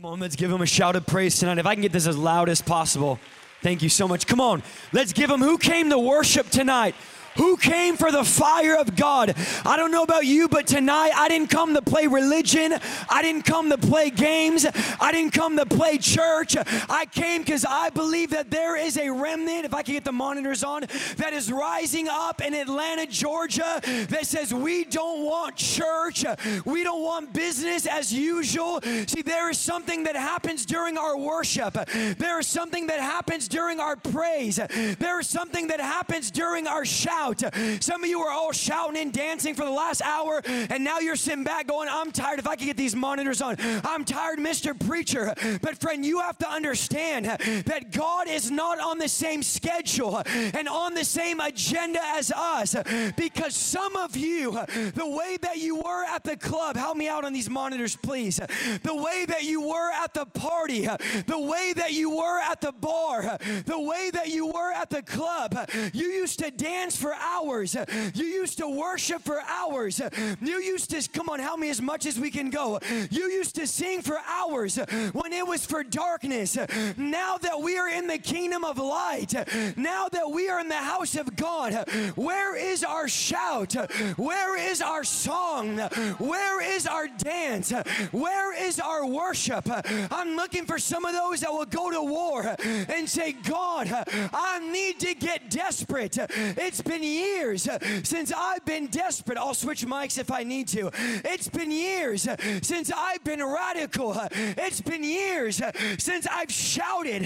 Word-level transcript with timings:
Come 0.00 0.12
on, 0.12 0.18
let's 0.18 0.34
give 0.34 0.50
him 0.50 0.62
a 0.62 0.66
shout 0.66 0.96
of 0.96 1.04
praise 1.04 1.38
tonight. 1.38 1.58
If 1.58 1.66
I 1.66 1.74
can 1.74 1.82
get 1.82 1.92
this 1.92 2.06
as 2.06 2.16
loud 2.16 2.48
as 2.48 2.62
possible. 2.62 3.18
Thank 3.60 3.82
you 3.82 3.90
so 3.90 4.08
much. 4.08 4.26
Come 4.26 4.40
on, 4.40 4.62
let's 4.94 5.12
give 5.12 5.28
him 5.28 5.40
who 5.40 5.58
came 5.58 5.90
to 5.90 5.98
worship 5.98 6.48
tonight. 6.48 6.94
Who 7.40 7.56
came 7.56 7.96
for 7.96 8.12
the 8.12 8.22
fire 8.22 8.76
of 8.76 8.94
God? 8.96 9.34
I 9.64 9.78
don't 9.78 9.90
know 9.90 10.02
about 10.02 10.26
you, 10.26 10.46
but 10.46 10.66
tonight 10.66 11.12
I 11.16 11.26
didn't 11.26 11.48
come 11.48 11.72
to 11.72 11.80
play 11.80 12.06
religion. 12.06 12.74
I 13.08 13.22
didn't 13.22 13.46
come 13.46 13.70
to 13.70 13.78
play 13.78 14.10
games. 14.10 14.66
I 15.00 15.10
didn't 15.10 15.32
come 15.32 15.56
to 15.56 15.64
play 15.64 15.96
church. 15.96 16.54
I 16.90 17.06
came 17.10 17.40
because 17.40 17.64
I 17.64 17.88
believe 17.88 18.28
that 18.32 18.50
there 18.50 18.76
is 18.76 18.98
a 18.98 19.08
remnant, 19.08 19.64
if 19.64 19.72
I 19.72 19.82
can 19.82 19.94
get 19.94 20.04
the 20.04 20.12
monitors 20.12 20.62
on, 20.62 20.82
that 21.16 21.32
is 21.32 21.50
rising 21.50 22.08
up 22.10 22.42
in 22.42 22.52
Atlanta, 22.52 23.06
Georgia, 23.06 23.80
that 24.10 24.26
says, 24.26 24.52
We 24.52 24.84
don't 24.84 25.24
want 25.24 25.56
church. 25.56 26.26
We 26.66 26.84
don't 26.84 27.02
want 27.02 27.32
business 27.32 27.86
as 27.86 28.12
usual. 28.12 28.82
See, 29.06 29.22
there 29.22 29.48
is 29.48 29.56
something 29.56 30.02
that 30.04 30.14
happens 30.14 30.66
during 30.66 30.98
our 30.98 31.16
worship, 31.16 31.72
there 32.18 32.38
is 32.38 32.46
something 32.46 32.88
that 32.88 33.00
happens 33.00 33.48
during 33.48 33.80
our 33.80 33.96
praise, 33.96 34.56
there 34.56 35.20
is 35.20 35.26
something 35.26 35.68
that 35.68 35.80
happens 35.80 36.30
during 36.30 36.66
our 36.66 36.84
shout 36.84 37.29
shout. 37.38 37.54
Some 37.80 38.02
of 38.04 38.10
you 38.10 38.20
are 38.20 38.30
all 38.30 38.52
shouting 38.52 39.00
and 39.00 39.12
dancing 39.12 39.54
for 39.54 39.64
the 39.64 39.70
last 39.70 40.02
hour, 40.02 40.42
and 40.44 40.84
now 40.84 40.98
you're 40.98 41.16
sitting 41.16 41.44
back 41.44 41.66
going, 41.66 41.88
I'm 41.90 42.12
tired. 42.12 42.38
If 42.38 42.46
I 42.46 42.56
could 42.56 42.66
get 42.66 42.76
these 42.76 42.96
monitors 42.96 43.42
on, 43.42 43.56
I'm 43.84 44.04
tired, 44.04 44.38
Mr. 44.38 44.78
Preacher. 44.78 45.34
But, 45.62 45.80
friend, 45.80 46.04
you 46.04 46.20
have 46.20 46.38
to 46.38 46.48
understand 46.50 47.26
that 47.26 47.90
God 47.90 48.28
is 48.28 48.50
not 48.50 48.78
on 48.80 48.98
the 48.98 49.08
same 49.08 49.42
schedule 49.42 50.22
and 50.26 50.68
on 50.68 50.94
the 50.94 51.04
same 51.04 51.40
agenda 51.40 52.00
as 52.02 52.30
us 52.32 52.74
because 53.16 53.54
some 53.54 53.96
of 53.96 54.16
you, 54.16 54.52
the 54.94 55.08
way 55.08 55.36
that 55.42 55.58
you 55.58 55.76
were 55.76 56.04
at 56.04 56.24
the 56.24 56.36
club, 56.36 56.76
help 56.76 56.96
me 56.96 57.08
out 57.08 57.24
on 57.24 57.32
these 57.32 57.50
monitors, 57.50 57.96
please. 57.96 58.40
The 58.82 58.94
way 58.94 59.24
that 59.26 59.44
you 59.44 59.68
were 59.68 59.90
at 59.92 60.14
the 60.14 60.26
party, 60.26 60.86
the 61.26 61.38
way 61.38 61.72
that 61.74 61.92
you 61.92 62.16
were 62.16 62.40
at 62.40 62.60
the 62.60 62.72
bar, 62.72 63.38
the 63.66 63.80
way 63.80 64.10
that 64.12 64.28
you 64.28 64.46
were 64.46 64.72
at 64.72 64.90
the 64.90 65.02
club, 65.02 65.56
you 65.92 66.06
used 66.08 66.38
to 66.40 66.50
dance 66.50 66.96
for 66.96 67.09
for 67.10 67.16
hours. 67.16 67.76
You 68.14 68.24
used 68.24 68.58
to 68.58 68.68
worship 68.68 69.22
for 69.22 69.40
hours. 69.40 70.00
You 70.40 70.60
used 70.60 70.90
to, 70.90 71.08
come 71.10 71.28
on, 71.28 71.40
help 71.40 71.58
me 71.58 71.70
as 71.70 71.82
much 71.82 72.06
as 72.06 72.18
we 72.18 72.30
can 72.30 72.50
go. 72.50 72.78
You 73.10 73.24
used 73.30 73.56
to 73.56 73.66
sing 73.66 74.02
for 74.02 74.18
hours 74.28 74.76
when 75.12 75.32
it 75.32 75.46
was 75.46 75.66
for 75.66 75.82
darkness. 75.82 76.56
Now 76.96 77.38
that 77.38 77.60
we 77.60 77.76
are 77.78 77.88
in 77.88 78.06
the 78.06 78.18
kingdom 78.18 78.64
of 78.64 78.78
light, 78.78 79.34
now 79.76 80.08
that 80.08 80.30
we 80.30 80.48
are 80.48 80.60
in 80.60 80.68
the 80.68 80.76
house 80.76 81.16
of 81.16 81.34
God, 81.36 81.88
where 82.14 82.56
is 82.56 82.84
our 82.84 83.08
shout? 83.08 83.74
Where 84.16 84.56
is 84.56 84.80
our 84.80 85.02
song? 85.04 85.78
Where 86.18 86.60
is 86.62 86.86
our 86.86 87.08
dance? 87.08 87.72
Where 88.12 88.66
is 88.66 88.78
our 88.78 89.06
worship? 89.06 89.68
I'm 90.12 90.36
looking 90.36 90.64
for 90.64 90.78
some 90.78 91.04
of 91.04 91.12
those 91.12 91.40
that 91.40 91.52
will 91.52 91.66
go 91.66 91.90
to 91.90 92.02
war 92.02 92.54
and 92.60 93.08
say, 93.08 93.32
God, 93.32 93.88
I 94.32 94.58
need 94.70 95.00
to 95.00 95.14
get 95.14 95.50
desperate. 95.50 96.16
It's 96.20 96.80
been 96.80 96.99
been 97.00 97.08
years 97.08 97.66
uh, 97.66 97.78
since 98.02 98.32
I've 98.36 98.64
been 98.64 98.86
desperate. 98.88 99.38
I'll 99.38 99.54
switch 99.54 99.86
mics 99.86 100.18
if 100.18 100.30
I 100.30 100.42
need 100.42 100.68
to. 100.68 100.90
It's 101.24 101.48
been 101.48 101.70
years 101.70 102.28
uh, 102.28 102.36
since 102.62 102.90
I've 102.94 103.24
been 103.24 103.42
radical. 103.42 104.12
Uh, 104.12 104.28
it's 104.32 104.80
been 104.80 105.02
years 105.02 105.62
since 105.98 106.26
I've 106.30 106.50
shouted. 106.50 107.22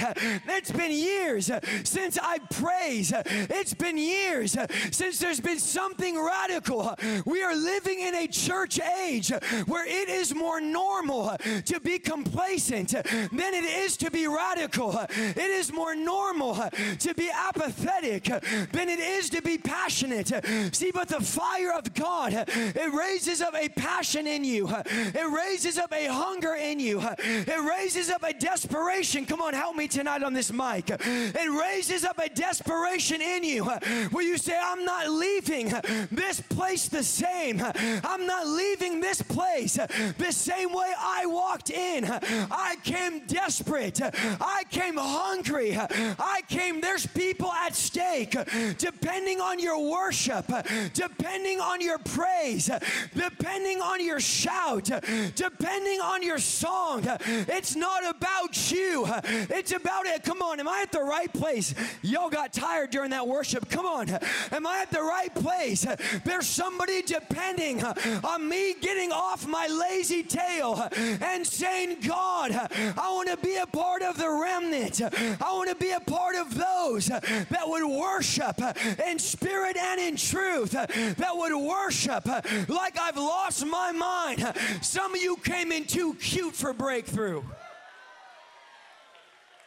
It's 0.48 0.70
been 0.70 0.92
years 0.92 1.50
since 1.84 2.18
I 2.20 2.38
praise. 2.50 3.12
It's 3.24 3.74
been 3.74 3.98
years 3.98 4.56
since 4.92 5.18
there's 5.18 5.40
been 5.40 5.58
something 5.58 6.22
radical. 6.22 6.94
We 7.26 7.42
are 7.42 7.54
living 7.54 8.00
in 8.00 8.14
a 8.14 8.28
church 8.28 8.78
age 8.80 9.30
where 9.66 9.86
it 9.86 10.08
is 10.08 10.34
more 10.34 10.60
normal 10.60 11.36
to 11.64 11.80
be 11.80 11.98
complacent 11.98 12.90
than 12.90 13.54
it 13.54 13.64
is 13.64 13.96
to 13.98 14.10
be 14.10 14.28
radical. 14.28 14.96
It 15.10 15.38
is 15.38 15.72
more 15.72 15.94
normal 15.94 16.54
to 17.00 17.14
be 17.14 17.30
apathetic 17.30 18.24
than 18.24 18.88
it 18.88 19.00
is 19.00 19.30
to 19.30 19.42
be 19.42 19.58
passionate. 19.64 20.30
See, 20.74 20.90
but 20.92 21.08
the 21.08 21.20
fire 21.20 21.72
of 21.72 21.92
God, 21.94 22.32
it 22.46 22.94
raises 22.94 23.40
up 23.40 23.54
a 23.54 23.68
passion 23.68 24.26
in 24.26 24.44
you, 24.44 24.68
it 24.68 25.34
raises 25.34 25.78
up 25.78 25.92
a 25.92 26.06
hunger 26.06 26.54
in 26.54 26.78
you, 26.78 27.00
it 27.18 27.68
raises 27.68 28.10
up 28.10 28.22
a 28.22 28.32
desperation. 28.32 29.26
Come 29.26 29.40
on, 29.40 29.54
help 29.54 29.74
me 29.76 29.88
tonight 29.88 30.22
on 30.22 30.32
this 30.32 30.52
mic. 30.52 30.90
It 30.90 31.60
raises 31.60 32.04
up 32.04 32.18
a 32.18 32.28
desperation 32.28 33.20
in 33.20 33.42
you 33.42 33.64
where 33.64 34.24
you 34.24 34.36
say, 34.36 34.58
I'm 34.60 34.84
not 34.84 35.08
leaving 35.08 35.72
this 36.10 36.40
place 36.40 36.88
the 36.88 37.02
same. 37.02 37.60
I'm 38.04 38.26
not 38.26 38.46
leaving 38.46 39.00
this 39.00 39.22
place 39.22 39.74
the 39.74 40.32
same 40.32 40.72
way 40.72 40.92
I 40.98 41.26
walked 41.26 41.70
in. 41.70 42.04
I 42.04 42.76
came 42.84 43.26
desperate. 43.26 44.00
I 44.02 44.64
came 44.70 44.96
hungry. 44.96 45.76
I 45.76 46.42
came, 46.48 46.80
there's 46.80 47.06
people 47.06 47.50
at 47.50 47.74
stake 47.74 48.36
depending 48.78 49.40
on 49.40 49.53
on 49.54 49.60
your 49.60 49.78
worship, 49.88 50.46
depending 50.94 51.60
on 51.60 51.80
your 51.80 51.98
praise, 51.98 52.68
depending 53.14 53.80
on 53.80 54.04
your 54.04 54.18
shout, 54.18 54.90
depending 55.36 56.00
on 56.00 56.24
your 56.24 56.38
song. 56.38 57.04
It's 57.06 57.76
not 57.76 58.04
about 58.04 58.72
you. 58.72 59.06
It's 59.24 59.70
about 59.72 60.06
it. 60.06 60.24
Come 60.24 60.42
on, 60.42 60.58
am 60.58 60.66
I 60.66 60.80
at 60.82 60.90
the 60.90 61.02
right 61.02 61.32
place? 61.32 61.72
Y'all 62.02 62.30
got 62.30 62.52
tired 62.52 62.90
during 62.90 63.10
that 63.10 63.28
worship. 63.28 63.68
Come 63.70 63.86
on. 63.86 64.08
Am 64.50 64.66
I 64.66 64.80
at 64.82 64.90
the 64.90 65.02
right 65.02 65.32
place? 65.32 65.86
There's 66.24 66.48
somebody 66.48 67.02
depending 67.02 67.84
on 67.84 68.48
me 68.48 68.74
getting 68.80 69.12
off 69.12 69.46
my 69.46 69.68
lazy 69.68 70.24
tail 70.24 70.88
and 70.96 71.46
saying, 71.46 71.98
God, 72.04 72.50
I 72.52 73.12
want 73.12 73.30
to 73.30 73.36
be 73.36 73.54
a 73.54 73.66
part 73.66 74.02
of 74.02 74.18
the 74.18 74.28
remnant. 74.28 75.00
I 75.00 75.52
want 75.52 75.68
to 75.68 75.76
be 75.76 75.92
a 75.92 76.00
part 76.00 76.34
of 76.34 76.56
those 76.56 77.06
that 77.06 77.62
would 77.66 77.84
worship 77.86 78.60
and 79.04 79.20
spirit 79.44 79.76
and 79.76 80.00
in 80.00 80.16
truth 80.16 80.70
that 80.70 81.36
would 81.36 81.54
worship 81.54 82.26
like 82.68 82.98
I've 82.98 83.16
lost 83.16 83.66
my 83.66 83.92
mind. 83.92 84.54
Some 84.80 85.14
of 85.14 85.20
you 85.20 85.36
came 85.36 85.70
in 85.70 85.84
too 85.84 86.14
cute 86.14 86.54
for 86.54 86.72
breakthrough. 86.72 87.42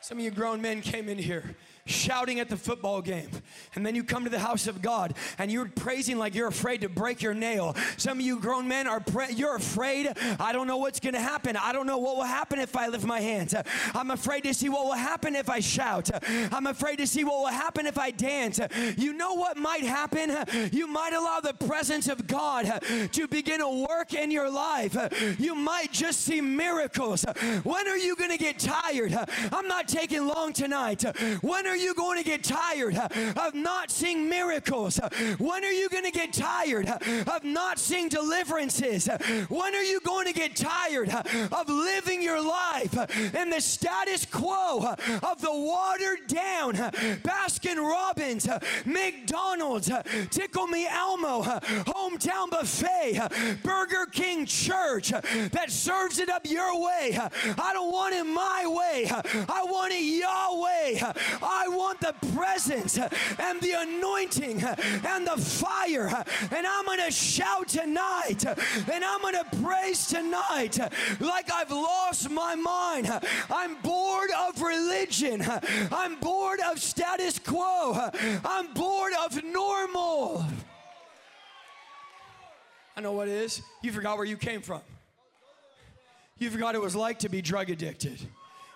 Some 0.02 0.18
of 0.18 0.24
you 0.24 0.32
grown 0.32 0.62
men 0.62 0.82
came 0.82 1.10
in 1.10 1.20
here 1.20 1.56
shouting 1.88 2.40
at 2.40 2.50
the 2.50 2.58
football 2.58 3.02
game. 3.02 3.30
And 3.76 3.86
then 3.86 3.96
you 3.96 4.04
come 4.04 4.24
to 4.24 4.30
the 4.30 4.40
house 4.40 4.68
of 4.68 4.82
God 4.82 5.14
and 5.38 5.52
you're 5.52 5.70
praising 5.76 6.18
like 6.18 6.36
you're 6.36 6.48
afraid 6.48 6.82
to 6.82 6.90
break 6.90 7.22
your 7.22 7.34
nail. 7.34 7.76
Some 7.98 8.20
of 8.20 8.26
you 8.26 8.40
grown 8.40 8.68
men 8.68 8.88
are, 8.88 9.00
pra- 9.00 9.32
you're 9.32 9.56
afraid. 9.56 10.12
I 10.40 10.52
don't 10.54 10.68
know 10.68 10.78
what's 10.78 11.00
going 11.00 11.14
to 11.14 11.22
happen. 11.22 11.56
I 11.56 11.72
don't 11.72 11.88
know 11.88 11.98
what 11.98 12.18
will 12.18 12.24
happen 12.24 12.60
if 12.60 12.76
I 12.76 12.88
lift 12.88 13.06
my 13.06 13.20
hands. 13.22 13.56
I'm 13.94 14.12
afraid 14.12 14.42
to 14.42 14.54
see 14.54 14.70
what 14.70 14.86
will 14.86 14.94
happen 14.94 15.36
if 15.36 15.50
I 15.50 15.60
shout. 15.60 16.10
I'm 16.52 16.68
afraid 16.68 16.98
to 16.98 17.08
see 17.08 17.24
what 17.24 17.40
will 17.40 17.48
happen 17.48 17.86
if 17.86 17.98
I 17.98 18.12
dance. 18.12 18.60
You 18.98 19.14
know 19.14 19.34
what 19.36 19.58
might 19.58 19.84
happen? 19.84 20.36
You 20.72 20.88
might 20.88 21.14
allow 21.14 21.40
the 21.40 21.54
presence 21.54 22.08
of 22.08 22.28
God 22.28 22.82
to 23.12 23.28
begin 23.28 23.60
to 23.60 23.86
work 23.90 24.14
in 24.14 24.32
your 24.32 24.50
life. 24.50 24.98
You 25.40 25.56
might 25.56 25.92
just 25.92 26.22
see 26.22 26.42
miracles. 26.42 27.26
When 27.64 27.88
are 27.88 27.98
you 27.98 28.16
going 28.16 28.32
to 28.32 28.38
get 28.38 28.60
tired? 28.60 29.18
I'm 29.52 29.68
not 29.68 29.88
taking 29.88 30.28
long 30.28 30.54
tonight. 30.54 31.04
When 31.42 31.68
are 31.68 31.77
you 31.78 31.94
going 31.94 32.18
to 32.18 32.24
get 32.24 32.44
tired 32.44 32.96
of 32.96 33.54
not 33.54 33.92
seeing 33.92 34.30
miracles? 34.30 35.00
When 35.38 35.64
are 35.64 35.72
you 35.72 35.90
going 35.90 36.06
to 36.06 36.12
get 36.12 36.34
tired 36.34 36.88
of 36.88 37.44
not 37.44 37.80
seeing 37.80 38.10
deliverances? 38.10 39.08
When 39.50 39.76
are 39.76 39.84
you 39.84 40.00
going 40.02 40.28
to 40.28 40.34
get 40.34 40.56
tired 40.56 41.10
of 41.10 41.70
living 41.70 42.22
your 42.22 42.42
life 42.42 42.96
in 43.34 43.50
the 43.50 43.62
status 43.62 44.26
quo 44.26 44.96
of 45.24 45.42
the 45.42 45.52
watered 45.52 46.28
down 46.28 46.74
Baskin 47.24 47.78
Robbins, 47.78 48.48
McDonald's, 48.86 49.92
Tickle 50.30 50.68
Me 50.68 50.88
Elmo, 50.88 51.44
Hometown 51.44 52.50
Buffet, 52.50 53.60
Burger 53.64 54.06
King 54.12 54.46
Church 54.46 55.10
that 55.10 55.70
serves 55.70 56.20
it 56.20 56.30
up 56.30 56.46
your 56.46 56.82
way? 56.82 57.18
I 57.58 57.74
don't 57.74 57.92
want 57.92 58.16
it 58.16 58.24
my 58.24 58.66
way. 58.66 59.10
I 59.10 59.64
want 59.64 59.94
it 59.94 60.04
Yahweh. 60.04 61.14
I 61.42 61.67
I 61.68 61.76
want 61.76 62.00
the 62.00 62.16
presence 62.34 62.98
and 62.98 63.62
the 63.62 63.74
anointing 63.78 64.64
and 64.64 65.28
the 65.28 65.38
fire. 65.38 66.08
And 66.52 66.66
I'm 66.66 66.86
going 66.86 67.00
to 67.00 67.12
shout 67.12 67.68
tonight 67.68 68.46
and 68.46 69.04
I'm 69.04 69.22
going 69.22 69.34
to 69.34 69.46
praise 69.62 70.08
tonight 70.08 70.80
like 71.20 71.52
I've 71.52 71.72
lost 71.72 72.30
my 72.30 72.56
mind. 72.56 73.10
I'm 73.50 73.76
bored 73.82 74.30
of 74.48 74.62
religion. 74.62 75.44
I'm 75.92 76.20
bored 76.20 76.60
of 76.62 76.80
status 76.80 77.38
quo. 77.38 78.12
I'm 78.46 78.74
bored 78.74 79.14
of 79.26 79.44
normal. 79.44 80.46
I 82.96 83.02
know 83.02 83.12
what 83.12 83.28
it 83.28 83.34
is. 83.36 83.62
You 83.82 83.92
forgot 83.92 84.18
where 84.18 84.26
you 84.26 84.38
came 84.38 84.62
from. 84.62 84.82
You 86.40 86.50
forgot 86.50 86.76
it 86.76 86.82
was 86.82 86.96
like 86.96 87.20
to 87.20 87.30
be 87.30 87.42
drug 87.42 87.70
addicted. 87.70 88.20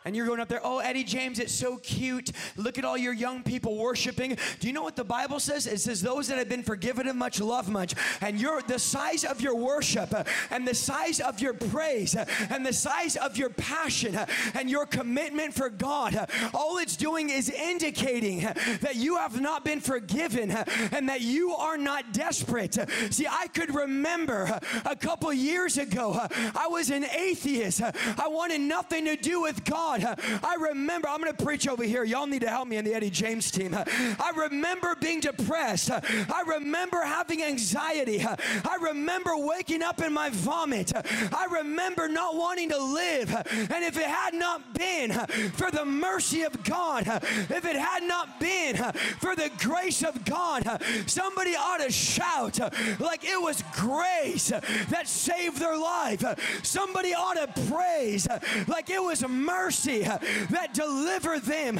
And 0.04 0.16
you're 0.16 0.26
going 0.26 0.40
up 0.40 0.48
there, 0.48 0.62
oh, 0.64 0.80
Eddie 0.80 1.04
James, 1.04 1.38
it's 1.38 1.54
so 1.54 1.78
cute. 1.78 2.32
Look 2.58 2.80
at 2.80 2.86
all 2.86 2.98
your 2.98 3.14
young 3.14 3.44
people 3.44 3.78
worshiping. 3.78 4.38
Do 4.60 4.68
you 4.68 4.74
know 4.74 4.82
what 4.82 4.96
the 4.96 5.04
Bible 5.04 5.40
says? 5.40 5.68
It 5.68 5.80
says, 5.80 6.02
those 6.02 6.28
that 6.30 6.40
have 6.40 6.50
been 6.50 6.64
forgiven 6.64 7.08
of 7.08 7.16
much 7.16 7.40
love 7.40 7.70
much. 7.70 7.94
And 8.20 8.40
your 8.42 8.62
the 8.64 8.80
size 8.80 9.24
of 9.24 9.42
your 9.42 9.56
worship 9.56 10.14
uh, 10.14 10.24
and 10.50 10.68
the 10.68 10.74
size 10.74 11.20
of 11.20 11.40
your 11.40 11.54
praise 11.54 12.16
uh, 12.16 12.26
and 12.50 12.66
the 12.66 12.74
size 12.74 13.16
of 13.16 13.38
your 13.38 13.50
passion 13.50 14.16
uh, 14.16 14.26
and 14.56 14.70
your 14.70 14.86
commitment 14.86 15.54
for 15.54 15.70
God, 15.70 16.30
all 16.54 16.78
it's 16.80 16.96
doing 16.96 17.30
is 17.30 17.50
indicating 17.50 18.40
that 18.40 18.96
you 18.96 19.18
have 19.18 19.40
not 19.40 19.64
been 19.64 19.82
forgiven 19.82 20.52
and 20.92 21.10
that 21.10 21.22
you 21.22 21.52
are 21.54 21.78
not 21.78 22.12
desperate. 22.12 22.78
See, 23.12 23.28
I 23.28 23.48
could 23.48 23.74
remember 23.76 24.60
a 24.86 24.96
couple 24.96 25.32
years 25.34 25.78
ago, 25.78 26.20
I 26.56 26.68
was 26.68 26.90
an 26.90 27.06
atheist. 27.06 27.82
I 27.82 28.28
wanted 28.28 28.62
nothing 28.62 29.06
to 29.06 29.16
do 29.16 29.42
with 29.42 29.64
God. 29.64 29.91
God. 30.00 30.20
I 30.44 30.56
remember, 30.60 31.08
I'm 31.08 31.22
going 31.22 31.36
to 31.36 31.44
preach 31.44 31.68
over 31.68 31.84
here. 31.84 32.04
Y'all 32.04 32.28
need 32.28 32.42
to 32.42 32.50
help 32.50 32.68
me 32.68 32.78
in 32.78 32.86
the 32.86 32.94
Eddie 32.94 33.10
James 33.10 33.52
team. 33.52 33.76
I 33.76 34.32
remember 34.36 34.96
being 35.00 35.20
depressed. 35.20 35.92
I 35.92 36.44
remember 36.48 37.02
having 37.04 37.44
anxiety. 37.44 38.22
I 38.24 38.78
remember 38.82 39.32
waking 39.36 39.84
up 39.84 40.02
in 40.02 40.14
my 40.14 40.30
vomit. 40.30 40.94
I 40.96 41.48
remember 41.52 42.08
not 42.08 42.36
wanting 42.36 42.70
to 42.70 42.78
live. 42.78 43.34
And 43.34 43.84
if 43.84 43.98
it 43.98 44.06
had 44.06 44.34
not 44.34 44.74
been 44.74 45.12
for 45.54 45.72
the 45.72 45.86
mercy 45.86 46.44
of 46.44 46.64
God, 46.64 47.04
if 47.08 47.66
it 47.66 47.76
had 47.76 48.04
not 48.04 48.40
been 48.40 48.76
for 49.20 49.36
the 49.36 49.50
grace 49.60 50.04
of 50.04 50.24
God, 50.26 50.82
somebody 51.06 51.56
ought 51.56 51.82
to 51.82 51.92
shout 51.92 52.60
like 53.00 53.24
it 53.24 53.42
was 53.42 53.64
grace 53.74 54.50
that 54.90 55.08
saved 55.08 55.60
their 55.60 55.78
life. 55.78 56.24
Somebody 56.64 57.14
ought 57.14 57.36
to 57.36 57.62
praise 57.70 58.28
like 58.68 58.90
it 58.90 59.02
was 59.02 59.28
mercy 59.28 59.81
mercy 59.82 60.02
that 60.50 60.74
deliver 60.74 61.40
them. 61.40 61.80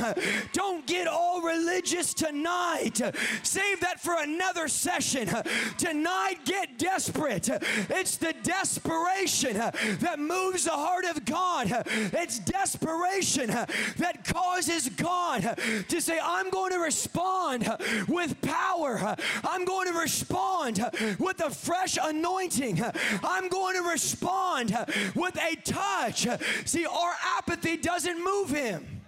Don't 0.54 0.86
get 0.86 1.08
all 1.08 1.42
religious 1.42 2.14
tonight. 2.14 3.02
Save 3.44 3.80
that 3.82 4.00
for 4.00 4.16
another 4.20 4.68
session. 4.68 5.30
Tonight, 5.78 6.38
get 6.46 6.78
desperate. 6.78 7.50
It's 7.90 8.18
the 8.18 8.34
desperation 8.44 9.56
that 9.56 10.20
moves 10.20 10.66
the 10.66 10.72
heart 10.72 11.06
of 11.06 11.26
God. 11.26 11.68
It's 12.14 12.40
desperation 12.40 13.48
that 13.48 14.24
causes 14.26 14.90
God 14.90 15.58
to 15.88 16.02
say, 16.02 16.20
I'm 16.22 16.50
going 16.50 16.72
to 16.72 16.80
respond 16.80 17.70
with 18.08 18.40
power. 18.42 19.16
I'm 19.44 19.66
going 19.66 19.88
to 19.92 19.98
respond 19.98 20.80
with 21.20 21.42
a 21.42 21.50
fresh 21.50 21.98
anointing. 22.02 22.82
I'm 23.24 23.50
going 23.50 23.76
to 23.82 23.90
respond 23.90 24.76
with 25.16 25.38
a 25.38 25.56
touch. 25.64 26.28
See, 26.66 26.86
our 26.86 27.14
apathy 27.38 27.78
doesn't 27.78 27.91
move 28.24 28.50
him. 28.50 29.02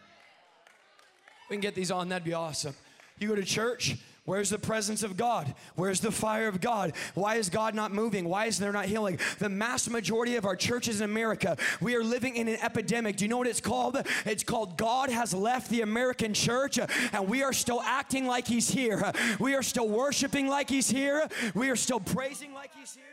We 1.49 1.55
can 1.55 1.61
get 1.61 1.75
these 1.75 1.91
on, 1.91 2.09
that'd 2.09 2.23
be 2.23 2.33
awesome. 2.33 2.75
You 3.19 3.27
go 3.27 3.35
to 3.35 3.43
church, 3.43 3.95
Where's 4.25 4.49
the 4.49 4.57
presence 4.57 5.03
of 5.03 5.17
God? 5.17 5.53
Where's 5.75 5.99
the 5.99 6.11
fire 6.11 6.47
of 6.47 6.61
God? 6.61 6.93
Why 7.13 7.35
is 7.35 7.49
God 7.49 7.75
not 7.75 7.91
moving? 7.91 8.23
Why 8.29 8.45
is 8.45 8.57
there 8.57 8.71
not 8.71 8.85
healing? 8.85 9.19
The 9.39 9.49
mass 9.49 9.89
majority 9.89 10.37
of 10.37 10.45
our 10.45 10.55
churches 10.55 11.01
in 11.01 11.09
America, 11.09 11.57
we 11.81 11.95
are 11.97 12.03
living 12.03 12.37
in 12.37 12.47
an 12.47 12.57
epidemic. 12.61 13.17
Do 13.17 13.25
you 13.25 13.29
know 13.29 13.37
what 13.37 13.47
it's 13.47 13.59
called? 13.59 13.97
It's 14.25 14.43
called 14.43 14.77
God 14.77 15.09
has 15.09 15.33
left 15.33 15.69
the 15.69 15.81
American 15.81 16.33
church 16.33 16.79
and 16.79 17.27
we 17.27 17.43
are 17.43 17.51
still 17.51 17.81
acting 17.81 18.25
like 18.25 18.47
He's 18.47 18.69
here. 18.69 19.11
We 19.39 19.55
are 19.55 19.63
still 19.63 19.89
worshiping 19.89 20.47
like 20.47 20.69
He's 20.69 20.89
here. 20.89 21.27
We 21.53 21.69
are 21.69 21.75
still 21.75 21.99
praising 21.99 22.53
like 22.53 22.71
He's 22.73 22.95
here 22.95 23.12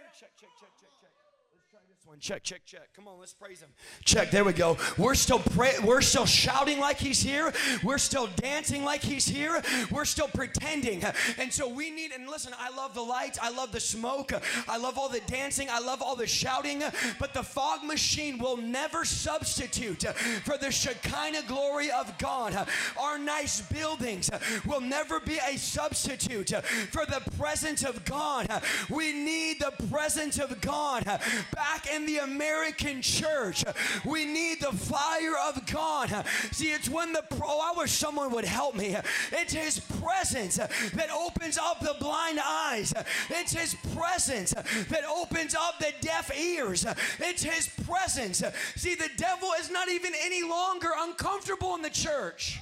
Check, 2.20 2.42
check, 2.42 2.60
check. 2.66 2.88
Come 2.94 3.08
on, 3.08 3.18
let's 3.18 3.32
praise 3.32 3.60
him. 3.60 3.70
Check, 4.04 4.30
there 4.30 4.44
we 4.44 4.52
go. 4.52 4.76
We're 4.98 5.14
still 5.14 5.38
pray- 5.38 5.78
we're 5.82 6.02
still 6.02 6.26
shouting 6.26 6.78
like 6.78 6.98
he's 6.98 7.22
here. 7.22 7.50
We're 7.82 7.96
still 7.96 8.28
dancing 8.36 8.84
like 8.84 9.00
he's 9.00 9.26
here. 9.26 9.62
We're 9.90 10.04
still 10.04 10.28
pretending. 10.28 11.02
And 11.38 11.50
so 11.50 11.66
we 11.66 11.90
need 11.90 12.12
and 12.12 12.28
listen, 12.28 12.52
I 12.58 12.76
love 12.76 12.92
the 12.92 13.00
lights, 13.00 13.38
I 13.40 13.48
love 13.50 13.72
the 13.72 13.80
smoke, 13.80 14.32
I 14.68 14.76
love 14.76 14.98
all 14.98 15.08
the 15.08 15.20
dancing, 15.20 15.68
I 15.70 15.78
love 15.78 16.02
all 16.02 16.14
the 16.14 16.26
shouting, 16.26 16.82
but 17.18 17.32
the 17.32 17.42
fog 17.42 17.84
machine 17.84 18.38
will 18.38 18.58
never 18.58 19.06
substitute 19.06 20.02
for 20.44 20.58
the 20.58 20.70
Shekinah 20.70 21.44
glory 21.48 21.90
of 21.90 22.18
God. 22.18 22.68
Our 23.00 23.18
nice 23.18 23.62
buildings 23.62 24.30
will 24.66 24.82
never 24.82 25.20
be 25.20 25.38
a 25.50 25.56
substitute 25.56 26.50
for 26.90 27.06
the 27.06 27.22
presence 27.38 27.82
of 27.82 28.04
God. 28.04 28.62
We 28.90 29.12
need 29.14 29.60
the 29.60 29.72
presence 29.88 30.38
of 30.38 30.60
God 30.60 31.04
back 31.04 31.86
in 31.90 32.04
the 32.06 32.09
American 32.18 33.02
church. 33.02 33.64
We 34.04 34.24
need 34.24 34.60
the 34.60 34.72
fire 34.72 35.34
of 35.48 35.66
God. 35.66 36.24
See, 36.52 36.70
it's 36.70 36.88
when 36.88 37.12
the 37.12 37.22
pro, 37.30 37.48
oh, 37.48 37.72
I 37.74 37.78
wish 37.78 37.92
someone 37.92 38.32
would 38.32 38.44
help 38.44 38.74
me. 38.74 38.96
It's 39.32 39.52
His 39.52 39.80
presence 39.80 40.56
that 40.56 41.10
opens 41.12 41.58
up 41.58 41.80
the 41.80 41.96
blind 42.00 42.40
eyes. 42.44 42.92
It's 43.28 43.52
His 43.52 43.76
presence 43.94 44.52
that 44.52 45.04
opens 45.04 45.54
up 45.54 45.78
the 45.78 45.92
deaf 46.00 46.36
ears. 46.36 46.86
It's 47.18 47.42
His 47.42 47.68
presence. 47.86 48.42
See, 48.76 48.94
the 48.94 49.10
devil 49.16 49.50
is 49.58 49.70
not 49.70 49.88
even 49.88 50.12
any 50.24 50.42
longer 50.42 50.90
uncomfortable 50.98 51.74
in 51.74 51.82
the 51.82 51.90
church. 51.90 52.60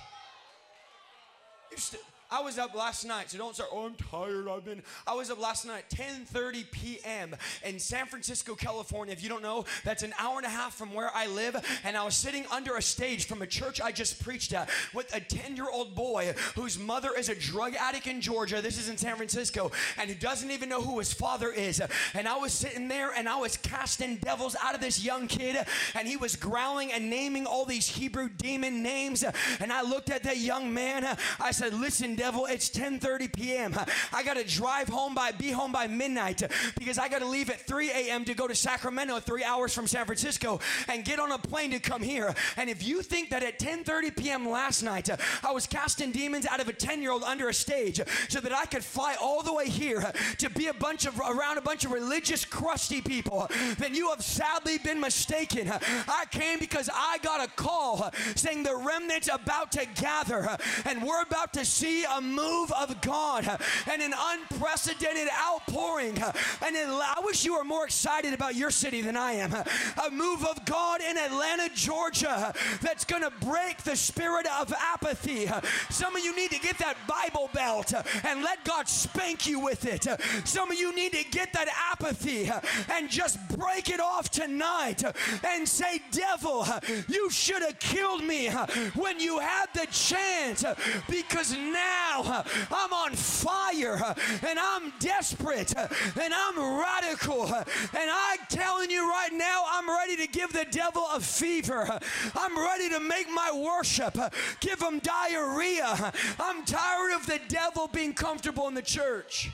I 2.31 2.43
was 2.43 2.59
up 2.59 2.75
last 2.75 3.07
night, 3.07 3.31
so 3.31 3.39
don't 3.39 3.55
start, 3.55 3.71
oh, 3.73 3.87
I'm 3.87 3.95
tired. 3.95 4.49
I've 4.49 4.65
been, 4.65 4.83
I 5.07 5.15
was 5.15 5.31
up 5.31 5.41
last 5.41 5.67
night, 5.67 5.85
10.30 5.89 6.71
p.m. 6.71 7.35
in 7.65 7.79
San 7.79 8.05
Francisco, 8.05 8.55
California. 8.55 9.15
If 9.15 9.23
you 9.23 9.31
don't 9.31 9.43
know, 9.43 9.65
that's 9.83 10.03
an 10.03 10.13
hour 10.19 10.37
and 10.37 10.45
a 10.45 10.51
half 10.51 10.75
from 10.75 10.93
where 10.93 11.11
I 11.15 11.27
live. 11.27 11.57
And 11.85 11.97
I 11.97 12.05
was 12.05 12.15
sitting 12.15 12.45
under 12.53 12.77
a 12.77 12.83
stage 12.83 13.27
from 13.27 13.41
a 13.41 13.47
church 13.47 13.81
I 13.81 13.93
just 13.93 14.23
preached 14.23 14.53
at 14.53 14.69
with 14.93 15.15
a 15.17 15.21
10-year-old 15.21 15.95
boy 15.95 16.35
whose 16.55 16.79
mother 16.79 17.13
is 17.17 17.31
a 17.31 17.35
drug 17.35 17.75
addict 17.75 18.07
in 18.07 18.21
Georgia. 18.21 18.61
This 18.61 18.79
is 18.79 18.91
in 18.91 18.99
San 18.99 19.17
Francisco. 19.17 19.73
And 19.97 20.11
who 20.11 20.15
doesn't 20.15 20.51
even 20.51 20.69
know 20.69 20.83
who 20.83 20.99
his 20.99 21.15
father 21.15 21.51
is. 21.51 21.81
And 22.13 22.29
I 22.29 22.37
was 22.37 22.53
sitting 22.53 22.89
there 22.89 23.11
and 23.17 23.27
I 23.27 23.37
was 23.37 23.57
casting 23.57 24.17
devils 24.17 24.55
out 24.63 24.75
of 24.75 24.83
this 24.83 25.03
young 25.03 25.29
kid. 25.29 25.57
And 25.95 26.07
he 26.07 26.19
was 26.19 26.37
growling 26.37 26.93
and 26.93 27.09
naming 27.09 27.47
all 27.47 27.65
these 27.65 27.89
Hebrew 27.89 28.29
demon 28.29 28.83
names. 28.83 29.25
And 29.61 29.73
I 29.73 29.81
looked 29.81 30.11
at 30.11 30.25
that 30.25 30.37
young 30.37 30.75
man. 30.75 31.17
I 31.41 31.53
said, 31.53 31.73
listen, 31.73 32.18
devil, 32.19 32.47
it's 32.47 32.69
10:30 32.69 33.33
p.m. 33.33 33.75
I 34.13 34.23
got 34.25 34.37
to 34.37 34.45
drive 34.45 34.89
home 34.89 35.15
by 35.15 35.31
be 35.31 35.53
home 35.53 35.71
by 35.71 35.87
midnight 35.87 36.43
because 36.77 36.99
I 36.99 37.09
got 37.09 37.21
to 37.21 37.27
leave 37.27 37.49
at 37.49 37.61
3 37.61 37.91
a.m. 37.91 38.25
to 38.25 38.35
go 38.35 38.49
to 38.49 38.55
Sacramento, 38.55 39.21
3 39.21 39.45
hours 39.45 39.73
from 39.73 39.87
San 39.87 40.05
Francisco 40.05 40.59
and 40.89 41.05
get 41.05 41.21
on 41.21 41.31
a 41.31 41.39
plane 41.39 41.71
to 41.71 41.79
come 41.79 42.03
here. 42.03 42.35
And 42.57 42.69
if 42.69 42.87
you 42.87 43.03
think 43.03 43.31
that 43.31 43.45
at 43.45 43.61
10:30 43.61 44.17
p.m. 44.17 44.49
last 44.49 44.83
night 44.83 45.09
I 45.45 45.53
was 45.53 45.69
casting 45.69 46.11
demons 46.11 46.45
out 46.45 46.59
of 46.61 46.69
a 46.69 46.73
10-year-old 46.73 47.23
under 47.23 47.49
a 47.49 47.55
stage 47.55 48.01
so 48.29 48.41
that 48.41 48.53
I 48.53 48.67
could 48.67 48.85
fly 48.85 49.15
all 49.23 49.43
the 49.45 49.55
way 49.55 49.69
here 49.69 50.13
to 50.39 50.51
be 50.51 50.67
a 50.67 50.75
bunch 50.75 51.07
of 51.07 51.19
around 51.21 51.59
a 51.59 51.63
bunch 51.63 51.85
of 51.85 51.93
religious 51.93 52.45
crusty 52.45 53.01
people, 53.01 53.49
then 53.79 53.95
you 53.95 54.11
have 54.11 54.25
sadly 54.25 54.79
been 54.79 54.99
mistaken. 54.99 55.71
I 55.71 56.25
came 56.33 56.59
because 56.59 56.91
I 56.93 57.19
got 57.23 57.47
a 57.47 57.51
call 57.53 58.11
saying 58.35 58.65
the 58.65 58.75
remnant's 58.77 59.29
about 59.33 59.71
to 59.73 59.87
gather 60.01 60.57
and 60.85 61.03
we're 61.03 61.23
about 61.23 61.53
to 61.53 61.65
see 61.65 62.05
a 62.17 62.21
move 62.21 62.73
of 62.73 63.01
God 63.01 63.47
and 63.91 64.03
an 64.03 64.13
unprecedented 64.17 65.29
outpouring. 65.41 66.17
And 66.19 66.77
I 66.77 67.21
wish 67.25 67.45
you 67.45 67.55
were 67.57 67.65
more 67.65 67.85
excited 67.85 68.33
about 68.33 68.55
your 68.55 68.71
city 68.71 69.01
than 69.01 69.17
I 69.17 69.33
am. 69.33 69.53
A 69.53 70.11
move 70.11 70.45
of 70.45 70.65
God 70.65 71.01
in 71.01 71.17
Atlanta, 71.17 71.69
Georgia, 71.75 72.53
that's 72.83 73.05
going 73.05 73.23
to 73.23 73.33
break 73.45 73.83
the 73.83 73.97
spirit 73.97 74.47
of 74.61 74.73
apathy. 74.73 75.49
Some 75.91 76.17
of 76.17 76.25
you 76.25 76.35
need 76.35 76.51
to 76.51 76.59
get 76.59 76.79
that 76.79 76.97
Bible 77.07 77.51
belt 77.53 77.93
and 78.25 78.43
let 78.43 78.65
God 78.65 78.89
spank 78.89 79.47
you 79.47 79.61
with 79.61 79.85
it. 79.87 80.07
Some 80.45 80.71
of 80.71 80.79
you 80.79 80.95
need 80.95 81.13
to 81.13 81.25
get 81.31 81.53
that 81.53 81.69
apathy 81.93 82.51
and 82.91 83.09
just 83.11 83.39
break 83.57 83.91
it 83.91 84.01
off 84.01 84.31
tonight 84.31 85.03
and 85.45 85.69
say, 85.69 86.01
Devil, 86.11 86.67
you 87.09 87.31
should 87.31 87.63
have 87.63 87.79
killed 87.79 88.25
me 88.25 88.49
when 88.95 89.21
you 89.21 89.39
had 89.39 89.67
the 89.75 89.87
chance 89.91 90.65
because 91.09 91.53
now 91.57 91.98
now 91.99 92.45
I'm 92.71 92.93
on 92.93 93.15
fire 93.15 94.15
and 94.47 94.59
I'm 94.59 94.93
desperate 94.99 95.75
and 95.77 96.35
I'm 96.35 96.79
radical. 96.81 97.47
And 97.47 98.11
I'm 98.11 98.39
telling 98.49 98.91
you 98.91 99.09
right 99.09 99.33
now, 99.33 99.65
I'm 99.71 99.89
ready 99.89 100.17
to 100.17 100.27
give 100.27 100.53
the 100.53 100.67
devil 100.71 101.07
a 101.15 101.21
fever. 101.21 101.99
I'm 102.35 102.59
ready 102.59 102.89
to 102.91 103.01
make 103.01 103.29
my 103.33 103.51
worship 103.53 104.17
give 104.61 104.81
him 104.81 105.01
diarrhea. 105.01 106.13
I'm 106.39 106.65
tired 106.65 107.15
of 107.15 107.27
the 107.27 107.41
devil 107.49 107.89
being 107.89 108.13
comfortable 108.13 108.69
in 108.69 108.75
the 108.75 108.83
church. 108.83 109.51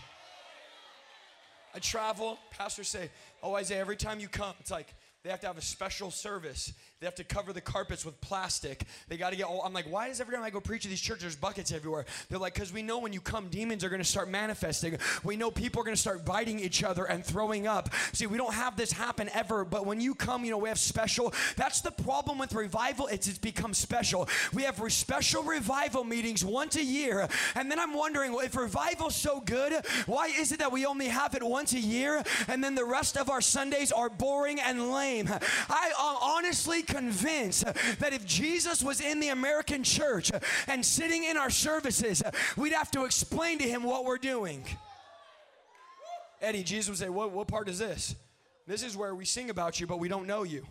I 1.75 1.81
travel, 1.81 2.39
pastors 2.51 2.89
say, 2.89 3.11
Oh, 3.43 3.55
Isaiah, 3.55 3.81
every 3.81 3.97
time 3.97 4.21
you 4.21 4.29
come, 4.29 4.55
it's 4.61 4.71
like 4.71 4.95
they 5.23 5.31
have 5.31 5.41
to 5.41 5.47
have 5.47 5.59
a 5.59 5.63
special 5.63 6.11
service 6.11 6.73
They 7.05 7.07
have 7.07 7.15
to 7.17 7.25
cover 7.25 7.53
the 7.53 7.61
carpets 7.61 8.03
with 8.03 8.19
plastic. 8.23 8.85
They 9.09 9.19
got 9.19 9.29
to 9.29 9.37
get 9.37 9.45
all. 9.45 9.61
I'm 9.63 9.75
like, 9.75 9.85
why 9.93 10.09
is 10.09 10.23
every 10.23 10.35
time 10.35 10.43
I 10.43 10.49
go 10.49 10.59
preach 10.59 10.87
at 10.87 10.89
these 10.89 11.03
churches, 11.03 11.21
there's 11.21 11.37
buckets 11.37 11.71
everywhere? 11.71 12.07
They're 12.31 12.39
like, 12.39 12.55
because 12.55 12.73
we 12.73 12.81
know 12.81 12.99
when 12.99 13.13
you 13.13 13.21
come, 13.21 13.49
demons 13.51 13.85
are 13.85 13.91
going 13.91 14.01
to 14.01 14.09
start 14.09 14.31
manifesting. 14.31 14.97
We 15.23 15.37
know 15.37 15.51
people 15.51 15.83
are 15.83 15.85
going 15.85 15.95
to 15.95 16.01
start 16.01 16.25
biting 16.25 16.61
each 16.61 16.83
other 16.83 17.05
and 17.05 17.23
throwing 17.23 17.67
up. 17.67 17.91
See, 18.15 18.27
we 18.27 18.39
don't 18.39 18.55
have 18.55 18.79
this 18.79 18.91
happen 18.91 19.29
ever, 19.35 19.67
but 19.67 19.85
when 19.85 20.01
you 20.01 20.15
come, 20.15 20.47
you 20.47 20.51
know, 20.51 20.57
we 20.57 20.71
have 20.71 20.79
special. 20.79 21.35
That's 21.57 21.83
the 21.83 21.91
problem 21.91 22.39
with 22.39 22.55
revival. 22.55 23.09
It's, 23.09 23.29
it's 23.29 23.37
become 23.37 23.75
special. 23.75 24.27
We 24.55 24.63
have 24.63 24.81
re- 24.81 24.89
special 24.89 25.43
revival 25.43 26.05
meetings 26.05 26.43
once 26.43 26.77
a 26.77 26.83
year, 26.83 27.29
and 27.55 27.71
then 27.71 27.79
I'm 27.79 27.93
wondering, 27.93 28.33
well, 28.33 28.47
if 28.47 28.57
revival's 28.57 29.15
so 29.15 29.41
good, 29.41 29.75
why 30.07 30.29
is 30.29 30.53
it 30.53 30.59
that 30.61 30.73
we 30.73 30.87
only 30.87 31.09
have 31.09 31.35
it 31.35 31.43
once 31.43 31.75
a 31.75 31.81
year, 31.81 32.23
and 32.49 32.65
then 32.65 32.75
the 32.75 32.87
rest 32.87 33.19
of 33.19 33.29
our 33.29 33.43
Sundays 33.43 33.93
are 33.93 34.09
boring 34.09 34.59
and 34.59 34.91
lame? 34.91 35.29
I 35.29 35.93
am 35.99 36.17
honestly 36.23 36.83
convinced 36.95 37.65
that 37.99 38.13
if 38.13 38.25
Jesus 38.25 38.83
was 38.83 39.01
in 39.01 39.21
the 39.21 39.31
American 39.31 39.83
church 39.83 40.31
and 40.69 40.85
sitting 40.85 41.25
in 41.25 41.37
our 41.37 41.51
services, 41.51 42.23
we'd 42.57 42.73
have 42.73 42.91
to 42.93 43.05
explain 43.05 43.59
to 43.59 43.69
him 43.69 43.83
what 43.83 44.05
we're 44.05 44.19
doing. 44.19 44.65
Eddie, 46.41 46.63
Jesus 46.63 46.91
would 46.91 46.99
say, 46.99 47.09
what, 47.09 47.33
what 47.33 47.49
part 47.49 47.69
is 47.69 47.79
this? 47.79 48.15
This 48.67 48.83
is 48.83 48.97
where 48.97 49.15
we 49.15 49.25
sing 49.25 49.51
about 49.51 49.81
you, 49.81 49.87
but 49.87 49.99
we 49.99 50.09
don't 50.09 50.27
know 50.27 50.43
you. 50.43 50.67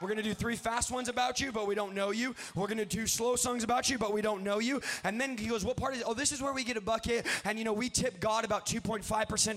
We're 0.00 0.08
going 0.08 0.16
to 0.16 0.22
do 0.22 0.32
three 0.32 0.56
fast 0.56 0.90
ones 0.90 1.10
about 1.10 1.40
you, 1.40 1.52
but 1.52 1.66
we 1.66 1.74
don't 1.74 1.94
know 1.94 2.10
you. 2.10 2.34
We're 2.54 2.68
going 2.68 2.78
to 2.78 2.86
do 2.86 3.06
slow 3.06 3.36
songs 3.36 3.64
about 3.64 3.90
you, 3.90 3.98
but 3.98 4.14
we 4.14 4.22
don't 4.22 4.42
know 4.42 4.58
you. 4.58 4.80
And 5.04 5.20
then 5.20 5.36
he 5.36 5.46
goes, 5.46 5.62
What 5.62 5.76
part 5.76 5.94
is? 5.94 6.02
Oh, 6.06 6.14
this 6.14 6.32
is 6.32 6.40
where 6.40 6.54
we 6.54 6.64
get 6.64 6.78
a 6.78 6.80
bucket. 6.80 7.26
And, 7.44 7.58
you 7.58 7.66
know, 7.66 7.74
we 7.74 7.90
tip 7.90 8.18
God 8.18 8.46
about 8.46 8.64
2.5%, 8.64 9.04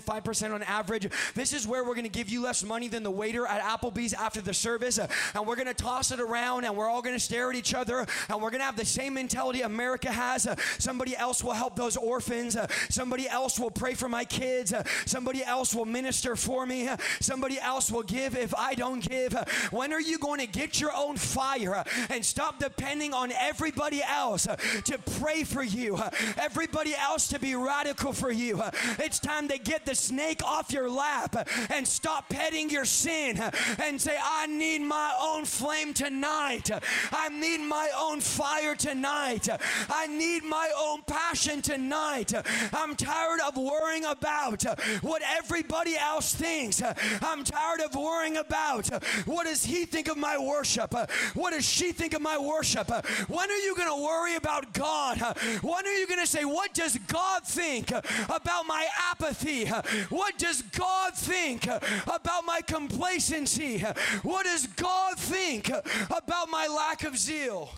5% 0.04 0.54
on 0.54 0.62
average. 0.64 1.10
This 1.34 1.54
is 1.54 1.66
where 1.66 1.86
we're 1.86 1.94
going 1.94 2.04
to 2.04 2.10
give 2.10 2.28
you 2.28 2.44
less 2.44 2.62
money 2.62 2.90
than 2.90 3.04
the 3.04 3.12
waiter 3.12 3.48
at 3.48 3.62
Applebee's 3.62 4.14
after 4.14 4.42
the 4.42 4.54
service. 4.54 5.00
And 5.00 5.48
we're 5.48 5.56
going 5.56 5.68
to 5.68 5.74
toss 5.74 6.12
it 6.12 6.20
around 6.20 6.66
and 6.66 6.76
we're 6.76 6.90
all 6.90 7.02
going 7.02 7.16
to 7.16 7.24
stare 7.24 7.50
at 7.50 7.56
each 7.56 7.74
other. 7.74 8.06
And 8.28 8.42
we're 8.42 8.52
going 8.52 8.60
to 8.60 8.66
have 8.66 8.76
the 8.76 8.86
same 8.86 9.14
mentality 9.14 9.62
America 9.62 10.12
has. 10.12 10.46
somebody 10.78 11.16
else 11.16 11.42
will 11.42 11.54
help 11.54 11.78
those 11.78 11.96
orphans. 11.96 12.58
somebody 12.90 13.30
else 13.30 13.58
will 13.58 13.72
pray 13.72 13.94
for 13.94 14.10
my 14.10 14.26
kids. 14.26 14.74
somebody 15.06 15.42
else 15.42 15.74
will 15.74 15.86
minister 15.86 16.36
for 16.36 16.66
me. 16.66 16.90
somebody 17.22 17.62
else 17.62 17.90
will 17.90 18.04
give 18.04 18.36
if 18.36 18.54
I 18.56 18.76
don't 18.76 19.00
give. 19.00 19.34
when 19.72 19.94
are 19.94 20.02
you 20.02 20.18
going? 20.18 20.33
To 20.42 20.48
get 20.48 20.80
your 20.80 20.92
own 20.96 21.18
fire 21.18 21.84
and 22.10 22.24
stop 22.26 22.60
depending 22.60 23.14
on 23.14 23.32
everybody 23.32 24.02
else 24.04 24.48
to 24.86 24.98
pray 25.20 25.44
for 25.44 25.64
you, 25.64 26.00
everybody 26.38 26.96
else 26.96 27.28
to 27.30 27.40
be 27.40 27.56
radical 27.56 28.14
for 28.14 28.32
you. 28.32 28.62
It's 29.00 29.20
time 29.20 29.48
to 29.50 29.58
get 29.58 29.86
the 29.86 29.96
snake 29.96 30.44
off 30.44 30.72
your 30.72 30.90
lap 30.90 31.48
and 31.70 31.88
stop 31.88 32.30
petting 32.30 32.70
your 32.70 32.86
sin 32.86 33.40
and 33.80 34.00
say, 34.00 34.18
I 34.22 34.48
need 34.48 34.82
my 34.82 35.14
own 35.22 35.46
flame 35.46 35.94
tonight. 35.94 36.70
I 37.12 37.30
need 37.30 37.60
my 37.62 37.90
own 37.98 38.22
fire 38.22 38.76
tonight. 38.76 39.50
I 39.90 40.08
need 40.08 40.44
my 40.44 40.70
own 40.78 41.02
passion 41.04 41.62
tonight. 41.62 42.34
I'm 42.74 42.96
tired 42.96 43.40
of 43.48 43.58
worrying 43.58 44.06
about 44.06 44.64
what 45.02 45.22
everybody 45.38 45.96
else 45.98 46.34
thinks. 46.34 46.82
I'm 47.22 47.44
tired 47.44 47.82
of 47.82 47.96
worrying 47.96 48.38
about 48.38 48.88
what 49.26 49.46
does 49.46 49.66
he 49.66 49.86
think 49.86 50.08
of 50.08 50.18
my 50.24 50.38
worship? 50.38 50.96
Uh, 50.96 51.06
what 51.34 51.52
does 51.52 51.66
she 51.66 51.92
think 51.92 52.14
of 52.14 52.22
my 52.22 52.38
worship? 52.38 52.90
Uh, 52.90 53.02
when 53.28 53.52
are 53.52 53.58
you 53.58 53.76
going 53.76 53.90
to 53.90 54.04
worry 54.04 54.36
about 54.36 54.74
God? 54.74 55.22
Uh, 55.22 55.34
when 55.62 55.86
are 55.86 55.96
you 56.00 56.08
going 56.08 56.22
to 56.22 56.28
say, 56.28 56.46
What 56.46 56.74
does 56.74 56.98
God 57.08 57.44
think 57.44 57.92
about 57.92 58.66
my 58.66 58.88
apathy? 59.12 59.66
What 60.10 60.38
does 60.38 60.62
God 60.62 61.14
think 61.14 61.68
about 61.68 62.46
my 62.46 62.62
complacency? 62.66 63.80
What 64.24 64.46
does 64.46 64.66
God 64.68 65.20
think 65.20 65.70
about 65.70 66.50
my 66.50 66.68
lack 66.68 67.04
of 67.04 67.18
zeal? 67.18 67.70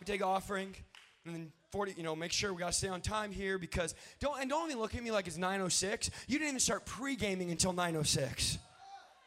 We 0.00 0.06
take 0.06 0.24
offering 0.24 0.74
and 1.24 1.34
then 1.34 1.52
40, 1.70 1.94
you 1.96 2.02
know, 2.02 2.16
make 2.16 2.32
sure 2.32 2.52
we 2.52 2.60
got 2.60 2.72
to 2.72 2.78
stay 2.78 2.88
on 2.88 3.00
time 3.00 3.30
here 3.30 3.58
because 3.58 3.94
don't, 4.18 4.40
and 4.40 4.50
don't 4.50 4.68
even 4.70 4.80
look 4.80 4.94
at 4.94 5.02
me 5.02 5.12
like 5.12 5.28
it's 5.28 5.36
906. 5.36 6.10
You 6.26 6.38
didn't 6.38 6.48
even 6.48 6.60
start 6.60 6.84
pre 6.84 7.14
gaming 7.14 7.50
until 7.50 7.72
906. 7.72 8.58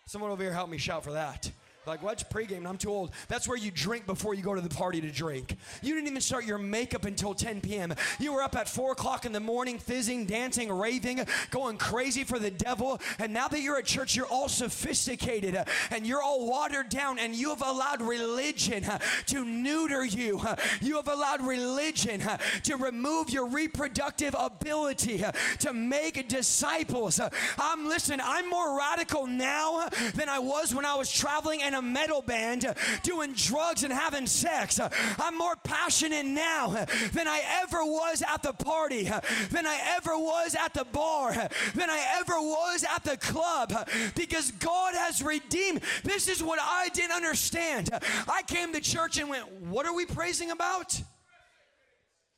Someone 0.05 0.31
over 0.31 0.43
here 0.43 0.51
help 0.51 0.69
me 0.69 0.77
shout 0.77 1.03
for 1.03 1.13
that. 1.13 1.51
Like, 1.86 2.02
what's 2.02 2.24
pregame? 2.24 2.66
I'm 2.66 2.78
too 2.78 2.92
old. 2.92 3.12
That's 3.28 3.46
where 3.48 3.58
you 3.58 3.70
drink 3.70 4.06
before 4.06 4.34
you 4.34 4.42
go 4.42 4.56
to 4.56 4.62
the 4.62 4.70
party 4.70 5.02
to 5.02 5.12
drink. 5.12 5.58
You 5.82 5.94
didn't 5.94 6.08
even 6.08 6.22
start 6.22 6.46
your 6.46 6.58
makeup 6.58 7.04
until 7.04 7.34
10 7.34 7.60
p.m. 7.60 7.94
You 8.20 8.34
were 8.34 8.42
up 8.42 8.56
at 8.56 8.70
4 8.70 8.94
o'clock 8.94 9.25
in 9.25 9.34
the 9.34 9.42
morning, 9.42 9.80
fizzing, 9.80 10.25
dancing, 10.25 10.72
raving, 10.72 11.25
going 11.52 11.78
crazy 11.78 12.24
for 12.24 12.40
the 12.40 12.52
devil. 12.52 13.02
And 13.20 13.34
now 13.34 13.50
that 13.50 13.60
you're 13.60 13.78
at 13.78 13.86
church, 13.86 14.16
you're 14.16 14.28
all 14.28 14.48
sophisticated 14.48 15.56
uh, 15.56 15.66
and 15.92 16.08
you're 16.08 16.22
all 16.22 16.50
watered 16.50 16.88
down, 16.88 17.20
and 17.20 17.36
you 17.36 17.50
have 17.50 17.62
allowed 17.62 18.02
religion 18.02 18.86
uh, 18.86 19.00
to 19.28 19.44
neuter 19.44 20.06
you. 20.06 20.40
Uh, 20.40 20.56
you 20.82 20.96
have 20.96 21.10
allowed 21.10 21.46
religion 21.46 22.22
to 22.63 22.78
remove 22.78 23.30
your 23.30 23.48
reproductive 23.48 24.36
ability 24.40 25.24
to 25.60 25.74
make 25.74 26.30
disciples. 26.30 27.20
I'm, 27.58 27.88
listen, 27.88 28.22
I'm 28.24 28.50
more 28.50 28.78
radical 28.78 29.28
now 29.28 29.90
than 30.16 30.30
I 30.30 30.40
was 30.40 30.74
when 30.74 30.86
I 30.86 30.96
was 30.96 31.12
traveling 31.12 31.62
and 31.62 31.73
in 31.74 31.80
a 31.80 31.82
metal 31.82 32.22
band 32.22 32.74
doing 33.01 33.34
drugs 33.34 33.84
and 33.84 33.92
having 33.92 34.27
sex. 34.27 34.80
I'm 35.20 35.38
more 35.38 35.56
passionate 35.63 36.25
now 36.25 36.86
than 37.12 37.27
I 37.27 37.42
ever 37.63 37.84
was 37.84 38.24
at 38.27 38.44
the 38.44 38.53
party, 38.53 39.03
than 39.03 39.65
I 39.65 39.80
ever 39.98 40.18
was 40.18 40.56
at 40.56 40.74
the 40.74 40.86
bar, 40.86 41.34
than 41.34 41.89
I 41.89 42.06
ever 42.20 42.36
was 42.36 42.86
at 42.96 43.03
the 43.03 43.18
club 43.18 43.88
because 44.15 44.51
God 44.51 44.94
has 44.96 45.22
redeemed. 45.22 45.82
This 46.03 46.27
is 46.27 46.44
what 46.44 46.60
I 46.62 46.89
didn't 46.94 47.15
understand. 47.15 47.89
I 48.27 48.44
came 48.44 48.74
to 48.74 48.82
church 48.82 49.18
and 49.18 49.30
went, 49.30 49.51
What 49.63 49.86
are 49.86 49.94
we 49.94 50.06
praising 50.06 50.51
about? 50.51 51.01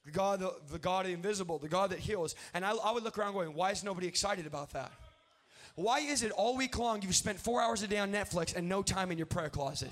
The 0.06 0.12
God, 0.12 0.40
the, 0.40 0.54
the 0.72 0.80
God 0.80 1.08
invisible, 1.08 1.58
the 1.58 1.68
God 1.68 1.90
that 1.90 2.00
heals. 2.00 2.36
And 2.54 2.64
I, 2.64 2.72
I 2.72 2.92
would 2.92 3.04
look 3.04 3.18
around 3.18 3.34
going, 3.34 3.54
Why 3.54 3.72
is 3.72 3.84
nobody 3.84 4.08
excited 4.08 4.46
about 4.46 4.72
that? 4.72 4.92
Why 5.76 6.00
is 6.00 6.24
it 6.24 6.32
all 6.32 6.56
week 6.56 6.78
long 6.78 7.02
you've 7.02 7.16
spent 7.16 7.38
four 7.38 7.62
hours 7.62 7.84
a 7.84 7.88
day 7.88 7.98
on 7.98 8.10
Netflix 8.10 8.56
and 8.56 8.70
no 8.70 8.82
time 8.82 9.12
in 9.12 9.18
your 9.18 9.28
prayer 9.28 9.50
closet? 9.50 9.92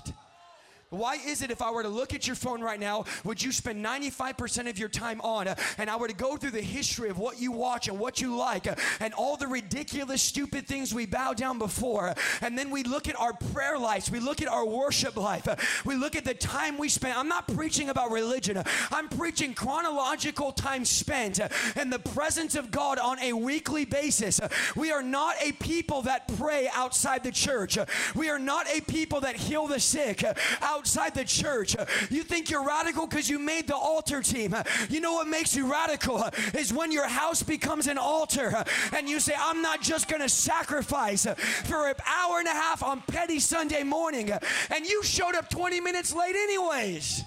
Why 0.94 1.16
is 1.26 1.42
it 1.42 1.50
if 1.50 1.60
I 1.60 1.70
were 1.70 1.82
to 1.82 1.88
look 1.88 2.14
at 2.14 2.26
your 2.26 2.36
phone 2.36 2.60
right 2.60 2.78
now, 2.78 3.04
would 3.24 3.42
you 3.42 3.52
spend 3.52 3.84
95% 3.84 4.70
of 4.70 4.78
your 4.78 4.88
time 4.88 5.20
on 5.22 5.48
uh, 5.48 5.54
and 5.78 5.90
I 5.90 5.96
were 5.96 6.08
to 6.08 6.14
go 6.14 6.36
through 6.36 6.52
the 6.52 6.60
history 6.60 7.08
of 7.08 7.18
what 7.18 7.40
you 7.40 7.52
watch 7.52 7.88
and 7.88 7.98
what 7.98 8.20
you 8.20 8.36
like 8.36 8.66
uh, 8.66 8.76
and 9.00 9.12
all 9.14 9.36
the 9.36 9.46
ridiculous, 9.46 10.22
stupid 10.22 10.66
things 10.66 10.94
we 10.94 11.06
bow 11.06 11.32
down 11.32 11.58
before, 11.58 12.14
and 12.40 12.56
then 12.56 12.70
we 12.70 12.82
look 12.84 13.08
at 13.08 13.18
our 13.18 13.32
prayer 13.32 13.78
lives, 13.78 14.10
we 14.10 14.20
look 14.20 14.40
at 14.40 14.48
our 14.48 14.66
worship 14.66 15.16
life, 15.16 15.48
uh, 15.48 15.56
we 15.84 15.96
look 15.96 16.16
at 16.16 16.24
the 16.24 16.34
time 16.34 16.78
we 16.78 16.88
spend. 16.88 17.18
I'm 17.18 17.28
not 17.28 17.48
preaching 17.48 17.88
about 17.88 18.10
religion, 18.10 18.62
I'm 18.90 19.08
preaching 19.08 19.54
chronological 19.54 20.52
time 20.52 20.84
spent 20.84 21.40
in 21.76 21.90
the 21.90 21.98
presence 21.98 22.54
of 22.54 22.70
God 22.70 22.98
on 22.98 23.18
a 23.18 23.32
weekly 23.32 23.84
basis. 23.84 24.40
We 24.76 24.92
are 24.92 25.02
not 25.02 25.36
a 25.42 25.52
people 25.52 26.02
that 26.02 26.28
pray 26.38 26.68
outside 26.72 27.24
the 27.24 27.32
church, 27.32 27.78
we 28.14 28.30
are 28.30 28.38
not 28.38 28.66
a 28.68 28.80
people 28.80 29.20
that 29.20 29.36
heal 29.36 29.66
the 29.66 29.80
sick 29.80 30.24
outside 30.60 30.83
outside 30.84 31.14
the 31.14 31.24
church. 31.24 31.74
You 32.10 32.22
think 32.22 32.50
you're 32.50 32.62
radical 32.62 33.06
because 33.06 33.30
you 33.30 33.38
made 33.38 33.66
the 33.66 33.74
altar 33.74 34.20
team. 34.20 34.54
You 34.90 35.00
know 35.00 35.14
what 35.14 35.26
makes 35.26 35.56
you 35.56 35.72
radical 35.72 36.22
is 36.52 36.74
when 36.74 36.92
your 36.92 37.08
house 37.08 37.42
becomes 37.42 37.86
an 37.86 37.96
altar 37.96 38.52
and 38.94 39.08
you 39.08 39.18
say, 39.18 39.32
I'm 39.38 39.62
not 39.62 39.80
just 39.80 40.10
going 40.10 40.20
to 40.20 40.28
sacrifice 40.28 41.24
for 41.64 41.88
an 41.88 41.94
hour 42.06 42.38
and 42.38 42.48
a 42.48 42.50
half 42.50 42.82
on 42.82 43.00
petty 43.06 43.40
Sunday 43.40 43.82
morning. 43.82 44.30
And 44.30 44.84
you 44.84 45.02
showed 45.02 45.34
up 45.34 45.48
20 45.48 45.80
minutes 45.80 46.14
late, 46.14 46.36
anyways. 46.36 47.22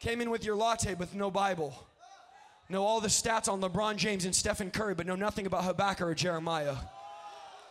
Came 0.00 0.20
in 0.20 0.28
with 0.28 0.44
your 0.44 0.54
latte 0.54 0.92
with 0.92 1.14
no 1.14 1.30
Bible. 1.30 1.72
Know 2.68 2.84
all 2.84 3.00
the 3.00 3.08
stats 3.08 3.50
on 3.50 3.62
LeBron 3.62 3.96
James 3.96 4.26
and 4.26 4.34
Stephen 4.34 4.70
Curry, 4.70 4.94
but 4.94 5.06
know 5.06 5.16
nothing 5.16 5.46
about 5.46 5.64
Habakkuk 5.64 6.06
or 6.06 6.14
Jeremiah 6.14 6.76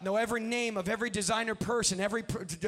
know 0.02 0.16
every 0.16 0.42
name 0.42 0.78
of 0.78 0.90
every 0.90 1.10
designer 1.10 1.56
person, 1.56 2.00
every 2.00 2.24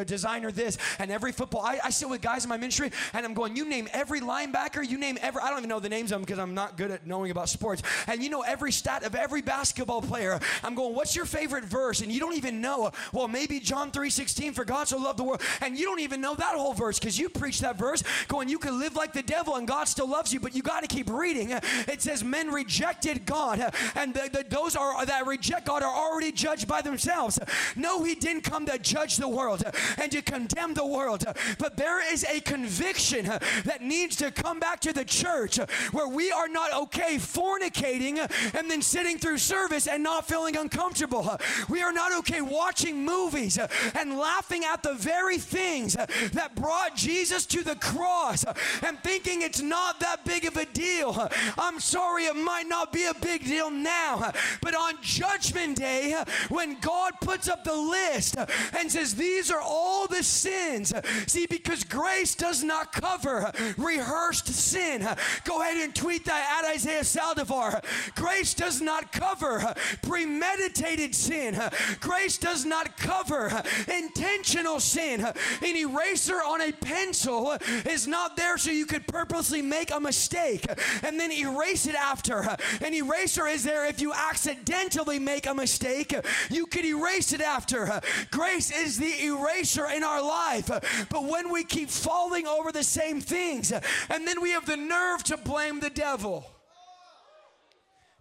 designer 0.06 0.52
this, 0.52 0.78
and 0.98 1.12
every 1.12 1.32
football. 1.32 1.62
I, 1.62 1.80
I, 1.84 1.90
sit 1.90 2.10
with 2.10 2.22
guys 2.22 2.46
in 2.46 2.50
my 2.50 2.58
ministry, 2.58 2.92
and 3.14 3.26
I'm 3.26 3.34
going, 3.34 3.56
you 3.56 3.66
name 3.66 3.88
every 3.94 4.22
linebacker, 4.22 4.88
you 4.88 4.98
name 4.98 5.18
every, 5.22 5.42
I 5.42 5.50
don't 5.50 5.60
even 5.60 5.70
know 5.70 5.80
the 5.80 5.90
names 5.90 6.12
of 6.12 6.16
them 6.16 6.22
because 6.22 6.40
I'm 6.40 6.54
not 6.54 6.78
good 6.78 6.92
at 6.92 7.06
knowing 7.06 7.32
about 7.32 7.50
sports. 7.50 7.84
And 8.08 8.24
you 8.24 8.30
know 8.30 8.42
every 8.42 8.72
stat 8.72 9.04
of 9.04 9.16
every 9.16 9.42
basketball 9.42 10.02
player. 10.02 10.40
I'm 10.64 10.76
going, 10.76 10.96
what's 10.96 11.16
your 11.16 11.26
favorite 11.26 11.66
verse? 11.66 12.02
And 12.02 12.12
you 12.12 12.20
don't 12.20 12.36
even 12.36 12.62
know, 12.62 12.92
well, 13.12 13.28
maybe 13.28 13.60
John 13.60 13.92
3.16, 13.92 14.54
for 14.54 14.66
God 14.66 14.88
so 14.88 14.98
loved 14.98 15.20
the 15.20 15.24
world. 15.24 15.42
And 15.62 15.78
you 15.78 15.86
don't 15.86 16.00
even 16.00 16.22
know 16.22 16.36
that 16.36 16.56
whole 16.56 16.74
verse 16.74 17.00
because 17.00 17.18
you 17.20 17.30
preach 17.30 17.60
that 17.60 17.78
verse 17.78 18.04
going, 18.28 18.50
you 18.50 18.60
can 18.60 18.80
live 18.80 18.96
like 18.96 19.14
the 19.14 19.24
devil 19.24 19.56
and 19.56 19.68
God 19.68 19.88
still 19.88 20.08
loves 20.08 20.34
you, 20.34 20.40
but 20.40 20.56
you 20.56 20.62
got 20.62 20.82
to 20.82 20.88
keep 20.88 21.10
reading. 21.10 21.52
It 21.52 22.02
says 22.02 22.24
men 22.24 22.52
rejected 22.52 23.26
God, 23.26 23.74
and 23.96 24.14
the, 24.14 24.30
the, 24.32 24.46
those 24.48 24.76
are 24.76 25.06
that 25.06 25.26
reject 25.28 25.66
God 25.66 25.84
are 25.84 25.94
already 25.94 26.32
judged 26.32 26.68
by 26.68 26.82
themselves 26.82 27.19
ourselves. 27.20 27.40
No, 27.76 28.04
he 28.04 28.16
didn't 28.16 28.44
come 28.44 28.66
to 28.66 28.78
judge 28.80 29.18
the 29.18 29.28
world 29.28 29.64
and 29.98 30.12
to 30.12 30.22
condemn 30.22 30.74
the 30.74 30.86
world, 30.86 31.26
but 31.58 31.78
there 31.78 32.14
is 32.14 32.24
a 32.26 32.40
conviction 32.42 33.26
that 33.26 33.82
needs 33.82 34.16
to 34.18 34.32
come 34.32 34.60
back 34.60 34.80
to 34.82 34.94
the 34.94 35.06
church 35.06 35.58
where 35.92 36.08
we 36.08 36.32
are 36.32 36.48
not 36.48 36.74
okay 36.74 37.16
fornicating 37.16 38.20
and 38.56 38.70
then 38.70 38.82
sitting 38.82 39.18
through 39.18 39.38
service 39.38 39.88
and 39.88 40.04
not 40.04 40.28
feeling 40.28 40.56
uncomfortable. 40.56 41.38
We 41.68 41.82
are 41.82 41.94
not 41.94 42.18
okay 42.20 42.42
watching 42.42 43.04
movies 43.04 43.60
and 43.96 44.18
laughing 44.18 44.64
at 44.64 44.84
the 44.84 44.94
very 44.94 45.38
things 45.38 45.94
that 45.94 46.56
brought 46.56 46.96
Jesus 46.96 47.46
to 47.48 47.64
the 47.64 47.76
cross 47.76 48.46
and 48.84 49.00
thinking 49.00 49.42
it's 49.42 49.62
not 49.62 50.00
that 50.00 50.26
big 50.26 50.46
of 50.46 50.58
a 50.58 50.66
deal. 50.66 51.30
I'm 51.58 51.80
sorry, 51.80 52.26
it 52.26 52.36
might 52.36 52.68
not 52.68 52.92
be 52.94 53.06
a 53.06 53.14
big 53.14 53.46
deal 53.46 53.70
now, 53.70 54.32
but 54.62 54.76
on 54.76 54.96
Judgment 55.02 55.78
Day, 55.78 56.16
when 56.50 56.78
God 56.80 57.09
puts 57.22 57.48
up 57.48 57.64
the 57.64 57.76
list 57.76 58.38
and 58.78 58.92
says, 58.92 59.16
These 59.16 59.52
are 59.52 59.62
all 59.62 60.08
the 60.08 60.24
sins. 60.24 60.94
See, 61.28 61.46
because 61.48 61.84
grace 61.84 62.36
does 62.36 62.64
not 62.64 62.92
cover 62.92 63.52
rehearsed 63.78 64.48
sin. 64.48 65.08
Go 65.44 65.62
ahead 65.62 65.78
and 65.78 65.96
tweet 65.96 66.26
that 66.26 66.64
at 66.64 66.74
Isaiah 66.74 67.02
Saldivar. 67.02 67.84
Grace 68.16 68.54
does 68.54 68.82
not 68.82 69.12
cover 69.12 69.74
premeditated 70.02 71.16
sin. 71.16 71.60
Grace 72.00 72.38
does 72.38 72.66
not 72.66 72.98
cover 72.98 73.64
intentional 73.94 74.80
sin. 74.80 75.22
An 75.22 75.76
eraser 75.76 76.36
on 76.36 76.62
a 76.62 76.72
pencil 76.72 77.58
is 77.86 78.08
not 78.08 78.36
there 78.36 78.58
so 78.58 78.72
you 78.72 78.86
could 78.86 79.08
purposely 79.08 79.62
make 79.62 79.92
a 79.92 80.00
mistake 80.00 80.66
and 81.04 81.20
then 81.20 81.32
erase 81.32 81.88
it 81.88 81.96
after. 81.96 82.58
An 82.82 82.94
eraser 82.94 83.48
is 83.48 83.64
there 83.64 83.86
if 83.86 84.02
you 84.02 84.14
accidentally 84.14 85.20
make 85.20 85.46
a 85.46 85.54
mistake, 85.54 86.14
you 86.50 86.66
could 86.66 86.86
erase 86.86 86.99
it 87.08 87.42
after. 87.42 88.02
Grace 88.32 88.72
is 88.72 88.98
the 88.98 89.26
eraser 89.26 89.88
in 89.88 90.04
our 90.04 90.22
life. 90.22 90.68
But 91.10 91.24
when 91.26 91.52
we 91.52 91.64
keep 91.64 91.90
falling 91.90 92.48
over 92.48 92.72
the 92.72 92.84
same 92.84 93.22
things, 93.22 93.72
and 93.72 94.28
then 94.28 94.42
we 94.42 94.52
have 94.52 94.66
the 94.66 94.78
nerve 94.78 95.24
to 95.26 95.38
blame 95.38 95.80
the 95.80 95.90
devil. 95.90 96.46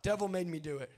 Devil 0.03 0.29
made 0.29 0.47
me 0.47 0.59
do 0.59 0.79
it. 0.79 0.91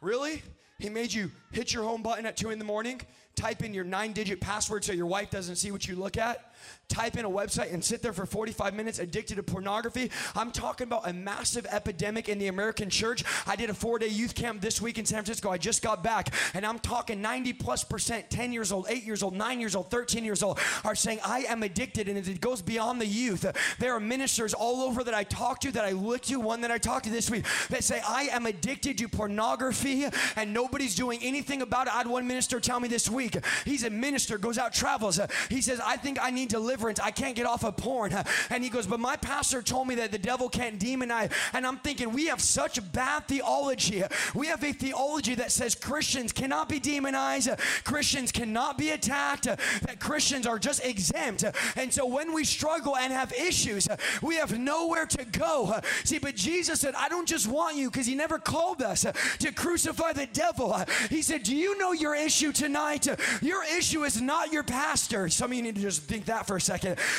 Really? 0.00 0.42
He 0.78 0.88
made 0.88 1.12
you 1.12 1.30
hit 1.50 1.72
your 1.72 1.82
home 1.82 2.02
button 2.02 2.26
at 2.26 2.36
2 2.36 2.50
in 2.50 2.58
the 2.58 2.64
morning, 2.64 3.00
type 3.34 3.64
in 3.64 3.74
your 3.74 3.84
nine 3.84 4.12
digit 4.12 4.40
password 4.40 4.84
so 4.84 4.92
your 4.92 5.06
wife 5.06 5.30
doesn't 5.30 5.56
see 5.56 5.72
what 5.72 5.88
you 5.88 5.96
look 5.96 6.16
at, 6.16 6.52
type 6.88 7.16
in 7.16 7.24
a 7.24 7.30
website 7.30 7.72
and 7.72 7.84
sit 7.84 8.02
there 8.02 8.12
for 8.12 8.26
45 8.26 8.74
minutes 8.74 8.98
addicted 8.98 9.36
to 9.36 9.42
pornography. 9.42 10.10
I'm 10.34 10.50
talking 10.50 10.86
about 10.86 11.08
a 11.08 11.12
massive 11.12 11.66
epidemic 11.66 12.28
in 12.28 12.38
the 12.38 12.48
American 12.48 12.88
church. 12.88 13.24
I 13.46 13.56
did 13.56 13.70
a 13.70 13.74
four 13.74 13.98
day 13.98 14.08
youth 14.08 14.34
camp 14.34 14.60
this 14.60 14.80
week 14.80 14.98
in 14.98 15.04
San 15.04 15.18
Francisco. 15.18 15.50
I 15.50 15.58
just 15.58 15.82
got 15.82 16.02
back, 16.02 16.34
and 16.54 16.64
I'm 16.64 16.78
talking 16.78 17.20
90 17.20 17.52
plus 17.54 17.84
percent 17.84 18.30
10 18.30 18.52
years 18.52 18.72
old, 18.72 18.86
8 18.88 19.04
years 19.04 19.22
old, 19.22 19.34
9 19.34 19.60
years 19.60 19.76
old, 19.76 19.90
13 19.90 20.24
years 20.24 20.42
old 20.42 20.58
are 20.84 20.94
saying, 20.94 21.20
I 21.24 21.40
am 21.40 21.62
addicted, 21.62 22.08
and 22.08 22.16
it 22.16 22.40
goes 22.40 22.62
beyond 22.62 23.00
the 23.00 23.06
youth. 23.06 23.44
There 23.78 23.94
are 23.94 24.00
ministers 24.00 24.54
all 24.54 24.80
over 24.80 25.04
that 25.04 25.14
I 25.14 25.24
talk 25.24 25.60
to, 25.60 25.72
that 25.72 25.84
I 25.84 25.92
look 25.92 26.22
to, 26.22 26.40
one 26.40 26.62
that 26.62 26.70
I 26.70 26.78
talked 26.78 27.04
to 27.04 27.10
this 27.10 27.30
week, 27.30 27.44
that 27.68 27.84
say, 27.84 28.00
I 28.06 28.24
am 28.32 28.46
addicted 28.46 28.98
to 28.98 29.08
pornography, 29.08 30.06
and 30.36 30.54
nobody's 30.54 30.94
doing 30.94 31.20
anything 31.22 31.60
about 31.62 31.86
it. 31.86 31.94
I 31.94 31.98
had 31.98 32.06
one 32.06 32.26
minister 32.26 32.60
tell 32.60 32.80
me 32.80 32.88
this 32.88 33.10
week, 33.10 33.36
he's 33.64 33.84
a 33.84 33.90
minister, 33.90 34.38
goes 34.38 34.56
out, 34.56 34.72
travels. 34.72 35.20
He 35.50 35.60
says, 35.60 35.80
I 35.84 35.96
think 35.96 36.18
I 36.20 36.30
need 36.30 36.48
deliverance 36.48 36.77
deliverance. 36.78 37.00
I 37.00 37.10
can't 37.10 37.34
get 37.34 37.46
off 37.46 37.64
of 37.64 37.76
porn. 37.76 38.14
And 38.50 38.64
he 38.64 38.70
goes, 38.70 38.86
But 38.86 39.00
my 39.00 39.16
pastor 39.16 39.62
told 39.62 39.88
me 39.88 39.96
that 39.96 40.12
the 40.12 40.18
devil 40.18 40.48
can't 40.48 40.78
demonize. 40.78 41.32
And 41.52 41.66
I'm 41.66 41.78
thinking, 41.78 42.12
we 42.12 42.26
have 42.26 42.40
such 42.40 42.80
bad 42.92 43.26
theology. 43.26 44.02
We 44.34 44.46
have 44.46 44.62
a 44.62 44.72
theology 44.72 45.34
that 45.36 45.50
says 45.50 45.74
Christians 45.74 46.32
cannot 46.32 46.68
be 46.68 46.78
demonized, 46.78 47.50
Christians 47.84 48.32
cannot 48.32 48.78
be 48.78 48.90
attacked, 48.90 49.44
that 49.44 49.98
Christians 49.98 50.46
are 50.46 50.58
just 50.58 50.84
exempt. 50.84 51.44
And 51.76 51.92
so 51.92 52.06
when 52.06 52.32
we 52.32 52.44
struggle 52.44 52.96
and 52.96 53.12
have 53.12 53.32
issues, 53.32 53.88
we 54.22 54.36
have 54.36 54.58
nowhere 54.58 55.06
to 55.06 55.24
go. 55.24 55.78
See, 56.04 56.18
but 56.18 56.34
Jesus 56.34 56.80
said, 56.80 56.94
I 56.94 57.08
don't 57.08 57.28
just 57.28 57.48
want 57.48 57.76
you 57.76 57.90
because 57.90 58.06
he 58.06 58.14
never 58.14 58.38
called 58.38 58.82
us 58.82 59.04
to 59.40 59.52
crucify 59.52 60.12
the 60.12 60.26
devil. 60.26 60.80
He 61.10 61.22
said, 61.22 61.42
Do 61.42 61.54
you 61.54 61.76
know 61.78 61.92
your 61.92 62.14
issue 62.14 62.52
tonight? 62.52 63.06
Your 63.42 63.62
issue 63.76 64.04
is 64.04 64.20
not 64.20 64.52
your 64.52 64.62
pastor. 64.62 65.28
Some 65.28 65.50
of 65.50 65.56
you 65.56 65.62
need 65.62 65.76
to 65.76 65.82
just 65.82 66.02
think 66.02 66.26
that 66.26 66.46
for 66.46 66.56
a. 66.56 66.67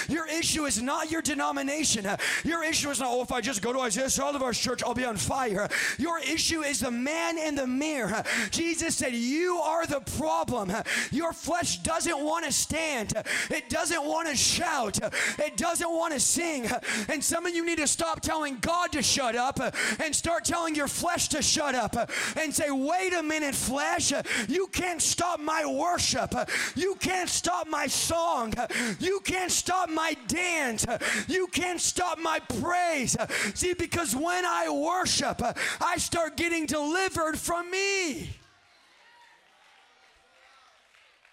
Your 0.07 0.27
issue 0.27 0.65
is 0.65 0.81
not 0.81 1.11
your 1.11 1.21
denomination. 1.21 2.07
Your 2.43 2.63
issue 2.63 2.89
is 2.89 2.99
not, 2.99 3.09
oh, 3.11 3.21
if 3.21 3.31
I 3.31 3.41
just 3.41 3.61
go 3.61 3.73
to 3.73 3.79
Isaiah 3.79 4.05
Saldivar's 4.05 4.59
church, 4.59 4.83
I'll 4.83 4.93
be 4.93 5.05
on 5.05 5.17
fire. 5.17 5.67
Your 5.97 6.19
issue 6.19 6.61
is 6.61 6.81
the 6.81 6.91
man 6.91 7.37
in 7.37 7.55
the 7.55 7.67
mirror. 7.67 8.23
Jesus 8.51 8.95
said, 8.95 9.13
You 9.13 9.57
are 9.57 9.85
the 9.85 10.01
problem. 10.17 10.71
Your 11.11 11.33
flesh 11.33 11.79
doesn't 11.79 12.19
want 12.19 12.45
to 12.45 12.51
stand, 12.51 13.13
it 13.49 13.69
doesn't 13.69 14.03
want 14.03 14.27
to 14.29 14.35
shout, 14.35 14.99
it 15.39 15.57
doesn't 15.57 15.89
want 15.89 16.13
to 16.13 16.19
sing. 16.19 16.67
And 17.07 17.23
some 17.23 17.45
of 17.45 17.55
you 17.55 17.65
need 17.65 17.79
to 17.79 17.87
stop 17.87 18.21
telling 18.21 18.57
God 18.59 18.91
to 18.93 19.01
shut 19.01 19.35
up 19.35 19.59
and 19.99 20.15
start 20.15 20.45
telling 20.45 20.75
your 20.75 20.87
flesh 20.87 21.27
to 21.29 21.41
shut 21.41 21.75
up 21.75 21.95
and 22.37 22.53
say, 22.53 22.71
Wait 22.71 23.13
a 23.13 23.23
minute, 23.23 23.55
flesh, 23.55 24.13
you 24.47 24.67
can't 24.67 25.01
stop 25.01 25.39
my 25.39 25.65
worship. 25.65 26.33
You 26.75 26.95
can't 26.95 27.29
stop 27.29 27.67
my 27.67 27.87
song. 27.87 28.53
You 28.99 29.19
can't 29.21 29.38
can't 29.39 29.51
stop 29.51 29.89
my 29.89 30.15
dance. 30.27 30.85
You 31.27 31.47
can't 31.47 31.79
stop 31.79 32.19
my 32.19 32.39
praise. 32.61 33.15
See, 33.53 33.73
because 33.73 34.13
when 34.15 34.45
I 34.45 34.69
worship, 34.69 35.41
I 35.79 35.97
start 35.97 36.35
getting 36.35 36.65
delivered 36.65 37.39
from 37.39 37.71
me. 37.71 38.29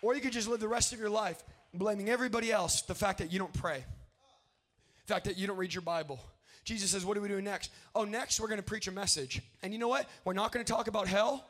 Or 0.02 0.14
you 0.14 0.20
could 0.20 0.32
just 0.32 0.46
live 0.46 0.60
the 0.60 0.68
rest 0.68 0.92
of 0.92 1.00
your 1.00 1.10
life 1.10 1.42
blaming 1.74 2.08
everybody 2.08 2.52
else 2.52 2.82
the 2.82 2.94
fact 2.94 3.18
that 3.18 3.32
you 3.32 3.40
don't 3.40 3.52
pray, 3.52 3.84
the 5.06 5.12
fact 5.12 5.24
that 5.24 5.36
you 5.36 5.48
don't 5.48 5.56
read 5.56 5.74
your 5.74 5.82
Bible. 5.82 6.20
Jesus 6.64 6.90
says, 6.90 7.04
What 7.04 7.16
are 7.16 7.20
we 7.20 7.28
doing 7.28 7.44
next? 7.44 7.72
Oh, 7.94 8.04
next 8.04 8.38
we're 8.38 8.48
going 8.48 8.58
to 8.58 8.64
preach 8.64 8.86
a 8.86 8.92
message. 8.92 9.42
And 9.64 9.72
you 9.72 9.80
know 9.80 9.88
what? 9.88 10.08
We're 10.24 10.32
not 10.32 10.52
going 10.52 10.64
to 10.64 10.72
talk 10.72 10.86
about 10.86 11.08
hell. 11.08 11.44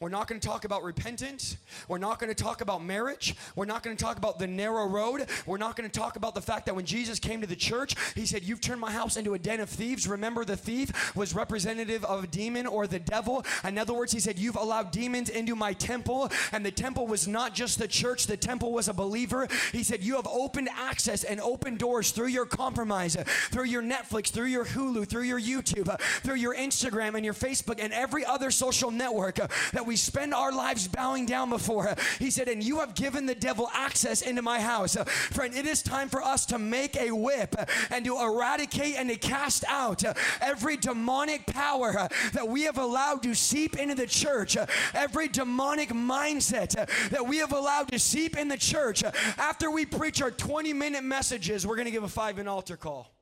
We're 0.00 0.08
not 0.08 0.28
going 0.28 0.40
to 0.40 0.46
talk 0.46 0.64
about 0.64 0.82
repentance. 0.82 1.56
We're 1.88 1.98
not 1.98 2.18
going 2.18 2.32
to 2.32 2.42
talk 2.42 2.60
about 2.60 2.84
marriage. 2.84 3.34
We're 3.56 3.64
not 3.64 3.82
going 3.82 3.96
to 3.96 4.02
talk 4.02 4.16
about 4.16 4.38
the 4.38 4.46
narrow 4.46 4.86
road. 4.86 5.26
We're 5.46 5.58
not 5.58 5.76
going 5.76 5.88
to 5.88 5.98
talk 5.98 6.16
about 6.16 6.34
the 6.34 6.40
fact 6.40 6.66
that 6.66 6.76
when 6.76 6.84
Jesus 6.84 7.18
came 7.18 7.40
to 7.40 7.46
the 7.46 7.56
church, 7.56 7.94
he 8.14 8.26
said, 8.26 8.44
You've 8.44 8.60
turned 8.60 8.80
my 8.80 8.92
house 8.92 9.16
into 9.16 9.34
a 9.34 9.38
den 9.38 9.60
of 9.60 9.68
thieves. 9.68 10.06
Remember, 10.06 10.44
the 10.44 10.56
thief 10.56 11.16
was 11.16 11.34
representative 11.34 12.04
of 12.04 12.24
a 12.24 12.26
demon 12.26 12.66
or 12.66 12.86
the 12.86 12.98
devil. 12.98 13.44
In 13.64 13.78
other 13.78 13.92
words, 13.92 14.12
he 14.12 14.20
said, 14.20 14.38
You've 14.38 14.56
allowed 14.56 14.90
demons 14.90 15.28
into 15.28 15.56
my 15.56 15.72
temple. 15.72 16.30
And 16.52 16.64
the 16.64 16.70
temple 16.70 17.06
was 17.06 17.26
not 17.26 17.54
just 17.54 17.78
the 17.78 17.88
church, 17.88 18.26
the 18.26 18.36
temple 18.36 18.72
was 18.72 18.88
a 18.88 18.94
believer. 18.94 19.48
He 19.72 19.82
said, 19.82 20.02
You 20.02 20.16
have 20.16 20.26
opened 20.26 20.68
access 20.76 21.24
and 21.24 21.40
opened 21.40 21.78
doors 21.78 22.10
through 22.12 22.28
your 22.28 22.46
compromise, 22.46 23.16
through 23.50 23.66
your 23.66 23.82
Netflix, 23.82 24.28
through 24.28 24.46
your 24.46 24.64
Hulu, 24.64 25.08
through 25.08 25.22
your 25.22 25.40
YouTube, 25.40 26.00
through 26.00 26.36
your 26.36 26.54
Instagram 26.54 27.14
and 27.14 27.24
your 27.24 27.34
Facebook 27.34 27.82
and 27.82 27.92
every 27.92 28.24
other 28.24 28.50
social 28.50 28.90
network 28.90 29.38
that 29.72 29.86
we 29.86 29.96
spend 29.96 30.34
our 30.34 30.52
lives 30.52 30.88
bowing 30.88 31.26
down 31.26 31.50
before. 31.50 31.94
He 32.18 32.30
said, 32.30 32.48
And 32.48 32.62
you 32.62 32.80
have 32.80 32.94
given 32.94 33.26
the 33.26 33.34
devil 33.34 33.68
access 33.72 34.22
into 34.22 34.42
my 34.42 34.60
house. 34.60 34.96
Uh, 34.96 35.04
friend, 35.04 35.54
it 35.54 35.66
is 35.66 35.82
time 35.82 36.08
for 36.08 36.22
us 36.22 36.46
to 36.46 36.58
make 36.58 36.96
a 36.96 37.10
whip 37.10 37.54
uh, 37.58 37.64
and 37.90 38.04
to 38.04 38.18
eradicate 38.18 38.96
and 38.96 39.08
to 39.10 39.16
cast 39.16 39.64
out 39.68 40.04
uh, 40.04 40.14
every 40.40 40.76
demonic 40.76 41.46
power 41.46 42.08
that 42.32 42.48
we 42.48 42.62
have 42.62 42.78
allowed 42.78 43.22
to 43.22 43.34
seep 43.34 43.78
into 43.78 43.94
the 43.94 44.06
church, 44.06 44.56
every 44.94 45.28
demonic 45.28 45.90
mindset 45.90 46.70
that 47.10 47.26
we 47.26 47.38
have 47.38 47.52
allowed 47.52 47.88
to 47.90 47.98
seep 47.98 48.36
in 48.36 48.48
the 48.48 48.56
church. 48.56 49.02
After 49.36 49.70
we 49.70 49.86
preach 49.86 50.22
our 50.22 50.30
20 50.30 50.72
minute 50.72 51.04
messages, 51.04 51.66
we're 51.66 51.76
going 51.76 51.86
to 51.86 51.92
give 51.92 52.04
a 52.04 52.08
five 52.08 52.36
minute 52.36 52.50
altar 52.50 52.76
call. 52.76 53.17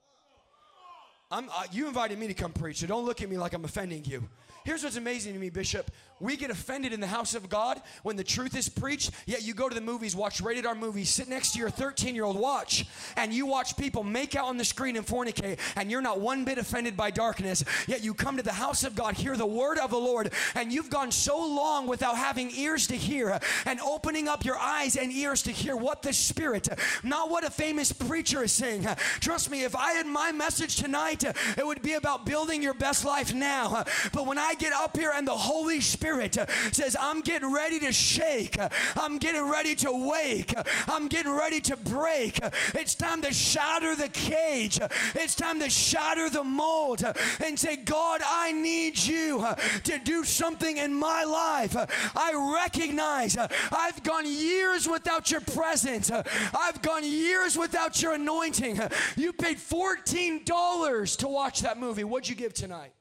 Uh, 1.29 1.43
you 1.73 1.89
invited 1.89 2.19
me 2.19 2.29
to 2.29 2.35
come 2.35 2.53
preach, 2.53 2.79
so 2.79 2.87
don't 2.87 3.05
look 3.05 3.21
at 3.21 3.29
me 3.29 3.37
like 3.37 3.53
I'm 3.53 3.65
offending 3.65 4.05
you. 4.05 4.29
Here's 4.65 4.83
what's 4.83 4.97
amazing 4.97 5.33
to 5.33 5.39
me, 5.39 5.49
Bishop. 5.49 5.91
We 6.19 6.37
get 6.37 6.51
offended 6.51 6.93
in 6.93 6.99
the 6.99 7.07
house 7.07 7.35
of 7.35 7.49
God 7.49 7.81
when 8.03 8.17
the 8.17 8.25
truth 8.25 8.57
is 8.57 8.69
preached, 8.69 9.11
yet 9.27 9.43
you 9.43 9.53
go 9.53 9.69
to 9.69 9.75
the 9.75 9.81
movies, 9.81 10.17
watch 10.17 10.41
rated 10.41 10.67
R 10.67 10.75
movies, 10.75 11.11
sit 11.11 11.29
next 11.29 11.53
to 11.53 11.59
your 11.59 11.69
13 11.69 12.15
year 12.15 12.25
old 12.25 12.39
watch, 12.39 12.87
and 13.17 13.33
you 13.33 13.47
watch 13.47 13.77
people 13.77 14.03
make 14.03 14.35
out 14.35 14.47
on 14.47 14.57
the 14.57 14.65
screen 14.65 14.97
and 14.97 15.07
fornicate, 15.07 15.59
and 15.77 15.91
you're 15.91 16.01
not 16.01 16.21
one 16.21 16.45
bit 16.45 16.59
offended 16.59 16.97
by 16.97 17.11
darkness. 17.11 17.62
Yet 17.87 18.03
you 18.03 18.15
come 18.15 18.39
to 18.39 18.43
the 18.43 18.53
house 18.53 18.83
of 18.83 18.97
God, 18.97 19.15
hear 19.15 19.37
the 19.37 19.47
word 19.47 19.79
of 19.79 19.91
the 19.91 19.99
Lord, 19.99 20.33
and 20.55 20.73
you've 20.73 20.91
gone 20.91 21.12
so 21.12 21.39
long 21.39 21.87
without 21.87 22.17
having 22.17 22.51
ears 22.53 22.87
to 22.89 22.97
hear 22.97 23.39
and 23.67 23.79
opening 23.81 24.27
up 24.27 24.45
your 24.45 24.59
eyes 24.59 24.97
and 24.97 25.12
ears 25.12 25.43
to 25.43 25.53
hear 25.53 25.77
what 25.77 26.03
the 26.03 26.12
Spirit, 26.12 26.69
not 27.05 27.31
what 27.31 27.45
a 27.45 27.51
famous 27.51 27.93
preacher 27.93 28.43
is 28.43 28.53
saying. 28.53 28.87
Trust 29.21 29.51
me, 29.51 29.65
if 29.65 29.77
I 29.77 29.93
had 29.93 30.07
my 30.07 30.33
message 30.33 30.77
tonight, 30.77 31.15
tonight, 31.18 31.37
it 31.57 31.66
would 31.66 31.83
be 31.83 31.94
about 31.94 32.26
building 32.26 32.62
your 32.62 32.74
best 32.74 33.05
life 33.05 33.35
now. 33.35 33.85
But 34.12 34.26
when 34.26 34.38
I 34.38 34.55
get 34.55 34.72
up 34.72 34.96
here 34.96 35.12
and 35.14 35.26
the 35.26 35.33
Holy 35.33 35.81
Spirit 35.81 36.37
says, 36.72 36.96
I'm 36.98 37.20
getting 37.20 37.52
ready 37.52 37.79
to 37.81 37.92
shake, 37.92 38.57
I'm 38.96 39.18
getting 39.18 39.48
ready 39.48 39.74
to 39.76 40.09
wake, 40.09 40.55
I'm 40.88 41.09
getting 41.09 41.33
ready 41.33 41.61
to 41.62 41.76
break, 41.76 42.38
it's 42.74 42.94
time 42.94 43.22
to 43.22 43.33
shatter 43.33 43.94
the 43.94 44.09
cage, 44.09 44.79
it's 45.14 45.35
time 45.35 45.61
to 45.61 45.70
shatter 45.70 46.31
the 46.31 46.44
mold 46.44 47.02
and 47.44 47.59
say, 47.59 47.76
God, 47.76 48.20
I 48.26 48.52
need 48.52 48.98
you 48.98 49.46
to 49.85 49.98
do 49.98 50.24
something 50.24 50.76
in 50.76 50.94
my 50.94 51.24
life. 51.24 51.76
I 52.16 52.61
recognize 52.62 53.37
I've 53.37 54.02
gone 54.02 54.26
years 54.26 54.88
without 54.88 55.31
your 55.31 55.40
presence, 55.40 56.11
I've 56.11 56.83
gone 56.83 57.05
years 57.05 57.57
without 57.57 58.00
your 58.02 58.14
anointing. 58.14 58.81
You 59.16 59.33
paid 59.33 59.59
$14 59.59 61.06
to 61.16 61.29
watch 61.29 61.61
that 61.61 61.79
movie. 61.79 62.03
What'd 62.03 62.29
you 62.29 62.35
give 62.35 62.53
tonight? 62.53 62.92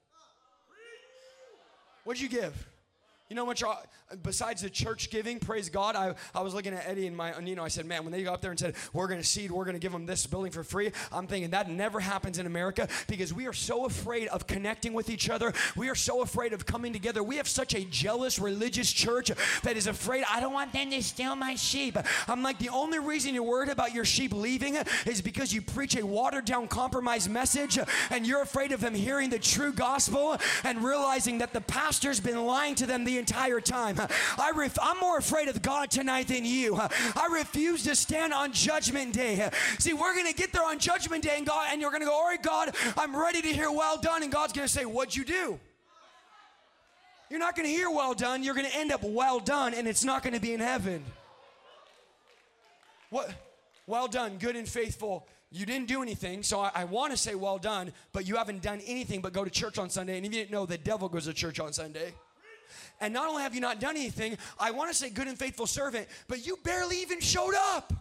What'd 2.04 2.22
you 2.22 2.30
give? 2.30 2.54
You 3.30 3.36
know 3.36 3.42
how 3.44 3.48
much 3.48 3.64
besides 4.22 4.62
the 4.62 4.70
church 4.70 5.10
giving, 5.10 5.40
praise 5.40 5.70
God. 5.70 5.96
I, 5.96 6.14
I 6.34 6.42
was 6.42 6.54
looking 6.54 6.74
at 6.74 6.88
Eddie 6.88 7.08
and 7.08 7.18
my 7.18 7.38
you 7.40 7.56
know, 7.56 7.64
I 7.64 7.70
said, 7.70 7.86
man, 7.86 8.04
when 8.04 8.12
they 8.12 8.24
go 8.24 8.34
up 8.34 8.42
there 8.42 8.52
and 8.52 8.60
said, 8.60 8.76
we're 8.94 9.08
gonna 9.08 9.24
seed, 9.24 9.52
we're 9.52 9.66
gonna 9.66 9.80
give 9.80 9.92
them 9.92 10.06
this 10.06 10.26
building 10.28 10.52
for 10.52 10.64
free, 10.64 10.92
I'm 11.12 11.28
thinking 11.28 11.52
that 11.52 11.70
never 11.70 12.00
happens 12.00 12.38
in 12.38 12.46
America 12.46 12.88
because 13.08 13.34
we 13.34 13.48
are 13.48 13.54
so 13.54 13.86
afraid 13.86 14.28
of 14.28 14.48
connecting 14.48 14.94
with 14.94 15.10
each 15.10 15.30
other. 15.30 15.54
We 15.76 15.90
are 15.90 15.96
so 15.96 16.22
afraid 16.22 16.54
of 16.54 16.66
coming 16.66 16.94
together. 16.94 17.24
We 17.24 17.38
have 17.38 17.48
such 17.48 17.74
a 17.74 17.84
jealous 17.86 18.38
religious 18.40 18.92
church 18.92 19.32
that 19.64 19.76
is 19.76 19.88
afraid, 19.88 20.24
I 20.30 20.40
don't 20.40 20.54
want 20.54 20.72
them 20.72 20.92
to 20.92 21.02
steal 21.02 21.36
my 21.36 21.56
sheep. 21.56 21.98
I'm 22.28 22.44
like, 22.44 22.60
the 22.60 22.70
only 22.70 23.00
reason 23.00 23.34
you're 23.34 23.44
worried 23.44 23.70
about 23.70 23.94
your 23.94 24.06
sheep 24.06 24.34
leaving 24.34 24.78
is 25.06 25.22
because 25.22 25.54
you 25.54 25.62
preach 25.62 25.96
a 25.96 26.06
watered 26.06 26.46
down, 26.46 26.68
compromised 26.68 27.30
message 27.30 27.80
and 28.12 28.28
you're 28.28 28.42
afraid 28.42 28.72
of 28.72 28.82
them 28.82 28.94
hearing 28.94 29.30
the 29.30 29.40
true 29.40 29.74
gospel 29.74 30.38
and 30.64 30.84
realizing 30.84 31.40
that 31.40 31.54
the 31.54 31.62
pastor's 31.62 32.20
been 32.20 32.46
lying 32.46 32.76
to 32.76 32.86
them 32.86 33.04
the 33.04 33.18
entire 33.18 33.60
time. 33.60 33.95
I 33.98 34.52
ref- 34.56 34.78
I'm 34.82 35.00
more 35.00 35.18
afraid 35.18 35.48
of 35.48 35.62
God 35.62 35.92
tonight 35.92 36.28
than 36.28 36.46
you. 36.46 36.76
I 36.78 37.28
refuse 37.32 37.84
to 37.84 37.96
stand 37.96 38.34
on 38.34 38.52
Judgment 38.52 39.14
Day. 39.14 39.50
See, 39.80 39.94
we're 39.94 40.14
going 40.14 40.28
to 40.28 40.34
get 40.34 40.52
there 40.52 40.66
on 40.66 40.80
Judgment 40.80 41.24
Day, 41.24 41.36
and 41.38 41.46
God, 41.46 41.68
and 41.72 41.82
you're 41.82 41.92
going 41.92 42.02
to 42.02 42.08
go, 42.08 42.14
all 42.14 42.28
right, 42.28 42.42
God, 42.42 42.76
I'm 42.98 43.16
ready 43.16 43.42
to 43.42 43.48
hear 43.48 43.72
well 43.72 43.98
done, 43.98 44.24
and 44.24 44.32
God's 44.32 44.54
going 44.54 44.68
to 44.68 44.74
say, 44.74 44.86
what'd 44.86 45.16
you 45.16 45.26
do? 45.26 45.60
You're 47.30 47.40
not 47.40 47.56
going 47.56 47.68
to 47.68 47.74
hear 47.74 47.90
well 47.90 48.14
done. 48.14 48.44
You're 48.44 48.54
going 48.54 48.68
to 48.68 48.78
end 48.78 48.92
up 48.92 49.04
well 49.04 49.40
done, 49.40 49.74
and 49.74 49.88
it's 49.88 50.04
not 50.04 50.24
going 50.24 50.34
to 50.34 50.40
be 50.40 50.54
in 50.54 50.60
heaven. 50.60 51.04
What? 53.10 53.34
Well 53.88 54.08
done, 54.08 54.38
good 54.38 54.56
and 54.56 54.68
faithful. 54.68 55.28
You 55.52 55.66
didn't 55.66 55.88
do 55.88 56.02
anything, 56.02 56.44
so 56.44 56.60
I, 56.60 56.72
I 56.74 56.84
want 56.86 57.12
to 57.14 57.18
say 57.18 57.34
well 57.36 57.58
done, 57.58 57.94
but 58.14 58.28
you 58.28 58.36
haven't 58.36 58.62
done 58.62 58.82
anything 58.86 59.22
but 59.22 59.32
go 59.32 59.46
to 59.46 59.50
church 59.50 59.78
on 59.78 59.90
Sunday. 59.90 60.18
And 60.18 60.26
if 60.26 60.34
you 60.34 60.40
didn't 60.40 60.52
know, 60.52 60.66
the 60.66 60.78
devil 60.78 61.08
goes 61.08 61.26
to 61.26 61.34
church 61.34 61.60
on 61.60 61.72
Sunday. 61.72 62.14
And 63.02 63.14
not 63.14 63.28
only 63.28 63.44
have 63.44 63.56
you 63.56 63.62
not 63.62 63.80
done 63.80 63.96
anything, 63.96 64.38
I 64.60 64.72
want 64.72 64.92
to 64.92 64.96
say 64.96 65.10
good 65.10 65.28
and 65.28 65.38
faithful 65.38 65.68
servant, 65.68 66.08
but 66.28 66.46
you 66.46 66.58
barely 66.64 67.02
even 67.02 67.20
showed 67.20 67.56
up. 67.56 67.94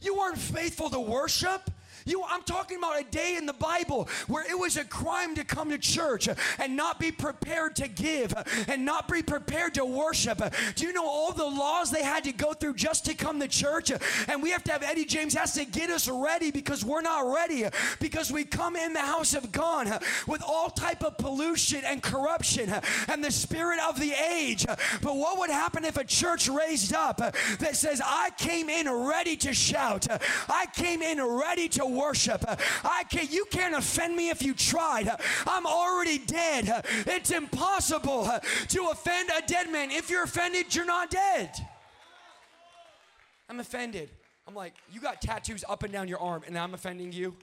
You 0.00 0.16
weren't 0.16 0.38
faithful 0.38 0.90
to 0.90 1.00
worship. 1.00 1.70
You, 2.08 2.24
I'm 2.28 2.42
talking 2.42 2.78
about 2.78 2.98
a 3.00 3.04
day 3.04 3.36
in 3.36 3.44
the 3.44 3.52
Bible 3.52 4.08
where 4.28 4.44
it 4.50 4.58
was 4.58 4.76
a 4.76 4.84
crime 4.84 5.34
to 5.34 5.44
come 5.44 5.70
to 5.70 5.78
church 5.78 6.28
and 6.58 6.76
not 6.76 6.98
be 6.98 7.12
prepared 7.12 7.76
to 7.76 7.88
give 7.88 8.34
and 8.66 8.84
not 8.84 9.08
be 9.08 9.22
prepared 9.22 9.74
to 9.74 9.84
worship. 9.84 10.42
Do 10.74 10.86
you 10.86 10.92
know 10.92 11.06
all 11.06 11.32
the 11.32 11.44
laws 11.44 11.90
they 11.90 12.02
had 12.02 12.24
to 12.24 12.32
go 12.32 12.54
through 12.54 12.74
just 12.74 13.04
to 13.06 13.14
come 13.14 13.40
to 13.40 13.48
church? 13.48 13.92
And 14.26 14.42
we 14.42 14.50
have 14.50 14.64
to 14.64 14.72
have 14.72 14.82
Eddie 14.82 15.04
James 15.04 15.34
has 15.34 15.52
to 15.54 15.64
get 15.64 15.90
us 15.90 16.08
ready 16.08 16.50
because 16.50 16.84
we're 16.84 17.02
not 17.02 17.32
ready 17.32 17.64
because 18.00 18.32
we 18.32 18.44
come 18.44 18.76
in 18.76 18.92
the 18.94 19.00
house 19.00 19.34
of 19.34 19.52
God 19.52 20.02
with 20.26 20.42
all 20.46 20.70
type 20.70 21.04
of 21.04 21.18
pollution 21.18 21.82
and 21.84 22.02
corruption 22.02 22.72
and 23.08 23.22
the 23.22 23.30
spirit 23.30 23.80
of 23.86 24.00
the 24.00 24.12
age. 24.12 24.64
But 25.02 25.16
what 25.16 25.38
would 25.38 25.50
happen 25.50 25.84
if 25.84 25.96
a 25.96 26.04
church 26.04 26.48
raised 26.48 26.94
up 26.94 27.18
that 27.18 27.76
says, 27.76 28.00
I 28.02 28.30
came 28.38 28.70
in 28.70 28.90
ready 28.90 29.36
to 29.36 29.52
shout, 29.52 30.06
I 30.48 30.66
came 30.74 31.02
in 31.02 31.22
ready 31.22 31.68
to 31.70 31.97
worship. 31.98 32.44
I 32.84 33.04
can't, 33.10 33.30
you 33.30 33.44
can't 33.50 33.74
offend 33.74 34.16
me 34.16 34.30
if 34.30 34.42
you 34.42 34.54
tried. 34.54 35.08
I'm 35.46 35.66
already 35.66 36.18
dead. 36.18 36.84
It's 37.06 37.30
impossible 37.30 38.30
to 38.68 38.88
offend 38.92 39.30
a 39.36 39.46
dead 39.46 39.70
man. 39.70 39.90
If 39.90 40.08
you're 40.08 40.24
offended, 40.24 40.74
you're 40.74 40.86
not 40.86 41.10
dead. 41.10 41.50
I'm 43.50 43.60
offended. 43.60 44.10
I'm 44.46 44.54
like, 44.54 44.74
you 44.90 45.00
got 45.00 45.20
tattoos 45.20 45.64
up 45.68 45.82
and 45.82 45.92
down 45.92 46.08
your 46.08 46.20
arm, 46.20 46.42
and 46.46 46.56
I'm 46.58 46.72
offending 46.72 47.12
you? 47.12 47.34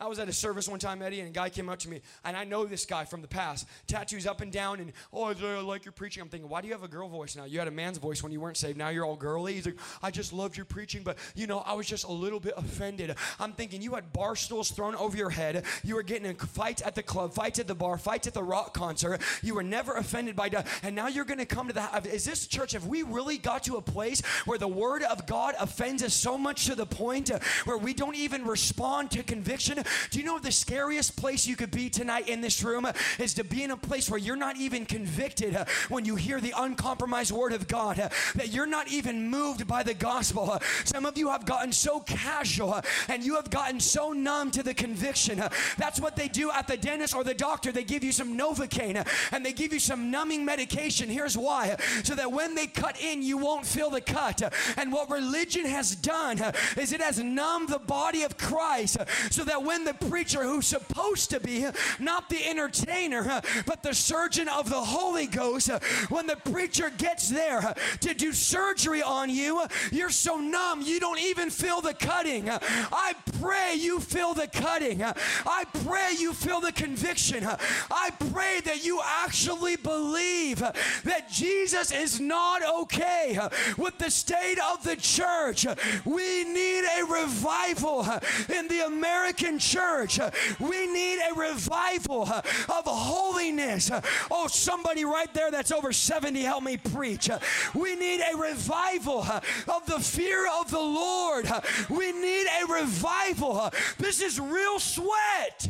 I 0.00 0.06
was 0.06 0.18
at 0.18 0.28
a 0.28 0.32
service 0.32 0.66
one 0.66 0.78
time, 0.78 1.02
Eddie, 1.02 1.20
and 1.20 1.28
a 1.28 1.32
guy 1.32 1.50
came 1.50 1.68
up 1.68 1.78
to 1.80 1.88
me, 1.90 2.00
and 2.24 2.34
I 2.34 2.44
know 2.44 2.64
this 2.64 2.86
guy 2.86 3.04
from 3.04 3.20
the 3.20 3.28
past. 3.28 3.66
Tattoos 3.86 4.26
up 4.26 4.40
and 4.40 4.50
down, 4.50 4.80
and 4.80 4.92
oh, 5.12 5.24
I 5.24 5.60
like 5.60 5.84
your 5.84 5.92
preaching. 5.92 6.22
I'm 6.22 6.30
thinking, 6.30 6.48
why 6.48 6.62
do 6.62 6.68
you 6.68 6.72
have 6.72 6.82
a 6.82 6.88
girl 6.88 7.08
voice 7.08 7.36
now? 7.36 7.44
You 7.44 7.58
had 7.58 7.68
a 7.68 7.72
man's 7.72 7.98
voice 7.98 8.22
when 8.22 8.32
you 8.32 8.40
weren't 8.40 8.56
saved. 8.56 8.78
Now 8.78 8.88
you're 8.88 9.04
all 9.04 9.16
girly. 9.16 9.54
He's 9.54 9.66
like, 9.66 9.78
I 10.02 10.10
just 10.10 10.32
loved 10.32 10.56
your 10.56 10.64
preaching, 10.64 11.02
but 11.02 11.18
you 11.34 11.46
know, 11.46 11.58
I 11.58 11.74
was 11.74 11.86
just 11.86 12.04
a 12.04 12.12
little 12.12 12.40
bit 12.40 12.54
offended. 12.56 13.14
I'm 13.38 13.52
thinking, 13.52 13.82
you 13.82 13.94
had 13.94 14.10
bar 14.12 14.36
stools 14.36 14.70
thrown 14.70 14.94
over 14.94 15.16
your 15.16 15.28
head. 15.28 15.64
You 15.84 15.96
were 15.96 16.02
getting 16.02 16.24
in 16.26 16.36
fights 16.36 16.80
at 16.82 16.94
the 16.94 17.02
club, 17.02 17.34
fights 17.34 17.58
at 17.58 17.66
the 17.66 17.74
bar, 17.74 17.98
fights 17.98 18.26
at 18.26 18.32
the 18.32 18.42
rock 18.42 18.72
concert. 18.72 19.20
You 19.42 19.54
were 19.54 19.62
never 19.62 19.94
offended 19.94 20.34
by 20.34 20.48
death, 20.48 20.80
and 20.82 20.96
now 20.96 21.08
you're 21.08 21.26
going 21.26 21.38
to 21.38 21.46
come 21.46 21.68
to 21.68 21.74
the. 21.74 22.10
Is 22.10 22.24
this 22.24 22.46
church? 22.46 22.72
Have 22.72 22.86
we 22.86 23.02
really 23.02 23.36
got 23.36 23.64
to 23.64 23.76
a 23.76 23.82
place 23.82 24.22
where 24.46 24.58
the 24.58 24.68
word 24.68 25.02
of 25.02 25.26
God 25.26 25.54
offends 25.60 26.02
us 26.02 26.14
so 26.14 26.38
much 26.38 26.64
to 26.66 26.74
the 26.74 26.86
point 26.86 27.30
where 27.64 27.76
we 27.76 27.92
don't 27.92 28.16
even 28.16 28.46
respond 28.46 29.10
to 29.10 29.22
conviction? 29.22 29.84
Do 30.10 30.18
you 30.18 30.24
know 30.24 30.38
the 30.38 30.52
scariest 30.52 31.16
place 31.16 31.46
you 31.46 31.56
could 31.56 31.70
be 31.70 31.90
tonight 31.90 32.28
in 32.28 32.40
this 32.40 32.62
room 32.62 32.86
is 33.18 33.34
to 33.34 33.44
be 33.44 33.62
in 33.62 33.70
a 33.70 33.76
place 33.76 34.10
where 34.10 34.18
you're 34.18 34.36
not 34.36 34.56
even 34.56 34.86
convicted 34.86 35.54
uh, 35.54 35.64
when 35.88 36.04
you 36.04 36.16
hear 36.16 36.40
the 36.40 36.54
uncompromised 36.56 37.32
word 37.32 37.52
of 37.52 37.68
God, 37.68 37.98
uh, 37.98 38.08
that 38.34 38.48
you're 38.52 38.66
not 38.66 38.88
even 38.88 39.28
moved 39.28 39.66
by 39.66 39.82
the 39.82 39.94
gospel. 39.94 40.50
Uh, 40.52 40.58
some 40.84 41.06
of 41.06 41.16
you 41.16 41.28
have 41.28 41.44
gotten 41.44 41.72
so 41.72 42.00
casual 42.00 42.80
and 43.08 43.24
you 43.24 43.36
have 43.36 43.50
gotten 43.50 43.80
so 43.80 44.12
numb 44.12 44.50
to 44.50 44.62
the 44.62 44.74
conviction. 44.74 45.42
That's 45.78 46.00
what 46.00 46.16
they 46.16 46.28
do 46.28 46.50
at 46.50 46.66
the 46.66 46.76
dentist 46.76 47.14
or 47.14 47.24
the 47.24 47.34
doctor. 47.34 47.72
They 47.72 47.84
give 47.84 48.04
you 48.04 48.12
some 48.12 48.36
Novocaine 48.36 49.06
and 49.32 49.44
they 49.44 49.52
give 49.52 49.72
you 49.72 49.80
some 49.80 50.10
numbing 50.10 50.44
medication. 50.44 51.08
Here's 51.08 51.36
why 51.36 51.76
so 52.04 52.14
that 52.14 52.32
when 52.32 52.54
they 52.54 52.66
cut 52.66 53.00
in, 53.00 53.22
you 53.22 53.38
won't 53.38 53.66
feel 53.66 53.90
the 53.90 54.00
cut. 54.00 54.42
And 54.76 54.92
what 54.92 55.10
religion 55.10 55.66
has 55.66 55.94
done 55.96 56.40
is 56.76 56.92
it 56.92 57.00
has 57.00 57.22
numbed 57.22 57.68
the 57.68 57.78
body 57.78 58.22
of 58.22 58.36
Christ 58.36 58.98
so 59.30 59.44
that 59.44 59.62
when 59.62 59.79
the 59.84 59.94
preacher 59.94 60.42
who's 60.42 60.66
supposed 60.66 61.30
to 61.30 61.40
be 61.40 61.66
not 61.98 62.28
the 62.28 62.46
entertainer, 62.46 63.40
but 63.66 63.82
the 63.82 63.94
surgeon 63.94 64.48
of 64.48 64.68
the 64.68 64.80
Holy 64.80 65.26
Ghost, 65.26 65.70
when 66.08 66.26
the 66.26 66.36
preacher 66.36 66.90
gets 66.90 67.28
there 67.28 67.74
to 68.00 68.14
do 68.14 68.32
surgery 68.32 69.02
on 69.02 69.30
you, 69.30 69.62
you're 69.90 70.10
so 70.10 70.38
numb 70.38 70.82
you 70.82 71.00
don't 71.00 71.20
even 71.20 71.50
feel 71.50 71.80
the 71.80 71.94
cutting. 71.94 72.48
I 72.50 73.14
pray 73.40 73.74
you 73.74 74.00
feel 74.00 74.34
the 74.34 74.48
cutting. 74.48 75.02
I 75.02 75.64
pray 75.84 76.12
you 76.18 76.32
feel 76.32 76.60
the 76.60 76.72
conviction. 76.72 77.44
I 77.44 78.10
pray 78.32 78.60
that 78.64 78.84
you 78.84 79.00
actually 79.04 79.76
believe 79.76 80.58
that 80.58 81.30
Jesus 81.30 81.92
is 81.92 82.20
not 82.20 82.62
okay 82.82 83.38
with 83.76 83.98
the 83.98 84.10
state 84.10 84.58
of 84.72 84.84
the 84.84 84.96
church. 84.96 85.66
We 86.04 86.44
need 86.44 86.84
a 86.98 87.04
revival 87.04 88.06
in 88.48 88.68
the 88.68 88.86
American 88.86 89.58
church 89.58 89.69
church. 89.70 90.18
We 90.58 90.86
need 90.86 91.20
a 91.30 91.34
revival 91.34 92.22
of 92.22 92.84
holiness. 92.86 93.90
Oh, 94.30 94.48
somebody 94.48 95.04
right 95.04 95.32
there 95.34 95.50
that's 95.50 95.72
over 95.72 95.92
70, 95.92 96.42
help 96.42 96.64
me 96.64 96.76
preach. 96.76 97.30
We 97.74 97.96
need 97.96 98.20
a 98.20 98.36
revival 98.36 99.22
of 99.22 99.86
the 99.86 100.00
fear 100.00 100.48
of 100.60 100.70
the 100.70 100.80
Lord. 100.80 101.46
We 101.88 102.12
need 102.12 102.46
a 102.62 102.72
revival. 102.72 103.70
This 103.98 104.20
is 104.20 104.40
real 104.40 104.78
sweat. 104.78 105.68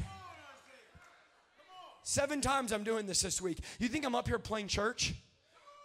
Seven 2.02 2.40
times 2.40 2.72
I'm 2.72 2.82
doing 2.82 3.06
this 3.06 3.20
this 3.20 3.40
week. 3.40 3.60
You 3.78 3.88
think 3.88 4.04
I'm 4.04 4.14
up 4.14 4.26
here 4.26 4.38
playing 4.38 4.68
church? 4.68 5.14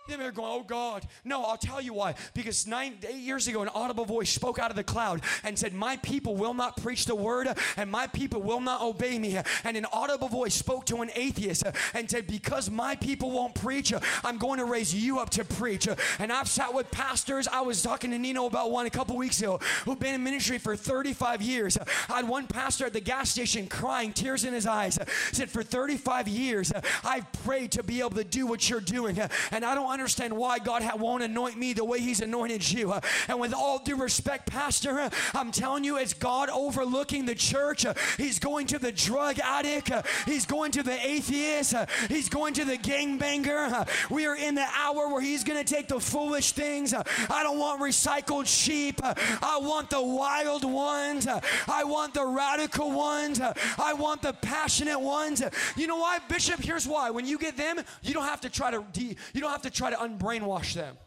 They're 0.07 0.31
going, 0.31 0.51
oh 0.51 0.63
God. 0.63 1.07
No, 1.23 1.43
I'll 1.43 1.57
tell 1.57 1.81
you 1.81 1.93
why. 1.93 2.13
Because 2.35 2.67
nine, 2.67 2.97
eight 3.07 3.15
years 3.15 3.47
ago, 3.47 3.63
an 3.63 3.69
audible 3.69 4.05
voice 4.05 4.29
spoke 4.29 4.59
out 4.59 4.69
of 4.69 4.75
the 4.75 4.83
cloud 4.83 5.21
and 5.43 5.57
said, 5.57 5.73
My 5.73 5.97
people 5.97 6.35
will 6.35 6.53
not 6.53 6.77
preach 6.77 7.05
the 7.05 7.15
word, 7.15 7.47
and 7.75 7.89
my 7.89 8.05
people 8.07 8.41
will 8.41 8.59
not 8.59 8.81
obey 8.81 9.17
me. 9.17 9.37
And 9.63 9.75
an 9.75 9.85
audible 9.91 10.27
voice 10.27 10.53
spoke 10.53 10.85
to 10.87 10.97
an 10.97 11.09
atheist 11.15 11.63
and 11.93 12.09
said, 12.09 12.27
Because 12.27 12.69
my 12.69 12.95
people 12.95 13.31
won't 13.31 13.55
preach, 13.55 13.93
I'm 14.23 14.37
going 14.37 14.59
to 14.59 14.65
raise 14.65 14.93
you 14.93 15.19
up 15.19 15.31
to 15.31 15.43
preach. 15.43 15.87
And 16.19 16.31
I've 16.31 16.47
sat 16.47 16.73
with 16.73 16.91
pastors. 16.91 17.47
I 17.47 17.61
was 17.61 17.81
talking 17.81 18.11
to 18.11 18.19
Nino 18.19 18.45
about 18.45 18.69
one 18.69 18.85
a 18.85 18.91
couple 18.91 19.17
weeks 19.17 19.39
ago 19.39 19.59
who've 19.85 19.99
been 19.99 20.13
in 20.13 20.23
ministry 20.23 20.59
for 20.59 20.75
35 20.75 21.41
years. 21.41 21.77
I 22.09 22.17
had 22.17 22.27
one 22.27 22.45
pastor 22.45 22.85
at 22.85 22.93
the 22.93 23.01
gas 23.01 23.31
station 23.31 23.65
crying, 23.65 24.13
tears 24.13 24.45
in 24.45 24.53
his 24.53 24.67
eyes, 24.67 24.99
said, 25.31 25.49
For 25.49 25.63
35 25.63 26.27
years, 26.27 26.71
I've 27.03 27.31
prayed 27.43 27.71
to 27.71 27.83
be 27.83 28.01
able 28.01 28.11
to 28.11 28.23
do 28.23 28.45
what 28.45 28.69
you're 28.69 28.79
doing. 28.79 29.19
And 29.51 29.65
I 29.65 29.73
don't 29.73 29.94
understand 29.95 30.35
why 30.35 30.59
God 30.59 30.83
won't 30.99 31.23
anoint 31.23 31.57
me 31.57 31.73
the 31.73 31.85
way 31.85 31.99
He's 31.99 32.21
anointed 32.21 32.69
you. 32.69 32.93
And 33.27 33.39
with 33.39 33.53
all 33.53 33.79
due 33.79 33.95
respect, 33.95 34.45
Pastor, 34.47 35.09
I'm 35.33 35.51
telling 35.51 35.83
you, 35.83 35.97
it's 35.97 36.13
God 36.13 36.49
overlooking 36.49 37.25
the 37.25 37.35
church. 37.35 37.85
He's 38.17 38.39
going 38.39 38.67
to 38.67 38.79
the 38.79 38.91
drug 38.91 39.39
addict, 39.39 39.91
He's 40.25 40.45
going 40.45 40.71
to 40.73 40.83
the 40.83 40.97
atheist, 41.05 41.73
He's 42.09 42.29
going 42.29 42.53
to 42.55 42.65
the 42.65 42.77
gangbanger. 42.77 43.87
We 44.09 44.27
are 44.27 44.35
in 44.35 44.55
the 44.55 44.67
hour 44.75 45.07
where 45.09 45.21
He's 45.21 45.43
going 45.43 45.63
to 45.63 45.73
take 45.73 45.87
the 45.87 45.99
foolish 45.99 46.51
things. 46.51 46.93
I 46.93 47.43
don't 47.43 47.57
want 47.57 47.81
recycled 47.81 48.47
sheep, 48.47 48.99
I 49.03 49.59
want 49.61 49.89
the 49.89 50.01
wild 50.01 50.63
ones, 50.63 51.27
I 51.27 51.83
want 51.83 52.13
the 52.13 52.25
radical 52.25 52.91
ones, 52.91 53.39
I 53.41 53.93
want 53.93 54.21
the 54.21 54.33
passionate 54.33 54.99
ones. 54.99 55.41
You 55.75 55.87
know 55.87 55.97
why, 55.97 56.19
Bishop? 56.27 56.59
Here's 56.59 56.87
why. 56.87 57.09
When 57.09 57.25
you 57.25 57.37
get 57.37 57.57
them, 57.57 57.79
you 58.01 58.13
don't 58.13 58.25
have 58.25 58.41
to 58.41 58.49
try 58.49 58.71
to 58.71 58.83
de- 58.93 59.15
you 59.33 59.41
don't 59.41 59.51
have 59.51 59.61
to 59.63 59.69
try 59.69 59.84
to 59.89 59.97
unbrainwash 59.97 60.73
them. 60.73 60.97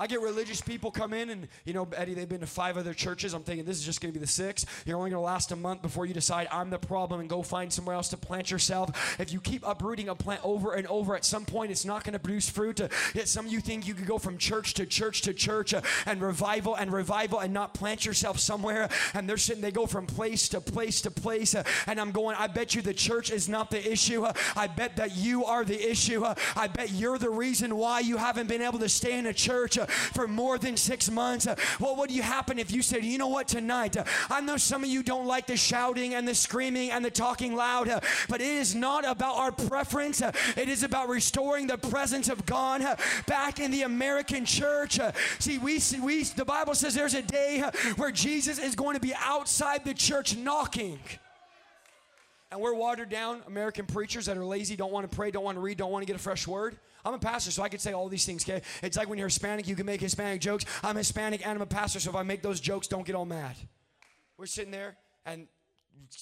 I 0.00 0.06
get 0.06 0.22
religious 0.22 0.62
people 0.62 0.90
come 0.90 1.12
in 1.12 1.28
and, 1.28 1.46
you 1.66 1.74
know, 1.74 1.86
Eddie, 1.94 2.14
they've 2.14 2.26
been 2.26 2.40
to 2.40 2.46
five 2.46 2.78
other 2.78 2.94
churches. 2.94 3.34
I'm 3.34 3.42
thinking 3.42 3.66
this 3.66 3.76
is 3.76 3.84
just 3.84 4.00
going 4.00 4.10
to 4.10 4.18
be 4.18 4.24
the 4.24 4.30
sixth. 4.30 4.84
You're 4.86 4.96
only 4.96 5.10
going 5.10 5.20
to 5.20 5.26
last 5.26 5.52
a 5.52 5.56
month 5.56 5.82
before 5.82 6.06
you 6.06 6.14
decide 6.14 6.48
I'm 6.50 6.70
the 6.70 6.78
problem 6.78 7.20
and 7.20 7.28
go 7.28 7.42
find 7.42 7.70
somewhere 7.70 7.94
else 7.94 8.08
to 8.08 8.16
plant 8.16 8.50
yourself. 8.50 9.20
If 9.20 9.30
you 9.30 9.42
keep 9.42 9.62
uprooting 9.66 10.08
a 10.08 10.14
plant 10.14 10.40
over 10.42 10.72
and 10.72 10.86
over, 10.86 11.14
at 11.16 11.26
some 11.26 11.44
point 11.44 11.70
it's 11.70 11.84
not 11.84 12.02
going 12.02 12.14
to 12.14 12.18
produce 12.18 12.48
fruit. 12.48 12.80
Yet 13.14 13.28
some 13.28 13.44
of 13.44 13.52
you 13.52 13.60
think 13.60 13.86
you 13.86 13.92
could 13.92 14.06
go 14.06 14.16
from 14.16 14.38
church 14.38 14.72
to 14.74 14.86
church 14.86 15.20
to 15.22 15.34
church 15.34 15.74
uh, 15.74 15.82
and 16.06 16.22
revival 16.22 16.76
and 16.76 16.90
revival 16.90 17.40
and 17.40 17.52
not 17.52 17.74
plant 17.74 18.06
yourself 18.06 18.38
somewhere. 18.38 18.88
And 19.12 19.28
they're 19.28 19.36
sitting, 19.36 19.60
they 19.60 19.70
go 19.70 19.84
from 19.84 20.06
place 20.06 20.48
to 20.48 20.62
place 20.62 21.02
to 21.02 21.10
place. 21.10 21.54
Uh, 21.54 21.62
and 21.86 22.00
I'm 22.00 22.10
going, 22.10 22.36
I 22.38 22.46
bet 22.46 22.74
you 22.74 22.80
the 22.80 22.94
church 22.94 23.30
is 23.30 23.50
not 23.50 23.70
the 23.70 23.92
issue. 23.92 24.22
Uh, 24.22 24.32
I 24.56 24.66
bet 24.66 24.96
that 24.96 25.14
you 25.14 25.44
are 25.44 25.62
the 25.62 25.90
issue. 25.90 26.24
I 26.56 26.68
bet 26.68 26.90
you're 26.90 27.18
the 27.18 27.28
reason 27.28 27.76
why 27.76 28.00
you 28.00 28.16
haven't 28.16 28.48
been 28.48 28.62
able 28.62 28.78
to 28.78 28.88
stay 28.88 29.18
in 29.18 29.26
a 29.26 29.34
church 29.34 29.78
for 29.90 30.28
more 30.28 30.58
than 30.58 30.76
six 30.76 31.10
months. 31.10 31.46
What 31.78 31.98
would 31.98 32.10
you 32.10 32.22
happen 32.22 32.58
if 32.58 32.72
you 32.72 32.82
said, 32.82 33.04
you 33.04 33.18
know 33.18 33.28
what, 33.28 33.48
tonight, 33.48 33.96
I 34.30 34.40
know 34.40 34.56
some 34.56 34.84
of 34.84 34.90
you 34.90 35.02
don't 35.02 35.26
like 35.26 35.46
the 35.46 35.56
shouting 35.56 36.14
and 36.14 36.26
the 36.26 36.34
screaming 36.34 36.90
and 36.90 37.04
the 37.04 37.10
talking 37.10 37.54
loud, 37.54 37.88
but 38.28 38.40
it 38.40 38.48
is 38.48 38.74
not 38.74 39.04
about 39.06 39.36
our 39.36 39.52
preference. 39.52 40.20
It 40.20 40.68
is 40.68 40.82
about 40.82 41.08
restoring 41.08 41.66
the 41.66 41.78
presence 41.78 42.28
of 42.28 42.46
God 42.46 42.82
back 43.26 43.60
in 43.60 43.70
the 43.70 43.82
American 43.82 44.44
church. 44.44 44.98
See, 45.38 45.58
we, 45.58 45.80
we 46.02 46.24
the 46.24 46.44
Bible 46.44 46.74
says 46.74 46.94
there's 46.94 47.14
a 47.14 47.22
day 47.22 47.64
where 47.96 48.10
Jesus 48.10 48.58
is 48.58 48.74
going 48.74 48.94
to 48.94 49.00
be 49.00 49.14
outside 49.14 49.84
the 49.84 49.94
church 49.94 50.36
knocking. 50.36 50.98
And 52.50 52.60
we're 52.60 52.74
watered 52.74 53.10
down 53.10 53.42
American 53.46 53.86
preachers 53.86 54.26
that 54.26 54.36
are 54.36 54.44
lazy, 54.44 54.74
don't 54.74 54.92
want 54.92 55.08
to 55.08 55.16
pray, 55.16 55.30
don't 55.30 55.44
want 55.44 55.56
to 55.56 55.60
read, 55.60 55.78
don't 55.78 55.92
want 55.92 56.02
to 56.02 56.06
get 56.06 56.16
a 56.16 56.22
fresh 56.22 56.48
word. 56.48 56.76
I'm 57.04 57.14
a 57.14 57.18
pastor, 57.18 57.50
so 57.50 57.62
I 57.62 57.68
could 57.68 57.80
say 57.80 57.92
all 57.92 58.08
these 58.08 58.26
things, 58.26 58.48
okay? 58.48 58.62
It's 58.82 58.96
like 58.96 59.08
when 59.08 59.18
you're 59.18 59.28
Hispanic, 59.28 59.66
you 59.66 59.76
can 59.76 59.86
make 59.86 60.00
Hispanic 60.00 60.40
jokes. 60.40 60.64
I'm 60.82 60.96
Hispanic 60.96 61.46
and 61.46 61.56
I'm 61.56 61.62
a 61.62 61.66
pastor, 61.66 62.00
so 62.00 62.10
if 62.10 62.16
I 62.16 62.22
make 62.22 62.42
those 62.42 62.60
jokes, 62.60 62.86
don't 62.86 63.06
get 63.06 63.14
all 63.14 63.26
mad. 63.26 63.56
We're 64.36 64.46
sitting 64.46 64.70
there, 64.70 64.96
and 65.26 65.48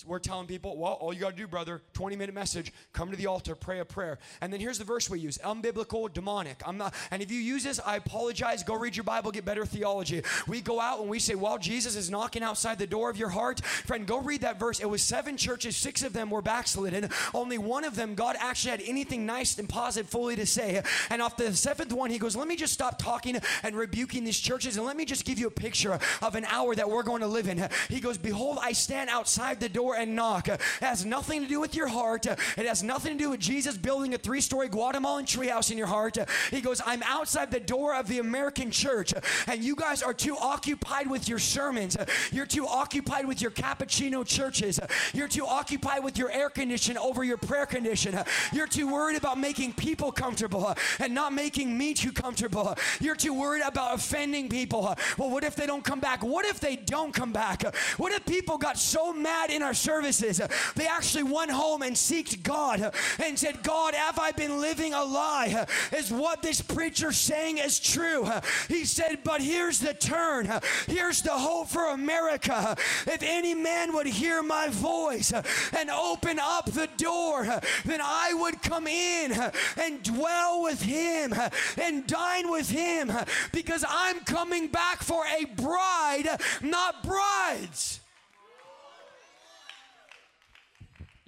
we're 0.07 0.18
telling 0.18 0.46
people, 0.46 0.76
well, 0.76 0.92
all 0.94 1.12
you 1.12 1.20
got 1.20 1.31
to 1.31 1.37
do, 1.37 1.46
brother, 1.46 1.81
20 1.94 2.16
minute 2.16 2.35
message, 2.35 2.72
come 2.92 3.11
to 3.11 3.16
the 3.16 3.26
altar, 3.26 3.54
pray 3.54 3.81
a 3.81 3.85
prayer. 3.85 4.18
And 4.40 4.52
then 4.52 4.61
here's 4.61 4.78
the 4.78 4.85
verse 4.85 5.09
we 5.09 5.18
use 5.18 5.38
unbiblical, 5.38 6.12
demonic. 6.12 6.61
I'm 6.66 6.76
not, 6.76 6.94
and 7.11 7.22
if 7.22 7.31
you 7.31 7.40
use 7.40 7.64
this, 7.64 7.81
I 7.85 7.96
apologize. 7.96 8.62
Go 8.62 8.74
read 8.74 8.96
your 8.96 9.04
Bible, 9.04 9.31
get 9.31 9.44
better 9.44 9.64
theology. 9.64 10.22
We 10.46 10.61
go 10.61 10.81
out 10.81 11.00
and 11.00 11.09
we 11.09 11.18
say, 11.18 11.35
well, 11.35 11.59
Jesus 11.59 11.96
is 11.96 12.11
knocking 12.11 12.42
outside 12.42 12.78
the 12.78 12.87
door 12.87 13.09
of 13.09 13.16
your 13.16 13.31
heart. 13.31 13.64
Friend, 13.64 14.07
go 14.07 14.20
read 14.20 14.42
that 14.42 14.59
verse. 14.59 14.81
It 14.81 14.88
was 14.88 15.02
seven 15.02 15.37
churches, 15.37 15.76
six 15.76 16.02
of 16.02 16.12
them 16.12 16.31
were 16.31 16.42
backslidden. 16.42 17.09
Only 17.33 17.57
one 17.59 17.85
of 17.85 17.96
them, 17.96 18.14
God 18.14 18.37
actually 18.38 18.72
had 18.72 18.83
anything 18.85 19.24
nice 19.24 19.59
and 19.59 19.68
positive 19.68 20.11
fully 20.11 20.37
to 20.37 20.46
say. 20.46 20.83
And 21.09 21.22
off 21.22 21.37
the 21.37 21.54
seventh 21.54 21.92
one, 21.92 22.11
he 22.11 22.18
goes, 22.18 22.37
let 22.37 22.46
me 22.46 22.57
just 22.57 22.74
stop 22.74 22.98
talking 22.98 23.38
and 23.62 23.74
rebuking 23.74 24.24
these 24.24 24.38
churches 24.38 24.76
and 24.76 24.85
let 24.85 24.96
me 24.96 25.07
just 25.07 25.24
give 25.24 25.38
you 25.38 25.46
a 25.46 25.50
picture 25.50 25.98
of 26.20 26.35
an 26.35 26.44
hour 26.44 26.74
that 26.74 26.88
we're 26.88 27.02
going 27.02 27.22
to 27.22 27.26
live 27.26 27.48
in. 27.48 27.68
He 27.88 28.00
goes, 28.00 28.18
behold, 28.18 28.59
I 28.61 28.72
stand 28.72 29.09
outside 29.09 29.61
the 29.61 29.67
door 29.68 29.96
and 29.96 30.14
knock. 30.14 30.48
It 30.48 30.61
has 30.81 31.04
nothing 31.04 31.42
to 31.42 31.48
do 31.48 31.61
with 31.61 31.74
your 31.74 31.88
heart. 31.88 32.26
It 32.26 32.38
has 32.66 32.83
nothing 32.83 33.12
to 33.12 33.24
do 33.24 33.31
with 33.31 33.40
Jesus 33.40 33.76
building 33.76 34.14
a 34.14 34.18
three 34.18 34.40
story 34.40 34.68
Guatemalan 34.68 35.26
treehouse 35.26 35.70
in 35.70 35.78
your 35.78 35.87
heart. 35.87 36.16
He 36.50 36.61
goes, 36.61 36.81
I'm 36.85 37.02
outside 37.04 37.50
the 37.50 37.61
door 37.61 37.94
of 37.94 38.09
the 38.09 38.18
American 38.18 38.70
church, 38.70 39.12
and 39.46 39.62
you 39.62 39.76
guys 39.76 40.02
are 40.02 40.14
too 40.14 40.37
occupied 40.37 41.11
with 41.11 41.28
your 41.28 41.38
sermons. 41.38 41.96
You're 42.33 42.46
too 42.46 42.66
occupied 42.66 43.26
with 43.26 43.40
your 43.40 43.50
cappuccino 43.50 44.26
churches. 44.26 44.81
You're 45.12 45.28
too 45.28 45.46
occupied 45.46 46.04
with 46.04 46.18
your 46.18 46.31
air 46.31 46.50
condition 46.50 46.98
over 46.98 47.24
your 47.24 47.37
prayer 47.37 47.66
condition. 47.66 48.18
You're 48.52 48.66
too 48.66 48.90
worried 48.90 49.16
about 49.16 49.38
making 49.38 49.74
people 49.74 50.12
comfortable 50.12 50.74
and 50.98 51.14
not 51.14 51.33
making 51.33 51.76
me 51.76 51.94
too 51.94 52.12
comfortable. 52.12 52.76
You're 53.00 53.16
too 53.16 53.35
worried 53.35 53.62
about 53.64 53.94
offending 53.94 54.48
people. 54.48 54.94
Well, 55.16 55.31
what 55.31 55.44
if 55.44 55.54
they 55.54 55.66
don't 55.66 55.85
come 55.85 56.00
back? 56.00 56.22
What 56.22 56.44
if 56.44 56.61
they 56.61 56.76
don't 56.76 57.12
come 57.12 57.33
back? 57.33 57.62
What 57.96 58.12
if 58.12 58.24
people 58.24 58.59
got 58.59 58.78
so 58.78 59.12
mad 59.12 59.47
in 59.50 59.62
our 59.62 59.74
services. 59.74 60.40
They 60.74 60.87
actually 60.87 61.24
went 61.24 61.50
home 61.50 61.82
and 61.82 61.94
seeked 61.94 62.42
God 62.42 62.94
and 63.22 63.38
said, 63.38 63.62
God, 63.62 63.94
have 63.94 64.18
I 64.18 64.32
been 64.32 64.61
living 64.61 64.94
a 64.94 65.04
lie? 65.04 65.66
Is 65.96 66.11
what 66.11 66.42
this 66.42 66.61
preacher 66.61 67.12
saying 67.12 67.58
is 67.58 67.80
true? 67.80 68.28
He 68.68 68.84
said, 68.84 69.20
but 69.24 69.40
here's 69.40 69.78
the 69.78 69.94
turn. 69.94 70.50
Here's 70.87 71.22
the 71.22 71.32
hope 71.32 71.68
for 71.68 71.87
America. 71.87 72.76
If 73.06 73.22
any 73.22 73.54
man 73.54 73.92
would 73.94 74.06
hear 74.06 74.42
my 74.42 74.68
voice 74.68 75.32
and 75.32 75.90
open 75.90 76.38
up 76.38 76.66
the 76.66 76.88
door, 76.96 77.44
then 77.84 78.00
I 78.02 78.34
would 78.34 78.62
come 78.62 78.87
in 78.87 79.32
and 79.76 80.02
dwell 80.02 80.62
with 80.62 80.82
him 80.82 81.34
and 81.80 82.06
dine 82.06 82.50
with 82.50 82.70
him 82.70 83.12
because 83.52 83.84
I'm 83.88 84.20
coming 84.20 84.68
back 84.68 85.02
for 85.02 85.24
a 85.26 85.44
bride, 85.44 86.40
not 86.62 87.02
brides. 87.02 88.00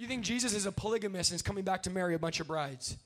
You 0.00 0.06
think 0.06 0.24
Jesus 0.24 0.54
is 0.54 0.64
a 0.64 0.72
polygamist 0.72 1.30
and 1.30 1.36
is 1.36 1.42
coming 1.42 1.62
back 1.62 1.82
to 1.82 1.90
marry 1.90 2.14
a 2.14 2.18
bunch 2.18 2.40
of 2.40 2.46
brides? 2.46 2.96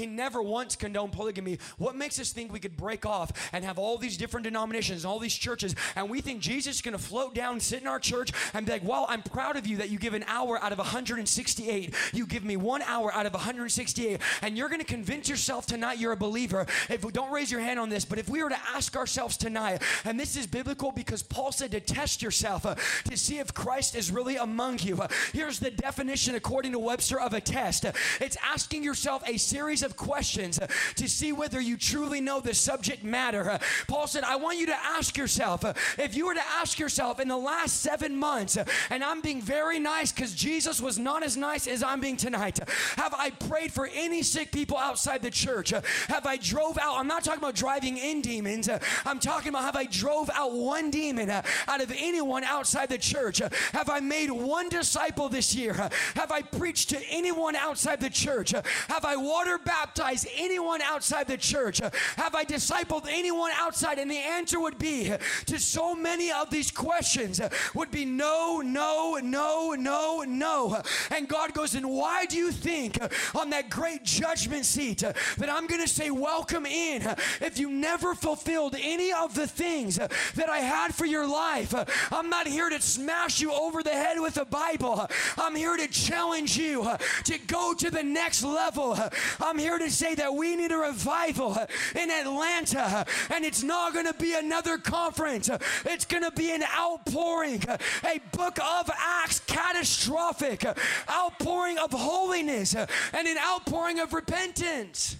He 0.00 0.06
never 0.06 0.40
once 0.40 0.76
condoned 0.76 1.12
polygamy. 1.12 1.58
What 1.76 1.94
makes 1.94 2.18
us 2.18 2.32
think 2.32 2.52
we 2.52 2.58
could 2.58 2.76
break 2.76 3.04
off 3.04 3.32
and 3.52 3.64
have 3.66 3.78
all 3.78 3.98
these 3.98 4.16
different 4.16 4.44
denominations, 4.44 5.04
all 5.04 5.18
these 5.18 5.34
churches, 5.34 5.74
and 5.94 6.08
we 6.08 6.22
think 6.22 6.40
Jesus 6.40 6.76
is 6.76 6.82
going 6.82 6.96
to 6.96 7.02
float 7.02 7.34
down, 7.34 7.60
sit 7.60 7.82
in 7.82 7.86
our 7.86 8.00
church, 8.00 8.32
and 8.54 8.64
be 8.64 8.72
like, 8.72 8.84
well, 8.84 9.04
I'm 9.10 9.22
proud 9.22 9.56
of 9.56 9.66
you 9.66 9.76
that 9.76 9.90
you 9.90 9.98
give 9.98 10.14
an 10.14 10.24
hour 10.26 10.62
out 10.62 10.72
of 10.72 10.78
168. 10.78 11.94
You 12.14 12.26
give 12.26 12.44
me 12.44 12.56
one 12.56 12.80
hour 12.82 13.12
out 13.12 13.26
of 13.26 13.34
168. 13.34 14.20
And 14.40 14.56
you're 14.56 14.70
going 14.70 14.80
to 14.80 14.86
convince 14.86 15.28
yourself 15.28 15.66
tonight 15.66 15.98
you're 15.98 16.12
a 16.12 16.16
believer. 16.16 16.66
If 16.88 17.04
we 17.04 17.12
don't 17.12 17.30
raise 17.30 17.50
your 17.50 17.60
hand 17.60 17.78
on 17.78 17.90
this, 17.90 18.06
but 18.06 18.18
if 18.18 18.28
we 18.28 18.42
were 18.42 18.48
to 18.48 18.60
ask 18.74 18.96
ourselves 18.96 19.36
tonight, 19.36 19.82
and 20.06 20.18
this 20.18 20.34
is 20.34 20.46
biblical 20.46 20.92
because 20.92 21.22
Paul 21.22 21.52
said 21.52 21.72
to 21.72 21.80
test 21.80 22.22
yourself 22.22 22.64
uh, 22.64 22.74
to 23.04 23.16
see 23.18 23.38
if 23.38 23.52
Christ 23.52 23.94
is 23.94 24.10
really 24.10 24.36
among 24.36 24.78
you. 24.78 25.02
Uh, 25.02 25.08
here's 25.34 25.58
the 25.58 25.70
definition 25.70 26.36
according 26.36 26.72
to 26.72 26.78
Webster 26.78 27.20
of 27.20 27.34
a 27.34 27.40
test 27.40 27.84
uh, 27.84 27.92
it's 28.18 28.38
asking 28.42 28.82
yourself 28.82 29.22
a 29.26 29.36
series 29.36 29.82
of 29.82 29.89
of 29.90 29.96
questions 29.96 30.58
to 30.96 31.08
see 31.08 31.32
whether 31.32 31.60
you 31.60 31.76
truly 31.76 32.20
know 32.20 32.40
the 32.40 32.54
subject 32.54 33.02
matter. 33.02 33.58
Paul 33.88 34.06
said, 34.06 34.24
I 34.24 34.36
want 34.36 34.58
you 34.58 34.66
to 34.66 34.76
ask 34.76 35.16
yourself 35.16 35.64
if 35.98 36.14
you 36.14 36.26
were 36.26 36.34
to 36.34 36.46
ask 36.60 36.78
yourself 36.78 37.20
in 37.20 37.28
the 37.28 37.36
last 37.36 37.80
seven 37.80 38.16
months, 38.16 38.56
and 38.90 39.04
I'm 39.04 39.20
being 39.20 39.42
very 39.42 39.78
nice 39.78 40.12
because 40.12 40.34
Jesus 40.34 40.80
was 40.80 40.98
not 40.98 41.22
as 41.22 41.36
nice 41.36 41.66
as 41.66 41.82
I'm 41.82 42.00
being 42.00 42.16
tonight. 42.16 42.58
Have 42.96 43.14
I 43.14 43.30
prayed 43.30 43.72
for 43.72 43.88
any 43.92 44.22
sick 44.22 44.52
people 44.52 44.76
outside 44.76 45.22
the 45.22 45.30
church? 45.30 45.70
Have 45.70 46.26
I 46.26 46.36
drove 46.36 46.78
out? 46.78 46.96
I'm 46.98 47.08
not 47.08 47.24
talking 47.24 47.40
about 47.40 47.54
driving 47.54 47.96
in 47.98 48.22
demons. 48.22 48.68
I'm 49.04 49.18
talking 49.18 49.48
about 49.48 49.62
have 49.62 49.76
I 49.76 49.84
drove 49.86 50.30
out 50.34 50.52
one 50.52 50.90
demon 50.90 51.30
out 51.30 51.80
of 51.80 51.92
anyone 51.96 52.44
outside 52.44 52.88
the 52.88 52.98
church? 52.98 53.38
Have 53.72 53.90
I 53.90 54.00
made 54.00 54.30
one 54.30 54.68
disciple 54.68 55.28
this 55.28 55.54
year? 55.54 55.74
Have 56.14 56.30
I 56.30 56.42
preached 56.42 56.90
to 56.90 56.98
anyone 57.10 57.56
outside 57.56 58.00
the 58.00 58.10
church? 58.10 58.52
Have 58.52 59.04
I 59.04 59.16
water 59.16 59.58
baptized 59.70 60.26
anyone 60.36 60.82
outside 60.82 61.28
the 61.28 61.36
church? 61.36 61.80
Have 62.16 62.34
I 62.34 62.44
discipled 62.44 63.06
anyone 63.08 63.52
outside? 63.54 64.00
And 64.00 64.10
the 64.10 64.16
answer 64.16 64.58
would 64.58 64.78
be 64.78 65.12
to 65.46 65.60
so 65.60 65.94
many 65.94 66.32
of 66.32 66.50
these 66.50 66.72
questions 66.72 67.40
would 67.72 67.92
be 67.92 68.04
no, 68.04 68.60
no, 68.64 69.20
no, 69.22 69.76
no, 69.78 70.24
no. 70.26 70.82
And 71.12 71.28
God 71.28 71.54
goes, 71.54 71.76
and 71.76 71.88
why 71.88 72.26
do 72.26 72.36
you 72.36 72.50
think 72.50 72.98
on 73.32 73.50
that 73.50 73.70
great 73.70 74.02
judgment 74.02 74.64
seat 74.64 74.98
that 74.98 75.48
I'm 75.48 75.68
going 75.68 75.80
to 75.80 75.88
say, 75.88 76.10
welcome 76.10 76.66
in 76.66 77.02
if 77.40 77.58
you 77.60 77.70
never 77.70 78.16
fulfilled 78.16 78.74
any 78.76 79.12
of 79.12 79.34
the 79.36 79.46
things 79.46 79.96
that 79.98 80.48
I 80.50 80.58
had 80.58 80.92
for 80.92 81.06
your 81.06 81.28
life? 81.28 81.72
I'm 82.12 82.28
not 82.28 82.48
here 82.48 82.68
to 82.70 82.80
smash 82.80 83.40
you 83.40 83.52
over 83.52 83.84
the 83.84 83.90
head 83.90 84.18
with 84.18 84.36
a 84.36 84.44
Bible. 84.44 85.08
I'm 85.38 85.54
here 85.54 85.76
to 85.76 85.86
challenge 85.86 86.56
you 86.56 86.90
to 87.24 87.38
go 87.46 87.72
to 87.74 87.88
the 87.88 88.02
next 88.02 88.42
level. 88.42 88.98
I'm 89.38 89.59
here 89.60 89.78
to 89.78 89.90
say 89.90 90.14
that 90.14 90.34
we 90.34 90.56
need 90.56 90.72
a 90.72 90.76
revival 90.76 91.56
in 91.94 92.10
Atlanta, 92.10 93.06
and 93.30 93.44
it's 93.44 93.62
not 93.62 93.92
going 93.92 94.06
to 94.06 94.14
be 94.14 94.34
another 94.34 94.78
conference, 94.78 95.50
it's 95.84 96.04
going 96.04 96.22
to 96.22 96.30
be 96.32 96.50
an 96.52 96.62
outpouring, 96.62 97.62
a 98.04 98.20
book 98.36 98.58
of 98.58 98.90
Acts 98.98 99.40
catastrophic 99.40 100.64
outpouring 101.08 101.78
of 101.78 101.92
holiness 101.92 102.74
and 102.74 102.88
an 103.28 103.36
outpouring 103.38 104.00
of 104.00 104.12
repentance. 104.12 105.16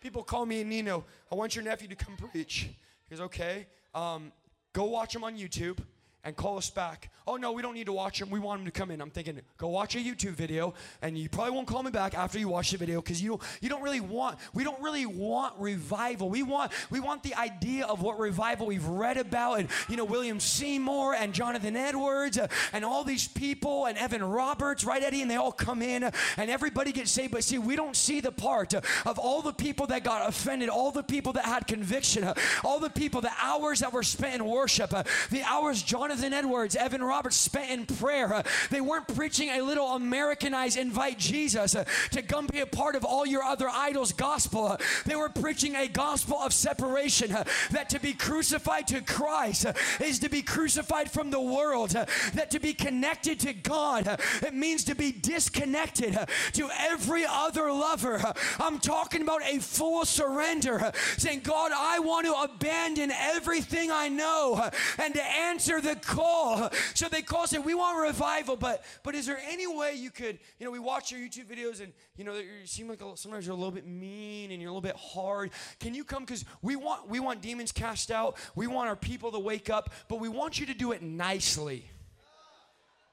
People 0.00 0.22
call 0.22 0.44
me 0.44 0.64
Nino. 0.64 1.04
I 1.32 1.34
want 1.34 1.54
your 1.54 1.64
nephew 1.64 1.88
to 1.88 1.96
come 1.96 2.16
preach. 2.16 2.68
He 3.08 3.14
goes, 3.14 3.20
okay. 3.22 3.66
Um, 3.94 4.32
go 4.72 4.84
watch 4.84 5.14
him 5.14 5.24
on 5.24 5.36
YouTube 5.36 5.78
and 6.24 6.34
call 6.34 6.56
us 6.56 6.70
back. 6.70 7.10
Oh 7.26 7.36
no, 7.36 7.52
we 7.52 7.62
don't 7.62 7.74
need 7.74 7.86
to 7.86 7.92
watch 7.92 8.20
him. 8.20 8.28
We 8.28 8.38
want 8.38 8.60
him 8.60 8.66
to 8.66 8.72
come 8.72 8.90
in. 8.90 9.00
I'm 9.00 9.10
thinking, 9.10 9.40
go 9.56 9.68
watch 9.68 9.94
a 9.94 9.98
YouTube 9.98 10.32
video, 10.32 10.74
and 11.00 11.16
you 11.16 11.28
probably 11.28 11.52
won't 11.52 11.66
call 11.66 11.82
me 11.82 11.90
back 11.90 12.14
after 12.14 12.38
you 12.38 12.48
watch 12.48 12.70
the 12.70 12.76
video 12.76 13.00
because 13.00 13.22
you 13.22 13.30
don't, 13.30 13.42
you 13.60 13.68
don't 13.68 13.82
really 13.82 14.00
want 14.00 14.38
we 14.52 14.64
don't 14.64 14.80
really 14.82 15.06
want 15.06 15.54
revival. 15.58 16.28
We 16.28 16.42
want 16.42 16.72
we 16.90 17.00
want 17.00 17.22
the 17.22 17.34
idea 17.34 17.86
of 17.86 18.02
what 18.02 18.18
revival 18.18 18.66
we've 18.66 18.86
read 18.86 19.16
about, 19.16 19.60
and 19.60 19.68
you 19.88 19.96
know 19.96 20.04
William 20.04 20.40
Seymour 20.40 21.14
and 21.14 21.32
Jonathan 21.32 21.76
Edwards 21.76 22.38
uh, 22.38 22.48
and 22.72 22.84
all 22.84 23.04
these 23.04 23.28
people 23.28 23.86
and 23.86 23.96
Evan 23.96 24.22
Roberts, 24.22 24.84
right, 24.84 25.02
Eddie, 25.02 25.22
and 25.22 25.30
they 25.30 25.36
all 25.36 25.52
come 25.52 25.82
in 25.82 26.04
uh, 26.04 26.10
and 26.36 26.50
everybody 26.50 26.92
gets 26.92 27.10
saved. 27.10 27.32
But 27.32 27.44
see, 27.44 27.58
we 27.58 27.76
don't 27.76 27.96
see 27.96 28.20
the 28.20 28.32
part 28.32 28.74
uh, 28.74 28.80
of 29.06 29.18
all 29.18 29.42
the 29.42 29.52
people 29.52 29.86
that 29.88 30.04
got 30.04 30.28
offended, 30.28 30.68
all 30.68 30.90
the 30.90 31.02
people 31.02 31.32
that 31.34 31.44
had 31.44 31.66
conviction, 31.66 32.24
uh, 32.24 32.34
all 32.64 32.80
the 32.80 32.90
people, 32.90 33.20
the 33.20 33.32
hours 33.40 33.80
that 33.80 33.92
were 33.92 34.02
spent 34.02 34.34
in 34.34 34.44
worship, 34.44 34.92
uh, 34.92 35.04
the 35.30 35.42
hours 35.42 35.82
Jonathan 35.82 36.13
Edwards, 36.22 36.76
Evan 36.76 37.02
Roberts 37.02 37.36
spent 37.36 37.70
in 37.70 37.86
prayer. 37.86 38.32
Uh, 38.32 38.42
they 38.70 38.80
weren't 38.80 39.08
preaching 39.08 39.48
a 39.50 39.62
little 39.62 39.88
Americanized 39.88 40.76
invite 40.76 41.18
Jesus 41.18 41.74
uh, 41.74 41.84
to 42.10 42.22
come 42.22 42.46
be 42.46 42.60
a 42.60 42.66
part 42.66 42.94
of 42.94 43.04
all 43.04 43.26
your 43.26 43.42
other 43.42 43.68
idols 43.68 44.12
gospel. 44.12 44.68
Uh, 44.68 44.76
they 45.06 45.16
were 45.16 45.28
preaching 45.28 45.74
a 45.76 45.88
gospel 45.88 46.38
of 46.38 46.52
separation 46.52 47.32
uh, 47.32 47.44
that 47.70 47.88
to 47.90 48.00
be 48.00 48.12
crucified 48.12 48.86
to 48.88 49.00
Christ 49.00 49.66
uh, 49.66 49.72
is 50.00 50.18
to 50.20 50.28
be 50.28 50.42
crucified 50.42 51.10
from 51.10 51.30
the 51.30 51.40
world, 51.40 51.96
uh, 51.96 52.06
that 52.34 52.50
to 52.52 52.60
be 52.60 52.74
connected 52.74 53.40
to 53.40 53.52
God, 53.52 54.20
it 54.42 54.54
means 54.54 54.84
to 54.84 54.94
be 54.94 55.12
disconnected 55.12 56.18
to 56.52 56.68
every 56.78 57.24
other 57.28 57.72
lover. 57.72 58.20
I'm 58.60 58.78
talking 58.78 59.22
about 59.22 59.42
a 59.44 59.58
full 59.58 60.04
surrender, 60.04 60.92
saying, 61.16 61.40
God, 61.40 61.72
I 61.74 61.98
want 61.98 62.26
to 62.26 62.32
abandon 62.34 63.10
everything 63.10 63.90
I 63.90 64.08
know 64.08 64.70
and 64.98 65.14
to 65.14 65.22
answer 65.22 65.80
the 65.80 65.96
call. 66.04 66.70
So 66.94 67.08
they 67.08 67.22
call 67.22 67.46
say, 67.46 67.58
we 67.58 67.74
want 67.74 68.00
revival, 68.00 68.56
but 68.56 68.84
but 69.02 69.14
is 69.14 69.26
there 69.26 69.40
any 69.48 69.66
way 69.66 69.94
you 69.94 70.10
could, 70.10 70.38
you 70.58 70.64
know, 70.64 70.70
we 70.70 70.78
watch 70.78 71.10
your 71.10 71.20
YouTube 71.20 71.46
videos 71.46 71.82
and 71.82 71.92
you 72.16 72.24
know 72.24 72.34
you 72.34 72.66
seem 72.66 72.88
like 72.88 73.00
a, 73.02 73.16
sometimes 73.16 73.46
you're 73.46 73.54
a 73.54 73.58
little 73.58 73.72
bit 73.72 73.86
mean 73.86 74.52
and 74.52 74.60
you're 74.60 74.70
a 74.70 74.72
little 74.72 74.80
bit 74.80 74.96
hard. 74.96 75.50
Can 75.80 75.94
you 75.94 76.04
come 76.04 76.24
because 76.24 76.44
we 76.62 76.76
want 76.76 77.08
we 77.08 77.20
want 77.20 77.42
demons 77.42 77.72
cast 77.72 78.10
out. 78.10 78.36
We 78.54 78.66
want 78.66 78.88
our 78.88 78.96
people 78.96 79.32
to 79.32 79.38
wake 79.38 79.70
up, 79.70 79.90
but 80.08 80.20
we 80.20 80.28
want 80.28 80.60
you 80.60 80.66
to 80.66 80.74
do 80.74 80.92
it 80.92 81.02
nicely. 81.02 81.90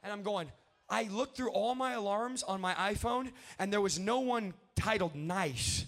And 0.03 0.11
I'm 0.11 0.21
going. 0.21 0.51
I 0.89 1.03
looked 1.03 1.37
through 1.37 1.51
all 1.51 1.73
my 1.73 1.93
alarms 1.93 2.43
on 2.43 2.59
my 2.59 2.73
iPhone, 2.73 3.31
and 3.57 3.71
there 3.71 3.79
was 3.79 3.97
no 3.97 4.19
one 4.19 4.53
titled 4.75 5.15
nice. 5.15 5.85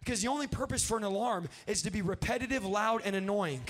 Because 0.00 0.20
the 0.20 0.28
only 0.28 0.46
purpose 0.46 0.84
for 0.84 0.98
an 0.98 1.04
alarm 1.04 1.48
is 1.66 1.82
to 1.82 1.90
be 1.90 2.02
repetitive, 2.02 2.64
loud, 2.66 3.00
and 3.06 3.16
annoying. 3.16 3.62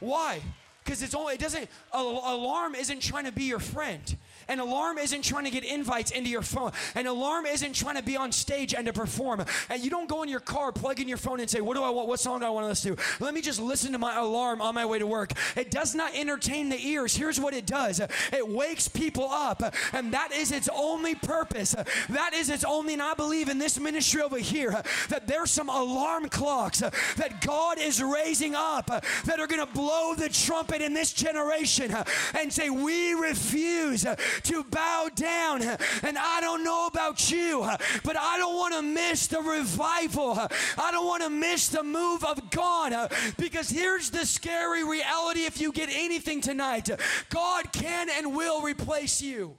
Why? 0.00 0.40
Because 0.88 1.02
it's 1.02 1.14
only 1.14 1.34
it 1.34 1.40
doesn't 1.40 1.68
alarm 1.92 2.74
isn't 2.74 3.02
trying 3.02 3.26
to 3.26 3.32
be 3.32 3.44
your 3.44 3.58
friend. 3.58 4.16
An 4.48 4.60
alarm 4.60 4.98
isn't 4.98 5.22
trying 5.22 5.44
to 5.44 5.50
get 5.50 5.64
invites 5.64 6.10
into 6.10 6.30
your 6.30 6.42
phone. 6.42 6.72
An 6.94 7.06
alarm 7.06 7.46
isn't 7.46 7.74
trying 7.74 7.96
to 7.96 8.02
be 8.02 8.16
on 8.16 8.32
stage 8.32 8.74
and 8.74 8.86
to 8.86 8.92
perform. 8.92 9.44
And 9.68 9.82
you 9.82 9.90
don't 9.90 10.08
go 10.08 10.22
in 10.22 10.28
your 10.28 10.40
car, 10.40 10.72
plug 10.72 11.00
in 11.00 11.08
your 11.08 11.18
phone, 11.18 11.40
and 11.40 11.48
say, 11.48 11.60
"What 11.60 11.76
do 11.76 11.82
I 11.82 11.90
want? 11.90 12.08
What 12.08 12.20
song 12.20 12.40
do 12.40 12.46
I 12.46 12.50
want 12.50 12.64
to 12.64 12.68
listen 12.68 12.96
to? 12.96 13.02
Let 13.20 13.34
me 13.34 13.40
just 13.40 13.60
listen 13.60 13.92
to 13.92 13.98
my 13.98 14.16
alarm 14.16 14.60
on 14.60 14.74
my 14.74 14.86
way 14.86 14.98
to 14.98 15.06
work." 15.06 15.32
It 15.56 15.70
does 15.70 15.94
not 15.94 16.14
entertain 16.14 16.68
the 16.68 16.78
ears. 16.78 17.14
Here's 17.14 17.38
what 17.38 17.54
it 17.54 17.66
does: 17.66 18.00
it 18.00 18.48
wakes 18.48 18.88
people 18.88 19.28
up, 19.30 19.62
and 19.92 20.12
that 20.12 20.32
is 20.32 20.50
its 20.50 20.68
only 20.74 21.14
purpose. 21.14 21.74
That 22.08 22.34
is 22.34 22.48
its 22.48 22.64
only. 22.64 22.94
And 22.94 23.02
I 23.02 23.14
believe 23.14 23.48
in 23.48 23.58
this 23.58 23.78
ministry 23.78 24.22
over 24.22 24.38
here 24.38 24.82
that 25.08 25.26
there's 25.26 25.50
some 25.50 25.68
alarm 25.68 26.28
clocks 26.28 26.78
that 26.80 27.40
God 27.40 27.78
is 27.78 28.02
raising 28.02 28.54
up 28.54 28.86
that 28.86 29.40
are 29.40 29.46
going 29.46 29.60
to 29.60 29.72
blow 29.72 30.14
the 30.14 30.28
trumpet 30.28 30.80
in 30.80 30.94
this 30.94 31.12
generation 31.12 31.94
and 32.34 32.52
say, 32.52 32.70
"We 32.70 33.12
refuse 33.12 34.06
to 34.44 34.64
bow 34.64 35.08
down. 35.14 35.62
And 35.62 36.18
I 36.18 36.40
don't 36.40 36.64
know 36.64 36.86
about 36.86 37.30
you, 37.30 37.60
but 38.04 38.16
I 38.16 38.38
don't 38.38 38.54
want 38.54 38.74
to 38.74 38.82
miss 38.82 39.26
the 39.26 39.40
revival. 39.40 40.38
I 40.38 40.90
don't 40.90 41.06
want 41.06 41.22
to 41.22 41.30
miss 41.30 41.68
the 41.68 41.82
move 41.82 42.24
of 42.24 42.50
God 42.50 43.12
because 43.36 43.70
here's 43.70 44.10
the 44.10 44.26
scary 44.26 44.84
reality 44.84 45.40
if 45.40 45.60
you 45.60 45.72
get 45.72 45.88
anything 45.90 46.40
tonight 46.40 46.88
God 47.28 47.72
can 47.72 48.08
and 48.10 48.34
will 48.34 48.62
replace 48.62 49.20
you. 49.20 49.56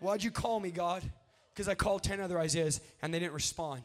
Why'd 0.00 0.22
you 0.22 0.30
call 0.30 0.60
me, 0.60 0.70
God? 0.70 1.02
Because 1.54 1.68
I 1.68 1.74
called 1.74 2.02
10 2.02 2.20
other 2.20 2.38
Isaiahs 2.38 2.80
and 3.00 3.14
they 3.14 3.18
didn't 3.18 3.32
respond. 3.32 3.82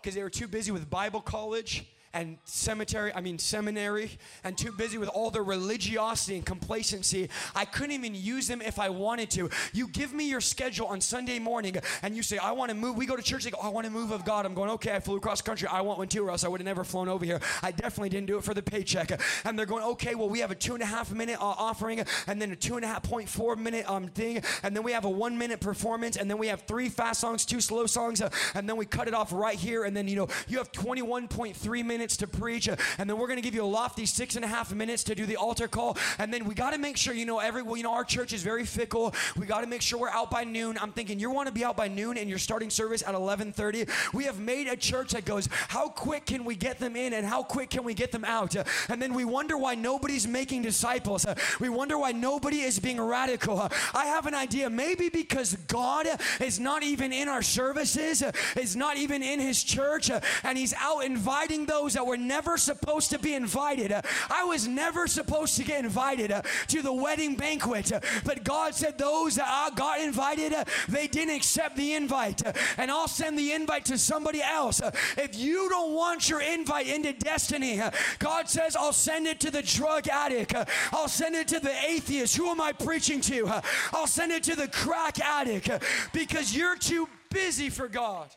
Because 0.00 0.14
they 0.14 0.22
were 0.22 0.30
too 0.30 0.46
busy 0.46 0.70
with 0.70 0.88
Bible 0.90 1.20
college 1.20 1.84
and 2.14 2.38
cemetery, 2.44 3.12
I 3.14 3.20
mean 3.20 3.38
seminary, 3.38 4.18
and 4.44 4.56
too 4.56 4.72
busy 4.72 4.98
with 4.98 5.08
all 5.08 5.30
the 5.30 5.42
religiosity 5.42 6.36
and 6.36 6.44
complacency. 6.44 7.28
I 7.54 7.64
couldn't 7.64 7.92
even 7.92 8.14
use 8.14 8.46
them 8.46 8.60
if 8.60 8.78
I 8.78 8.90
wanted 8.90 9.30
to. 9.30 9.50
You 9.72 9.88
give 9.88 10.12
me 10.12 10.28
your 10.28 10.40
schedule 10.40 10.86
on 10.86 11.00
Sunday 11.00 11.38
morning 11.38 11.76
and 12.02 12.14
you 12.14 12.22
say, 12.22 12.38
I 12.38 12.52
want 12.52 12.70
to 12.70 12.76
move. 12.76 12.96
We 12.96 13.06
go 13.06 13.16
to 13.16 13.22
church, 13.22 13.44
they 13.44 13.50
go, 13.50 13.58
I 13.62 13.68
want 13.68 13.86
to 13.86 13.92
move 13.92 14.10
of 14.10 14.24
God. 14.24 14.44
I'm 14.44 14.54
going, 14.54 14.70
okay, 14.70 14.94
I 14.94 15.00
flew 15.00 15.16
across 15.16 15.40
country. 15.40 15.68
I 15.68 15.80
want 15.80 15.98
one 15.98 16.08
too, 16.08 16.26
or 16.26 16.30
else 16.30 16.44
I 16.44 16.48
would 16.48 16.60
have 16.60 16.66
never 16.66 16.84
flown 16.84 17.08
over 17.08 17.24
here. 17.24 17.40
I 17.62 17.70
definitely 17.70 18.10
didn't 18.10 18.26
do 18.26 18.36
it 18.36 18.44
for 18.44 18.54
the 18.54 18.62
paycheck. 18.62 19.18
And 19.44 19.58
they're 19.58 19.66
going, 19.66 19.84
okay, 19.84 20.14
well, 20.14 20.28
we 20.28 20.40
have 20.40 20.50
a 20.50 20.54
two 20.54 20.74
and 20.74 20.82
a 20.82 20.86
half 20.86 21.12
minute 21.12 21.40
uh, 21.40 21.44
offering, 21.44 22.04
and 22.26 22.40
then 22.40 22.52
a 22.52 22.56
two 22.56 22.76
and 22.76 22.84
a 22.84 22.88
half 22.88 23.02
point 23.02 23.28
four 23.28 23.56
minute 23.56 23.88
um, 23.88 24.08
thing, 24.08 24.42
and 24.62 24.76
then 24.76 24.82
we 24.82 24.92
have 24.92 25.04
a 25.04 25.10
one 25.10 25.36
minute 25.38 25.60
performance, 25.60 26.16
and 26.16 26.30
then 26.30 26.38
we 26.38 26.48
have 26.48 26.62
three 26.62 26.88
fast 26.88 27.20
songs, 27.20 27.46
two 27.46 27.60
slow 27.60 27.86
songs, 27.86 28.20
uh, 28.20 28.28
and 28.54 28.68
then 28.68 28.76
we 28.76 28.84
cut 28.84 29.08
it 29.08 29.14
off 29.14 29.32
right 29.32 29.58
here, 29.58 29.84
and 29.84 29.96
then, 29.96 30.08
you 30.08 30.16
know, 30.16 30.28
you 30.48 30.58
have 30.58 30.70
21.3 30.72 31.84
minutes 31.84 32.01
to 32.08 32.26
preach, 32.26 32.68
uh, 32.68 32.76
and 32.98 33.08
then 33.08 33.16
we're 33.16 33.26
going 33.26 33.38
to 33.38 33.42
give 33.42 33.54
you 33.54 33.64
a 33.64 33.64
lofty 33.64 34.06
six 34.06 34.36
and 34.36 34.44
a 34.44 34.48
half 34.48 34.74
minutes 34.74 35.04
to 35.04 35.14
do 35.14 35.26
the 35.26 35.36
altar 35.36 35.68
call, 35.68 35.96
and 36.18 36.32
then 36.32 36.44
we 36.44 36.54
got 36.54 36.72
to 36.72 36.78
make 36.78 36.96
sure, 36.96 37.14
you 37.14 37.26
know, 37.26 37.38
every, 37.38 37.62
well, 37.62 37.76
you 37.76 37.82
know, 37.82 37.92
our 37.92 38.04
church 38.04 38.32
is 38.32 38.42
very 38.42 38.64
fickle. 38.64 39.14
We 39.36 39.46
got 39.46 39.60
to 39.62 39.66
make 39.66 39.82
sure 39.82 39.98
we're 39.98 40.10
out 40.10 40.30
by 40.30 40.44
noon. 40.44 40.78
I'm 40.80 40.92
thinking 40.92 41.18
you 41.18 41.30
want 41.30 41.48
to 41.48 41.54
be 41.54 41.64
out 41.64 41.76
by 41.76 41.88
noon 41.88 42.16
and 42.16 42.28
you're 42.28 42.38
starting 42.38 42.70
service 42.70 43.02
at 43.06 43.14
11:30. 43.14 43.88
We 44.12 44.24
have 44.24 44.40
made 44.40 44.68
a 44.68 44.76
church 44.76 45.12
that 45.12 45.24
goes, 45.24 45.48
how 45.68 45.88
quick 45.88 46.26
can 46.26 46.44
we 46.44 46.54
get 46.56 46.78
them 46.78 46.96
in 46.96 47.12
and 47.12 47.26
how 47.26 47.42
quick 47.42 47.70
can 47.70 47.84
we 47.84 47.94
get 47.94 48.12
them 48.12 48.24
out? 48.24 48.56
Uh, 48.56 48.64
and 48.88 49.00
then 49.00 49.14
we 49.14 49.24
wonder 49.24 49.56
why 49.56 49.74
nobody's 49.74 50.26
making 50.26 50.62
disciples. 50.62 51.24
Uh, 51.24 51.34
we 51.60 51.68
wonder 51.68 51.98
why 51.98 52.12
nobody 52.12 52.60
is 52.60 52.78
being 52.78 53.00
radical. 53.00 53.68
I 53.94 54.06
have 54.06 54.26
an 54.26 54.34
idea. 54.34 54.68
Maybe 54.70 55.08
because 55.08 55.54
God 55.66 56.06
is 56.40 56.58
not 56.58 56.82
even 56.82 57.12
in 57.12 57.28
our 57.28 57.42
services, 57.42 58.22
is 58.56 58.76
not 58.76 58.96
even 58.96 59.22
in 59.22 59.40
His 59.40 59.62
church, 59.62 60.10
and 60.42 60.58
He's 60.58 60.74
out 60.78 61.04
inviting 61.04 61.66
those 61.66 61.91
that 61.94 62.06
were 62.06 62.16
never 62.16 62.56
supposed 62.56 63.10
to 63.10 63.18
be 63.18 63.34
invited. 63.34 63.92
I 64.30 64.44
was 64.44 64.66
never 64.66 65.06
supposed 65.06 65.56
to 65.56 65.64
get 65.64 65.84
invited 65.84 66.32
uh, 66.32 66.42
to 66.68 66.82
the 66.82 66.92
wedding 66.92 67.34
banquet, 67.34 67.92
uh, 67.92 68.00
but 68.24 68.44
God 68.44 68.74
said 68.74 68.98
those 68.98 69.36
that 69.36 69.48
I 69.48 69.74
got 69.74 70.00
invited, 70.00 70.52
uh, 70.52 70.64
they 70.88 71.06
didn't 71.06 71.36
accept 71.36 71.76
the 71.76 71.94
invite, 71.94 72.42
and 72.76 72.90
I'll 72.90 73.08
send 73.08 73.38
the 73.38 73.52
invite 73.52 73.84
to 73.86 73.98
somebody 73.98 74.42
else. 74.42 74.80
If 75.16 75.36
you 75.36 75.68
don't 75.68 75.94
want 75.94 76.28
your 76.28 76.40
invite 76.40 76.86
into 76.86 77.12
destiny, 77.12 77.80
God 78.18 78.48
says, 78.48 78.76
I'll 78.76 78.92
send 78.92 79.26
it 79.26 79.40
to 79.40 79.50
the 79.50 79.62
drug 79.62 80.08
addict, 80.08 80.54
I'll 80.92 81.08
send 81.08 81.34
it 81.34 81.48
to 81.48 81.60
the 81.60 81.74
atheist. 81.86 82.36
Who 82.36 82.48
am 82.48 82.60
I 82.60 82.72
preaching 82.72 83.20
to? 83.22 83.62
I'll 83.92 84.06
send 84.06 84.32
it 84.32 84.42
to 84.44 84.56
the 84.56 84.68
crack 84.68 85.20
addict 85.20 85.70
because 86.12 86.54
you're 86.54 86.76
too 86.76 87.08
busy 87.30 87.70
for 87.70 87.88
God. 87.88 88.28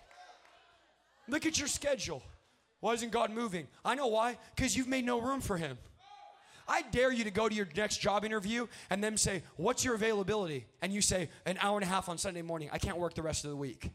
Look 1.28 1.46
at 1.46 1.58
your 1.58 1.68
schedule. 1.68 2.22
Why 2.86 2.94
isn't 2.94 3.12
God 3.12 3.32
moving? 3.32 3.66
I 3.84 3.96
know 3.96 4.06
why. 4.06 4.38
Because 4.56 4.78
you've 4.78 4.88
made 4.88 5.06
no 5.06 5.20
room 5.20 5.42
for 5.42 5.58
Him. 5.58 5.80
I 6.68 6.84
dare 6.84 7.12
you 7.12 7.24
to 7.24 7.32
go 7.32 7.50
to 7.50 7.56
your 7.56 7.68
next 7.76 7.98
job 7.98 8.24
interview 8.24 8.68
and 8.92 9.04
them 9.04 9.18
say, 9.18 9.42
What's 9.58 9.84
your 9.84 9.96
availability? 9.96 10.68
And 10.84 10.94
you 10.94 11.02
say, 11.02 11.30
An 11.48 11.58
hour 11.62 11.78
and 11.78 11.84
a 11.84 11.88
half 11.88 12.10
on 12.10 12.20
Sunday 12.20 12.44
morning. 12.44 12.70
I 12.72 12.78
can't 12.78 13.00
work 13.00 13.16
the 13.16 13.24
rest 13.24 13.44
of 13.44 13.50
the 13.50 13.56
week. 13.56 13.90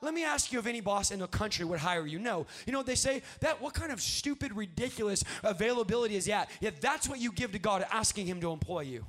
Let 0.00 0.14
me 0.14 0.24
ask 0.24 0.52
you 0.52 0.60
if 0.60 0.66
any 0.68 0.80
boss 0.80 1.10
in 1.10 1.18
the 1.18 1.26
country 1.26 1.64
would 1.64 1.80
hire 1.80 2.06
you. 2.06 2.20
No. 2.20 2.46
You 2.66 2.72
know 2.72 2.78
what 2.78 2.86
they 2.86 2.94
say? 2.94 3.20
That 3.40 3.60
what 3.60 3.74
kind 3.74 3.90
of 3.90 4.00
stupid, 4.00 4.54
ridiculous 4.54 5.24
availability 5.42 6.14
is 6.14 6.26
that? 6.26 6.50
Yeah, 6.60 6.70
that's 6.80 7.08
what 7.08 7.18
you 7.18 7.32
give 7.32 7.50
to 7.50 7.58
God 7.58 7.84
asking 7.90 8.26
Him 8.26 8.40
to 8.42 8.52
employ 8.52 8.82
you. 8.82 9.04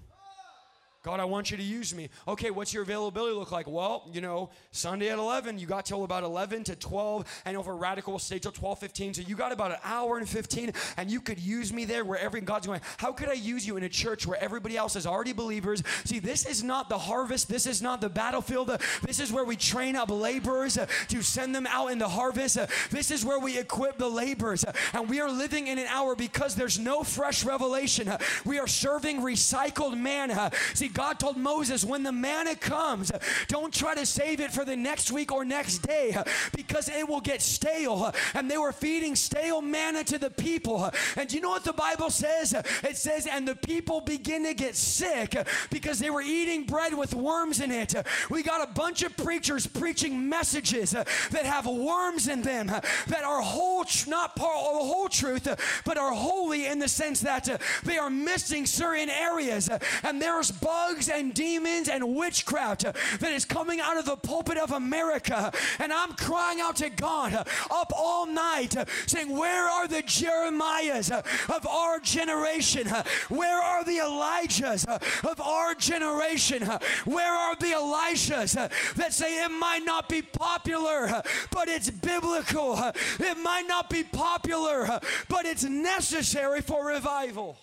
God, 1.05 1.19
I 1.19 1.25
want 1.25 1.51
you 1.51 1.57
to 1.57 1.61
use 1.61 1.93
me. 1.93 2.09
Okay, 2.27 2.49
what's 2.49 2.73
your 2.73 2.81
availability 2.81 3.35
look 3.35 3.51
like? 3.51 3.67
Well, 3.67 4.09
you 4.11 4.21
know, 4.21 4.49
Sunday 4.71 5.09
at 5.09 5.19
11, 5.19 5.59
you 5.59 5.67
got 5.67 5.85
till 5.85 6.03
about 6.03 6.23
11 6.23 6.63
to 6.63 6.75
12. 6.75 7.43
And 7.45 7.55
over 7.55 7.75
radical 7.75 8.13
will 8.13 8.19
stay 8.19 8.39
till 8.39 8.51
12, 8.51 8.79
15. 8.79 9.13
So 9.13 9.21
you 9.21 9.35
got 9.35 9.51
about 9.51 9.69
an 9.69 9.77
hour 9.83 10.17
and 10.17 10.27
15, 10.27 10.73
and 10.97 11.11
you 11.11 11.21
could 11.21 11.37
use 11.37 11.71
me 11.71 11.85
there 11.85 12.03
where 12.03 12.17
every 12.17 12.41
God's 12.41 12.65
going, 12.65 12.81
how 12.97 13.11
could 13.11 13.29
I 13.29 13.33
use 13.33 13.67
you 13.67 13.77
in 13.77 13.83
a 13.83 13.89
church 13.89 14.25
where 14.25 14.43
everybody 14.43 14.77
else 14.77 14.95
is 14.95 15.05
already 15.05 15.31
believers? 15.31 15.83
See, 16.05 16.17
this 16.17 16.43
is 16.43 16.63
not 16.63 16.89
the 16.89 16.97
harvest. 16.97 17.49
This 17.49 17.67
is 17.67 17.83
not 17.83 18.01
the 18.01 18.09
battlefield. 18.09 18.75
This 19.03 19.19
is 19.19 19.31
where 19.31 19.45
we 19.45 19.57
train 19.57 19.95
up 19.95 20.09
laborers 20.09 20.75
to 21.09 21.21
send 21.21 21.53
them 21.53 21.67
out 21.67 21.91
in 21.91 21.99
the 21.99 22.09
harvest. 22.09 22.57
This 22.89 23.11
is 23.11 23.23
where 23.23 23.37
we 23.37 23.59
equip 23.59 23.99
the 23.99 24.09
laborers. 24.09 24.65
And 24.91 25.07
we 25.07 25.21
are 25.21 25.29
living 25.29 25.67
in 25.67 25.77
an 25.77 25.85
hour 25.85 26.15
because 26.15 26.55
there's 26.55 26.79
no 26.79 27.03
fresh 27.03 27.45
revelation. 27.45 28.11
We 28.43 28.57
are 28.57 28.65
serving 28.65 29.21
recycled 29.21 29.95
manna. 29.99 30.49
See, 30.73 30.89
God 30.95 31.19
told 31.19 31.37
Moses, 31.37 31.83
when 31.83 32.03
the 32.03 32.11
manna 32.11 32.55
comes, 32.55 33.11
don't 33.47 33.73
try 33.73 33.93
to 33.93 34.05
save 34.05 34.39
it 34.39 34.51
for 34.51 34.65
the 34.65 34.75
next 34.75 35.11
week 35.11 35.31
or 35.31 35.45
next 35.45 35.79
day 35.79 36.17
because 36.55 36.89
it 36.89 37.07
will 37.07 37.21
get 37.21 37.41
stale. 37.41 38.13
And 38.33 38.49
they 38.49 38.57
were 38.57 38.71
feeding 38.71 39.15
stale 39.15 39.61
manna 39.61 40.03
to 40.05 40.17
the 40.17 40.29
people. 40.29 40.89
And 41.17 41.27
do 41.27 41.35
you 41.35 41.41
know 41.41 41.49
what 41.49 41.65
the 41.65 41.73
Bible 41.73 42.09
says? 42.09 42.53
It 42.53 42.97
says, 42.97 43.27
and 43.27 43.45
the 43.45 43.55
people 43.55 43.99
begin 43.99 44.45
to 44.45 44.53
get 44.53 44.75
sick 44.75 45.35
because 45.69 45.99
they 45.99 46.09
were 46.09 46.21
eating 46.21 46.63
bread 46.63 46.93
with 46.93 47.13
worms 47.13 47.59
in 47.59 47.71
it. 47.71 47.93
We 48.29 48.41
got 48.41 48.67
a 48.67 48.71
bunch 48.71 49.03
of 49.03 49.15
preachers 49.17 49.67
preaching 49.67 50.29
messages 50.29 50.91
that 50.91 51.45
have 51.45 51.65
worms 51.65 52.29
in 52.29 52.41
them 52.41 52.67
that 52.67 53.23
are 53.25 53.41
whole, 53.41 53.85
not 54.07 54.37
part 54.37 54.57
of 54.57 54.73
the 54.73 54.85
whole 54.85 55.09
truth, 55.09 55.81
but 55.83 55.97
are 55.97 56.13
holy 56.13 56.67
in 56.67 56.79
the 56.79 56.87
sense 56.87 57.19
that 57.21 57.61
they 57.83 57.97
are 57.97 58.09
missing 58.09 58.65
certain 58.65 59.09
areas. 59.09 59.69
And 60.03 60.21
there's 60.21 60.51
bugs 60.51 60.84
and 61.09 61.33
demons 61.33 61.89
and 61.89 62.15
witchcraft 62.15 62.83
that 62.83 63.31
is 63.31 63.45
coming 63.45 63.79
out 63.79 63.97
of 63.97 64.05
the 64.05 64.15
pulpit 64.15 64.57
of 64.57 64.71
America. 64.71 65.51
And 65.79 65.91
I'm 65.91 66.13
crying 66.13 66.61
out 66.61 66.75
to 66.77 66.89
God 66.89 67.33
up 67.33 67.91
all 67.95 68.25
night 68.25 68.75
saying, 69.07 69.35
Where 69.35 69.67
are 69.67 69.87
the 69.87 70.03
Jeremiahs 70.03 71.11
of 71.49 71.67
our 71.67 71.99
generation? 71.99 72.87
Where 73.29 73.61
are 73.61 73.83
the 73.83 73.97
Elijahs 73.97 74.85
of 75.23 75.41
our 75.41 75.75
generation? 75.75 76.63
Where 77.05 77.33
are 77.33 77.55
the 77.55 77.67
Elishas 77.67 78.53
that 78.95 79.13
say 79.13 79.43
it 79.43 79.49
might 79.49 79.83
not 79.85 80.09
be 80.09 80.21
popular, 80.21 81.21
but 81.51 81.67
it's 81.67 81.89
biblical? 81.89 82.75
It 83.19 83.37
might 83.37 83.65
not 83.67 83.89
be 83.89 84.03
popular, 84.03 84.99
but 85.29 85.45
it's 85.45 85.63
necessary 85.63 86.61
for 86.61 86.85
revival. 86.85 87.57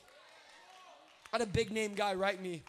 I 1.32 1.38
had 1.38 1.48
a 1.48 1.50
big 1.50 1.70
name 1.70 1.94
guy 1.94 2.14
write 2.14 2.42
me 2.42 2.62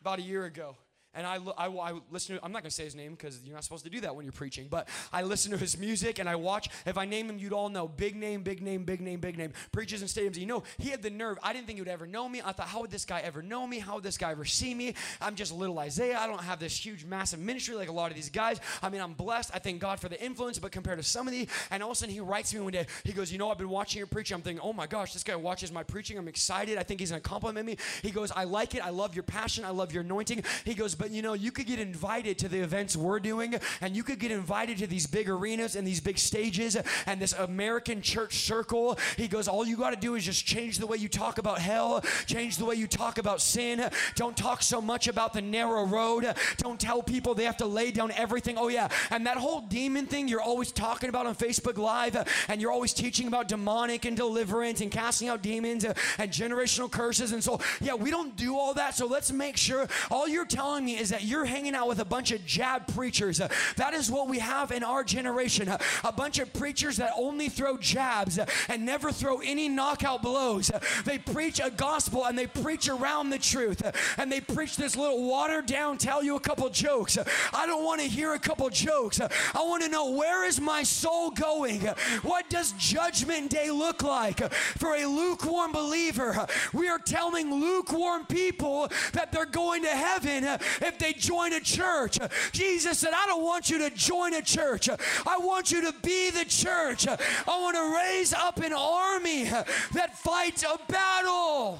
about 0.00 0.18
a 0.18 0.22
year 0.22 0.46
ago. 0.46 0.76
And 1.12 1.26
I, 1.26 1.38
I, 1.58 1.66
I 1.66 1.92
listen 2.10 2.36
to, 2.36 2.44
I'm 2.44 2.52
not 2.52 2.62
going 2.62 2.70
to 2.70 2.74
say 2.74 2.84
his 2.84 2.94
name 2.94 3.12
because 3.12 3.40
you're 3.44 3.54
not 3.54 3.64
supposed 3.64 3.82
to 3.84 3.90
do 3.90 4.00
that 4.02 4.14
when 4.14 4.24
you're 4.24 4.32
preaching, 4.32 4.68
but 4.70 4.88
I 5.12 5.22
listen 5.22 5.50
to 5.50 5.58
his 5.58 5.76
music 5.76 6.20
and 6.20 6.28
I 6.28 6.36
watch. 6.36 6.68
If 6.86 6.96
I 6.96 7.04
name 7.04 7.28
him, 7.28 7.36
you'd 7.36 7.52
all 7.52 7.68
know. 7.68 7.88
Big 7.88 8.14
name, 8.14 8.42
big 8.42 8.62
name, 8.62 8.84
big 8.84 9.00
name, 9.00 9.18
big 9.18 9.36
name. 9.36 9.52
Preaches 9.72 10.02
in 10.02 10.08
stadiums. 10.08 10.36
You 10.36 10.46
know, 10.46 10.62
he 10.78 10.90
had 10.90 11.02
the 11.02 11.10
nerve. 11.10 11.36
I 11.42 11.52
didn't 11.52 11.66
think 11.66 11.78
he 11.78 11.82
would 11.82 11.88
ever 11.88 12.06
know 12.06 12.28
me. 12.28 12.42
I 12.44 12.52
thought, 12.52 12.68
how 12.68 12.80
would 12.82 12.92
this 12.92 13.04
guy 13.04 13.20
ever 13.20 13.42
know 13.42 13.66
me? 13.66 13.80
How 13.80 13.96
would 13.96 14.04
this 14.04 14.18
guy 14.18 14.30
ever 14.30 14.44
see 14.44 14.72
me? 14.72 14.94
I'm 15.20 15.34
just 15.34 15.52
little 15.52 15.78
Isaiah. 15.80 16.16
I 16.16 16.28
don't 16.28 16.42
have 16.42 16.60
this 16.60 16.76
huge, 16.76 17.04
massive 17.04 17.40
ministry 17.40 17.74
like 17.74 17.88
a 17.88 17.92
lot 17.92 18.10
of 18.10 18.16
these 18.16 18.30
guys. 18.30 18.60
I 18.80 18.88
mean, 18.88 19.00
I'm 19.00 19.14
blessed. 19.14 19.50
I 19.52 19.58
thank 19.58 19.80
God 19.80 19.98
for 19.98 20.08
the 20.08 20.22
influence, 20.22 20.60
but 20.60 20.70
compared 20.70 20.98
to 20.98 21.04
some 21.04 21.26
of 21.26 21.32
these, 21.32 21.48
and 21.72 21.82
all 21.82 21.90
of 21.90 21.96
a 21.96 21.98
sudden 21.98 22.14
he 22.14 22.20
writes 22.20 22.54
me 22.54 22.60
one 22.60 22.72
day. 22.72 22.86
He 23.02 23.12
goes, 23.12 23.32
You 23.32 23.38
know, 23.38 23.50
I've 23.50 23.58
been 23.58 23.68
watching 23.68 23.98
your 23.98 24.06
preaching. 24.06 24.36
I'm 24.36 24.42
thinking, 24.42 24.60
Oh 24.62 24.72
my 24.72 24.86
gosh, 24.86 25.12
this 25.12 25.24
guy 25.24 25.34
watches 25.34 25.72
my 25.72 25.82
preaching. 25.82 26.18
I'm 26.18 26.28
excited. 26.28 26.78
I 26.78 26.84
think 26.84 27.00
he's 27.00 27.10
going 27.10 27.20
to 27.20 27.28
compliment 27.28 27.66
me. 27.66 27.76
He 28.02 28.12
goes, 28.12 28.30
I 28.30 28.44
like 28.44 28.76
it. 28.76 28.86
I 28.86 28.90
love 28.90 29.16
your 29.16 29.24
passion. 29.24 29.64
I 29.64 29.70
love 29.70 29.92
your 29.92 30.04
anointing. 30.04 30.44
He 30.64 30.74
goes, 30.74 30.94
But 31.00 31.12
you 31.12 31.22
know, 31.22 31.32
you 31.32 31.50
could 31.50 31.66
get 31.66 31.78
invited 31.78 32.36
to 32.40 32.48
the 32.48 32.58
events 32.58 32.94
we're 32.94 33.20
doing, 33.20 33.54
and 33.80 33.96
you 33.96 34.02
could 34.02 34.18
get 34.18 34.30
invited 34.30 34.76
to 34.78 34.86
these 34.86 35.06
big 35.06 35.30
arenas 35.30 35.74
and 35.74 35.86
these 35.86 35.98
big 35.98 36.18
stages 36.18 36.76
and 37.06 37.18
this 37.18 37.32
American 37.32 38.02
church 38.02 38.40
circle. 38.40 38.98
He 39.16 39.26
goes, 39.26 39.48
All 39.48 39.66
you 39.66 39.78
got 39.78 39.90
to 39.90 39.96
do 39.96 40.14
is 40.14 40.26
just 40.26 40.44
change 40.44 40.76
the 40.76 40.86
way 40.86 40.98
you 40.98 41.08
talk 41.08 41.38
about 41.38 41.58
hell, 41.58 42.04
change 42.26 42.58
the 42.58 42.66
way 42.66 42.74
you 42.74 42.86
talk 42.86 43.16
about 43.16 43.40
sin. 43.40 43.88
Don't 44.14 44.36
talk 44.36 44.60
so 44.60 44.82
much 44.82 45.08
about 45.08 45.32
the 45.32 45.40
narrow 45.40 45.86
road. 45.86 46.26
Don't 46.58 46.78
tell 46.78 47.02
people 47.02 47.34
they 47.34 47.44
have 47.44 47.56
to 47.56 47.66
lay 47.66 47.90
down 47.90 48.10
everything. 48.10 48.58
Oh, 48.58 48.68
yeah. 48.68 48.88
And 49.08 49.24
that 49.24 49.38
whole 49.38 49.62
demon 49.62 50.04
thing 50.04 50.28
you're 50.28 50.42
always 50.42 50.70
talking 50.70 51.08
about 51.08 51.24
on 51.24 51.34
Facebook 51.34 51.78
Live, 51.78 52.14
and 52.48 52.60
you're 52.60 52.72
always 52.72 52.92
teaching 52.92 53.26
about 53.26 53.48
demonic 53.48 54.04
and 54.04 54.18
deliverance 54.18 54.82
and 54.82 54.90
casting 54.90 55.28
out 55.28 55.40
demons 55.40 55.84
and 55.84 56.30
generational 56.30 56.90
curses. 56.90 57.32
And 57.32 57.42
so, 57.42 57.58
yeah, 57.80 57.94
we 57.94 58.10
don't 58.10 58.36
do 58.36 58.58
all 58.58 58.74
that. 58.74 58.94
So 58.94 59.06
let's 59.06 59.32
make 59.32 59.56
sure 59.56 59.88
all 60.10 60.28
you're 60.28 60.44
telling 60.44 60.84
me 60.84 60.89
is 60.96 61.10
that 61.10 61.24
you're 61.24 61.44
hanging 61.44 61.74
out 61.74 61.88
with 61.88 62.00
a 62.00 62.04
bunch 62.04 62.32
of 62.32 62.44
jab 62.44 62.86
preachers. 62.94 63.40
That 63.76 63.94
is 63.94 64.10
what 64.10 64.28
we 64.28 64.38
have 64.38 64.70
in 64.70 64.82
our 64.82 65.04
generation. 65.04 65.68
A 66.04 66.12
bunch 66.12 66.38
of 66.38 66.52
preachers 66.52 66.96
that 66.98 67.12
only 67.16 67.48
throw 67.48 67.76
jabs 67.76 68.38
and 68.68 68.84
never 68.84 69.12
throw 69.12 69.40
any 69.40 69.68
knockout 69.68 70.22
blows. 70.22 70.70
They 71.04 71.18
preach 71.18 71.60
a 71.62 71.70
gospel 71.70 72.26
and 72.26 72.38
they 72.38 72.46
preach 72.46 72.88
around 72.88 73.30
the 73.30 73.38
truth. 73.38 73.82
And 74.18 74.30
they 74.30 74.40
preach 74.40 74.76
this 74.76 74.96
little 74.96 75.28
watered 75.28 75.66
down, 75.66 75.98
tell 75.98 76.22
you 76.22 76.36
a 76.36 76.40
couple 76.40 76.68
jokes. 76.68 77.18
I 77.52 77.66
don't 77.66 77.84
want 77.84 78.00
to 78.00 78.06
hear 78.06 78.34
a 78.34 78.38
couple 78.38 78.68
jokes. 78.70 79.20
I 79.20 79.62
want 79.62 79.82
to 79.82 79.88
know 79.88 80.10
where 80.12 80.46
is 80.46 80.60
my 80.60 80.82
soul 80.82 81.30
going? 81.30 81.80
What 82.22 82.48
does 82.50 82.72
judgment 82.72 83.50
day 83.50 83.70
look 83.70 84.02
like 84.02 84.52
for 84.52 84.96
a 84.96 85.06
lukewarm 85.06 85.72
believer? 85.72 86.46
We 86.72 86.88
are 86.88 86.98
telling 86.98 87.50
lukewarm 87.50 88.26
people 88.26 88.88
that 89.12 89.32
they're 89.32 89.46
going 89.46 89.82
to 89.82 89.88
heaven 89.88 90.44
if 90.80 90.98
they 90.98 91.12
join 91.12 91.52
a 91.52 91.60
church. 91.60 92.18
Jesus 92.52 92.98
said, 92.98 93.12
I 93.14 93.26
don't 93.26 93.42
want 93.42 93.70
you 93.70 93.78
to 93.78 93.90
join 93.90 94.34
a 94.34 94.42
church. 94.42 94.88
I 94.88 95.38
want 95.38 95.70
you 95.70 95.82
to 95.82 95.94
be 96.02 96.30
the 96.30 96.44
church. 96.44 97.06
I 97.06 97.16
want 97.46 97.76
to 97.76 97.96
raise 97.96 98.32
up 98.32 98.58
an 98.58 98.72
army 98.72 99.44
that 99.44 100.18
fights 100.18 100.62
a 100.62 100.78
battle. 100.88 101.78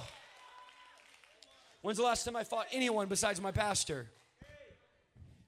When's 1.83 1.99
the 1.99 2.05
last 2.05 2.25
time 2.25 2.37
I 2.37 2.45
fought 2.45 2.67
anyone 2.73 3.09
besides 3.09 3.41
my 3.41 3.53
pastor? 3.53 4.07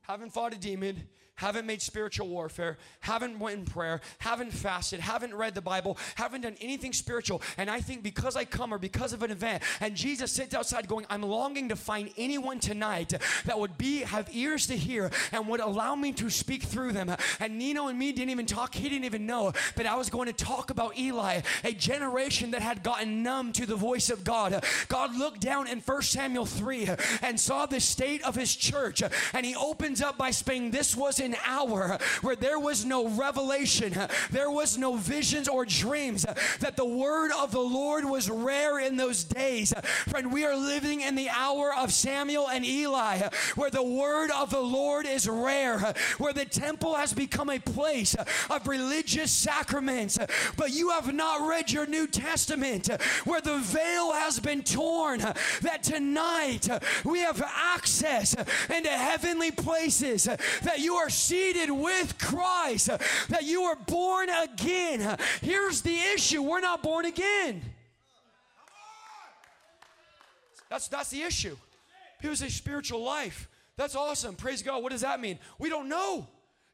Haven't 0.02 0.32
fought 0.32 0.54
a 0.54 0.58
demon, 0.58 1.08
haven't 1.42 1.66
made 1.66 1.82
spiritual 1.82 2.28
warfare, 2.28 2.78
haven't 3.00 3.36
went 3.40 3.58
in 3.58 3.64
prayer, 3.64 4.00
haven't 4.18 4.52
fasted, 4.52 5.00
haven't 5.00 5.34
read 5.34 5.56
the 5.56 5.60
Bible, 5.60 5.98
haven't 6.14 6.42
done 6.42 6.54
anything 6.60 6.92
spiritual. 6.92 7.42
And 7.58 7.68
I 7.68 7.80
think 7.80 8.04
because 8.04 8.36
I 8.36 8.44
come 8.44 8.72
or 8.72 8.78
because 8.78 9.12
of 9.12 9.24
an 9.24 9.32
event, 9.32 9.64
and 9.80 9.96
Jesus 9.96 10.30
sits 10.30 10.54
outside 10.54 10.86
going, 10.86 11.04
I'm 11.10 11.22
longing 11.22 11.68
to 11.70 11.76
find 11.76 12.10
anyone 12.16 12.60
tonight 12.60 13.12
that 13.44 13.58
would 13.58 13.76
be 13.76 14.02
have 14.02 14.28
ears 14.32 14.68
to 14.68 14.76
hear 14.76 15.10
and 15.32 15.48
would 15.48 15.58
allow 15.58 15.96
me 15.96 16.12
to 16.12 16.30
speak 16.30 16.62
through 16.62 16.92
them. 16.92 17.14
And 17.40 17.58
Nino 17.58 17.88
and 17.88 17.98
me 17.98 18.12
didn't 18.12 18.30
even 18.30 18.46
talk, 18.46 18.74
he 18.76 18.88
didn't 18.88 19.04
even 19.04 19.26
know 19.26 19.52
that 19.74 19.86
I 19.86 19.96
was 19.96 20.10
going 20.10 20.28
to 20.28 20.32
talk 20.32 20.70
about 20.70 20.96
Eli, 20.96 21.40
a 21.64 21.72
generation 21.72 22.52
that 22.52 22.62
had 22.62 22.84
gotten 22.84 23.24
numb 23.24 23.50
to 23.54 23.66
the 23.66 23.74
voice 23.74 24.10
of 24.10 24.22
God. 24.22 24.64
God 24.86 25.16
looked 25.16 25.40
down 25.40 25.66
in 25.66 25.80
1 25.80 26.02
Samuel 26.02 26.46
3 26.46 26.88
and 27.20 27.40
saw 27.40 27.66
the 27.66 27.80
state 27.80 28.22
of 28.22 28.36
his 28.36 28.54
church, 28.54 29.02
and 29.32 29.44
he 29.44 29.56
opens 29.56 30.00
up 30.00 30.16
by 30.16 30.30
saying, 30.30 30.70
This 30.70 30.94
was 30.96 31.18
in 31.18 31.31
an 31.32 31.38
hour 31.46 31.98
where 32.20 32.36
there 32.36 32.58
was 32.58 32.84
no 32.84 33.08
revelation, 33.08 33.94
there 34.30 34.50
was 34.50 34.78
no 34.78 34.96
visions 34.96 35.48
or 35.48 35.64
dreams, 35.64 36.24
that 36.60 36.76
the 36.76 36.84
word 36.84 37.30
of 37.38 37.52
the 37.52 37.60
Lord 37.60 38.04
was 38.04 38.28
rare 38.30 38.78
in 38.78 38.96
those 38.96 39.24
days. 39.24 39.72
Friend, 40.08 40.32
we 40.32 40.44
are 40.44 40.56
living 40.56 41.00
in 41.00 41.14
the 41.14 41.28
hour 41.30 41.72
of 41.74 41.92
Samuel 41.92 42.48
and 42.48 42.64
Eli, 42.64 43.28
where 43.54 43.70
the 43.70 43.82
word 43.82 44.30
of 44.30 44.50
the 44.50 44.60
Lord 44.60 45.06
is 45.06 45.28
rare, 45.28 45.94
where 46.18 46.32
the 46.32 46.44
temple 46.44 46.94
has 46.94 47.12
become 47.12 47.50
a 47.50 47.58
place 47.58 48.14
of 48.50 48.66
religious 48.66 49.32
sacraments, 49.32 50.18
but 50.56 50.70
you 50.70 50.90
have 50.90 51.12
not 51.12 51.46
read 51.48 51.70
your 51.70 51.86
New 51.86 52.06
Testament, 52.06 52.88
where 53.24 53.40
the 53.40 53.58
veil 53.58 54.12
has 54.12 54.38
been 54.40 54.62
torn, 54.62 55.20
that 55.20 55.82
tonight 55.82 56.68
we 57.04 57.20
have 57.20 57.42
access 57.42 58.34
into 58.70 58.90
heavenly 58.90 59.50
places, 59.50 60.24
that 60.24 60.80
you 60.80 60.94
are 60.94 61.10
seated 61.12 61.70
with 61.70 62.18
Christ, 62.18 62.86
that 63.28 63.44
you 63.44 63.62
are 63.62 63.76
born 63.76 64.28
again. 64.28 65.16
Here's 65.40 65.82
the 65.82 65.96
issue 66.14 66.42
we're 66.42 66.60
not 66.60 66.82
born 66.82 67.04
again. 67.04 67.62
That's, 70.68 70.88
that's 70.88 71.10
the 71.10 71.22
issue. 71.22 71.56
People 72.20 72.36
say 72.36 72.48
spiritual 72.48 73.02
life. 73.02 73.48
That's 73.76 73.94
awesome. 73.94 74.36
Praise 74.36 74.62
God. 74.62 74.82
What 74.82 74.92
does 74.92 75.02
that 75.02 75.20
mean? 75.20 75.38
We 75.58 75.68
don't 75.68 75.88
know 75.88 76.28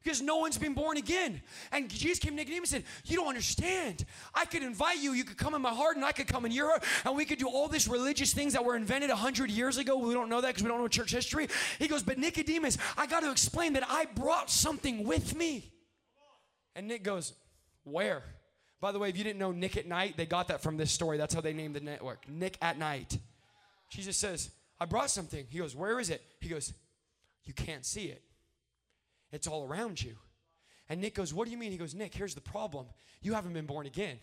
because 0.09 0.23
no 0.23 0.37
one's 0.37 0.57
been 0.57 0.73
born 0.73 0.97
again. 0.97 1.39
And 1.71 1.87
Jesus 1.87 2.17
came 2.17 2.31
to 2.31 2.37
Nicodemus 2.37 2.73
and 2.73 2.83
said, 2.83 2.91
You 3.05 3.17
don't 3.17 3.27
understand. 3.27 4.05
I 4.33 4.45
could 4.45 4.63
invite 4.63 4.97
you. 4.97 5.13
You 5.13 5.23
could 5.23 5.37
come 5.37 5.53
in 5.53 5.61
my 5.61 5.69
heart 5.69 5.97
and 5.97 6.03
I 6.03 6.11
could 6.11 6.25
come 6.25 6.47
in 6.47 6.51
your 6.51 6.67
heart. 6.67 6.83
And 7.05 7.15
we 7.15 7.25
could 7.25 7.37
do 7.37 7.47
all 7.47 7.67
these 7.67 7.87
religious 7.87 8.33
things 8.33 8.53
that 8.53 8.65
were 8.65 8.75
invented 8.75 9.09
100 9.09 9.51
years 9.51 9.77
ago. 9.77 9.97
We 9.97 10.15
don't 10.15 10.27
know 10.27 10.41
that 10.41 10.47
because 10.47 10.63
we 10.63 10.69
don't 10.69 10.79
know 10.79 10.87
church 10.87 11.11
history. 11.11 11.47
He 11.77 11.87
goes, 11.87 12.01
But 12.01 12.17
Nicodemus, 12.17 12.79
I 12.97 13.05
got 13.05 13.19
to 13.19 13.29
explain 13.29 13.73
that 13.73 13.83
I 13.87 14.05
brought 14.15 14.49
something 14.49 15.03
with 15.03 15.35
me. 15.35 15.71
And 16.75 16.87
Nick 16.87 17.03
goes, 17.03 17.33
Where? 17.83 18.23
By 18.81 18.91
the 18.91 18.97
way, 18.97 19.09
if 19.09 19.17
you 19.17 19.23
didn't 19.23 19.37
know 19.37 19.51
Nick 19.51 19.77
at 19.77 19.87
Nite, 19.87 20.17
they 20.17 20.25
got 20.25 20.47
that 20.47 20.63
from 20.63 20.77
this 20.77 20.91
story. 20.91 21.19
That's 21.19 21.35
how 21.35 21.41
they 21.41 21.53
named 21.53 21.75
the 21.75 21.81
network 21.81 22.27
Nick 22.27 22.57
at 22.63 22.79
Nite. 22.79 23.19
Jesus 23.91 24.17
says, 24.17 24.49
I 24.79 24.85
brought 24.85 25.11
something. 25.11 25.45
He 25.49 25.59
goes, 25.59 25.75
Where 25.75 25.99
is 25.99 26.09
it? 26.09 26.23
He 26.39 26.49
goes, 26.49 26.73
You 27.43 27.53
can't 27.53 27.85
see 27.85 28.05
it. 28.05 28.23
It's 29.31 29.47
all 29.47 29.67
around 29.67 30.01
you. 30.01 30.15
And 30.89 31.01
Nick 31.01 31.15
goes, 31.15 31.33
What 31.33 31.45
do 31.45 31.51
you 31.51 31.57
mean? 31.57 31.71
He 31.71 31.77
goes, 31.77 31.93
Nick, 31.93 32.13
here's 32.13 32.35
the 32.35 32.41
problem. 32.41 32.87
You 33.21 33.33
haven't 33.33 33.53
been 33.53 33.65
born 33.65 33.85
again. 33.85 34.19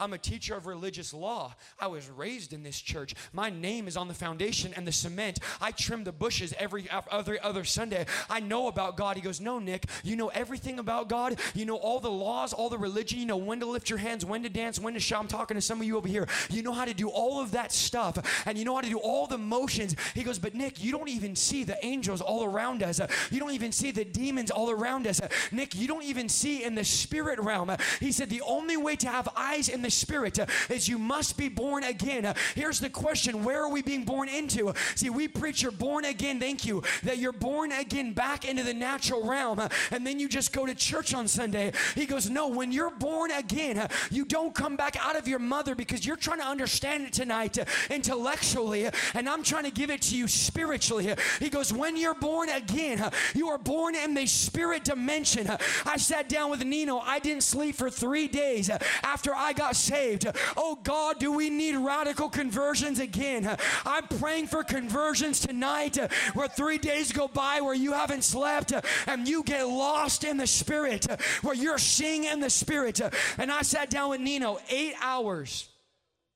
I'm 0.00 0.14
a 0.14 0.18
teacher 0.18 0.54
of 0.56 0.66
religious 0.66 1.12
law. 1.12 1.54
I 1.78 1.86
was 1.88 2.08
raised 2.08 2.52
in 2.54 2.62
this 2.62 2.80
church. 2.80 3.14
My 3.32 3.50
name 3.50 3.86
is 3.86 3.96
on 3.96 4.08
the 4.08 4.14
foundation 4.14 4.72
and 4.74 4.86
the 4.86 4.92
cement. 4.92 5.38
I 5.60 5.72
trim 5.72 6.04
the 6.04 6.12
bushes 6.12 6.54
every 6.58 6.88
other 6.90 7.38
other 7.42 7.64
Sunday. 7.64 8.06
I 8.28 8.40
know 8.40 8.68
about 8.68 8.96
God. 8.96 9.16
He 9.16 9.22
goes, 9.22 9.40
No, 9.40 9.58
Nick, 9.58 9.86
you 10.02 10.16
know 10.16 10.28
everything 10.28 10.78
about 10.78 11.08
God. 11.08 11.38
You 11.54 11.66
know 11.66 11.76
all 11.76 12.00
the 12.00 12.10
laws, 12.10 12.54
all 12.54 12.70
the 12.70 12.78
religion. 12.78 13.20
You 13.20 13.26
know 13.26 13.36
when 13.36 13.60
to 13.60 13.66
lift 13.66 13.90
your 13.90 13.98
hands, 13.98 14.24
when 14.24 14.42
to 14.42 14.48
dance, 14.48 14.80
when 14.80 14.94
to 14.94 15.00
shout. 15.00 15.20
I'm 15.20 15.28
talking 15.28 15.54
to 15.56 15.60
some 15.60 15.80
of 15.80 15.86
you 15.86 15.98
over 15.98 16.08
here. 16.08 16.26
You 16.48 16.62
know 16.62 16.72
how 16.72 16.86
to 16.86 16.94
do 16.94 17.10
all 17.10 17.40
of 17.40 17.50
that 17.50 17.70
stuff, 17.70 18.42
and 18.46 18.56
you 18.56 18.64
know 18.64 18.74
how 18.74 18.80
to 18.80 18.88
do 18.88 18.98
all 18.98 19.26
the 19.26 19.36
motions. 19.38 19.94
He 20.14 20.22
goes, 20.22 20.38
But 20.38 20.54
Nick, 20.54 20.82
you 20.82 20.92
don't 20.92 21.08
even 21.08 21.36
see 21.36 21.62
the 21.62 21.76
angels 21.84 22.22
all 22.22 22.44
around 22.44 22.82
us. 22.82 23.00
You 23.30 23.38
don't 23.38 23.52
even 23.52 23.70
see 23.70 23.90
the 23.90 24.06
demons 24.06 24.50
all 24.50 24.70
around 24.70 25.06
us. 25.06 25.20
Nick, 25.52 25.74
you 25.74 25.86
don't 25.86 26.04
even 26.04 26.30
see 26.30 26.64
in 26.64 26.74
the 26.74 26.84
spirit 26.84 27.38
realm. 27.38 27.70
He 28.00 28.12
said, 28.12 28.30
The 28.30 28.42
only 28.42 28.78
way 28.78 28.96
to 28.96 29.08
have 29.08 29.28
eyes 29.36 29.68
in 29.68 29.82
the 29.82 29.89
spirit 29.90 30.38
uh, 30.38 30.46
is 30.68 30.88
you 30.88 30.98
must 30.98 31.36
be 31.36 31.48
born 31.48 31.84
again. 31.84 32.24
Uh, 32.24 32.34
here's 32.54 32.80
the 32.80 32.90
question 32.90 33.44
Where 33.44 33.62
are 33.62 33.70
we 33.70 33.82
being 33.82 34.04
born 34.04 34.28
into? 34.28 34.72
See, 34.94 35.10
we 35.10 35.28
preach 35.28 35.62
you're 35.62 35.72
born 35.72 36.04
again. 36.04 36.40
Thank 36.40 36.64
you. 36.64 36.82
That 37.02 37.18
you're 37.18 37.32
born 37.32 37.72
again 37.72 38.12
back 38.12 38.44
into 38.44 38.62
the 38.62 38.74
natural 38.74 39.26
realm. 39.26 39.58
Uh, 39.58 39.68
and 39.90 40.06
then 40.06 40.18
you 40.18 40.28
just 40.28 40.52
go 40.52 40.66
to 40.66 40.74
church 40.74 41.14
on 41.14 41.28
Sunday. 41.28 41.72
He 41.94 42.06
goes, 42.06 42.30
No, 42.30 42.48
when 42.48 42.72
you're 42.72 42.90
born 42.90 43.30
again, 43.30 43.88
you 44.10 44.24
don't 44.24 44.54
come 44.54 44.76
back 44.76 44.96
out 45.04 45.16
of 45.16 45.28
your 45.28 45.38
mother 45.38 45.74
because 45.74 46.06
you're 46.06 46.16
trying 46.16 46.40
to 46.40 46.46
understand 46.46 47.04
it 47.04 47.12
tonight 47.12 47.58
intellectually. 47.90 48.88
And 49.14 49.28
I'm 49.28 49.42
trying 49.42 49.64
to 49.64 49.70
give 49.70 49.90
it 49.90 50.02
to 50.02 50.16
you 50.16 50.28
spiritually. 50.28 51.14
He 51.38 51.50
goes, 51.50 51.72
When 51.72 51.96
you're 51.96 52.14
born 52.14 52.48
again, 52.48 53.10
you 53.34 53.48
are 53.48 53.58
born 53.58 53.94
in 53.94 54.14
the 54.14 54.26
spirit 54.26 54.84
dimension. 54.84 55.48
I 55.86 55.96
sat 55.96 56.28
down 56.28 56.50
with 56.50 56.64
Nino. 56.64 56.98
I 56.98 57.18
didn't 57.18 57.42
sleep 57.42 57.76
for 57.76 57.90
three 57.90 58.28
days 58.28 58.70
after 59.02 59.34
I 59.34 59.52
got 59.52 59.76
saved. 59.80 60.26
Oh 60.56 60.78
God, 60.82 61.18
do 61.18 61.32
we 61.32 61.50
need 61.50 61.76
radical 61.76 62.28
conversions 62.28 62.98
again? 62.98 63.56
I'm 63.84 64.06
praying 64.06 64.48
for 64.48 64.62
conversions 64.62 65.40
tonight 65.40 65.96
where 66.34 66.48
three 66.48 66.78
days 66.78 67.12
go 67.12 67.28
by 67.28 67.60
where 67.60 67.74
you 67.74 67.92
haven't 67.92 68.22
slept 68.22 68.72
and 69.06 69.28
you 69.28 69.42
get 69.42 69.64
lost 69.64 70.24
in 70.24 70.36
the 70.36 70.46
spirit, 70.46 71.06
where 71.42 71.54
you're 71.54 71.78
seeing 71.78 72.24
in 72.24 72.40
the 72.40 72.50
spirit. 72.50 73.00
And 73.38 73.50
I 73.50 73.62
sat 73.62 73.90
down 73.90 74.10
with 74.10 74.20
Nino 74.20 74.58
eight 74.68 74.94
hours. 75.00 75.68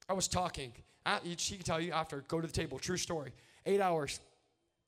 I 0.09 0.13
was 0.13 0.29
talking. 0.29 0.73
She 1.37 1.57
can 1.57 1.65
tell 1.65 1.81
you 1.81 1.93
after, 1.93 2.25
go 2.29 2.41
to 2.41 2.47
the 2.47 2.53
table. 2.53 2.79
True 2.79 2.97
story. 2.97 3.33
Eight 3.67 3.81
hours. 3.81 4.21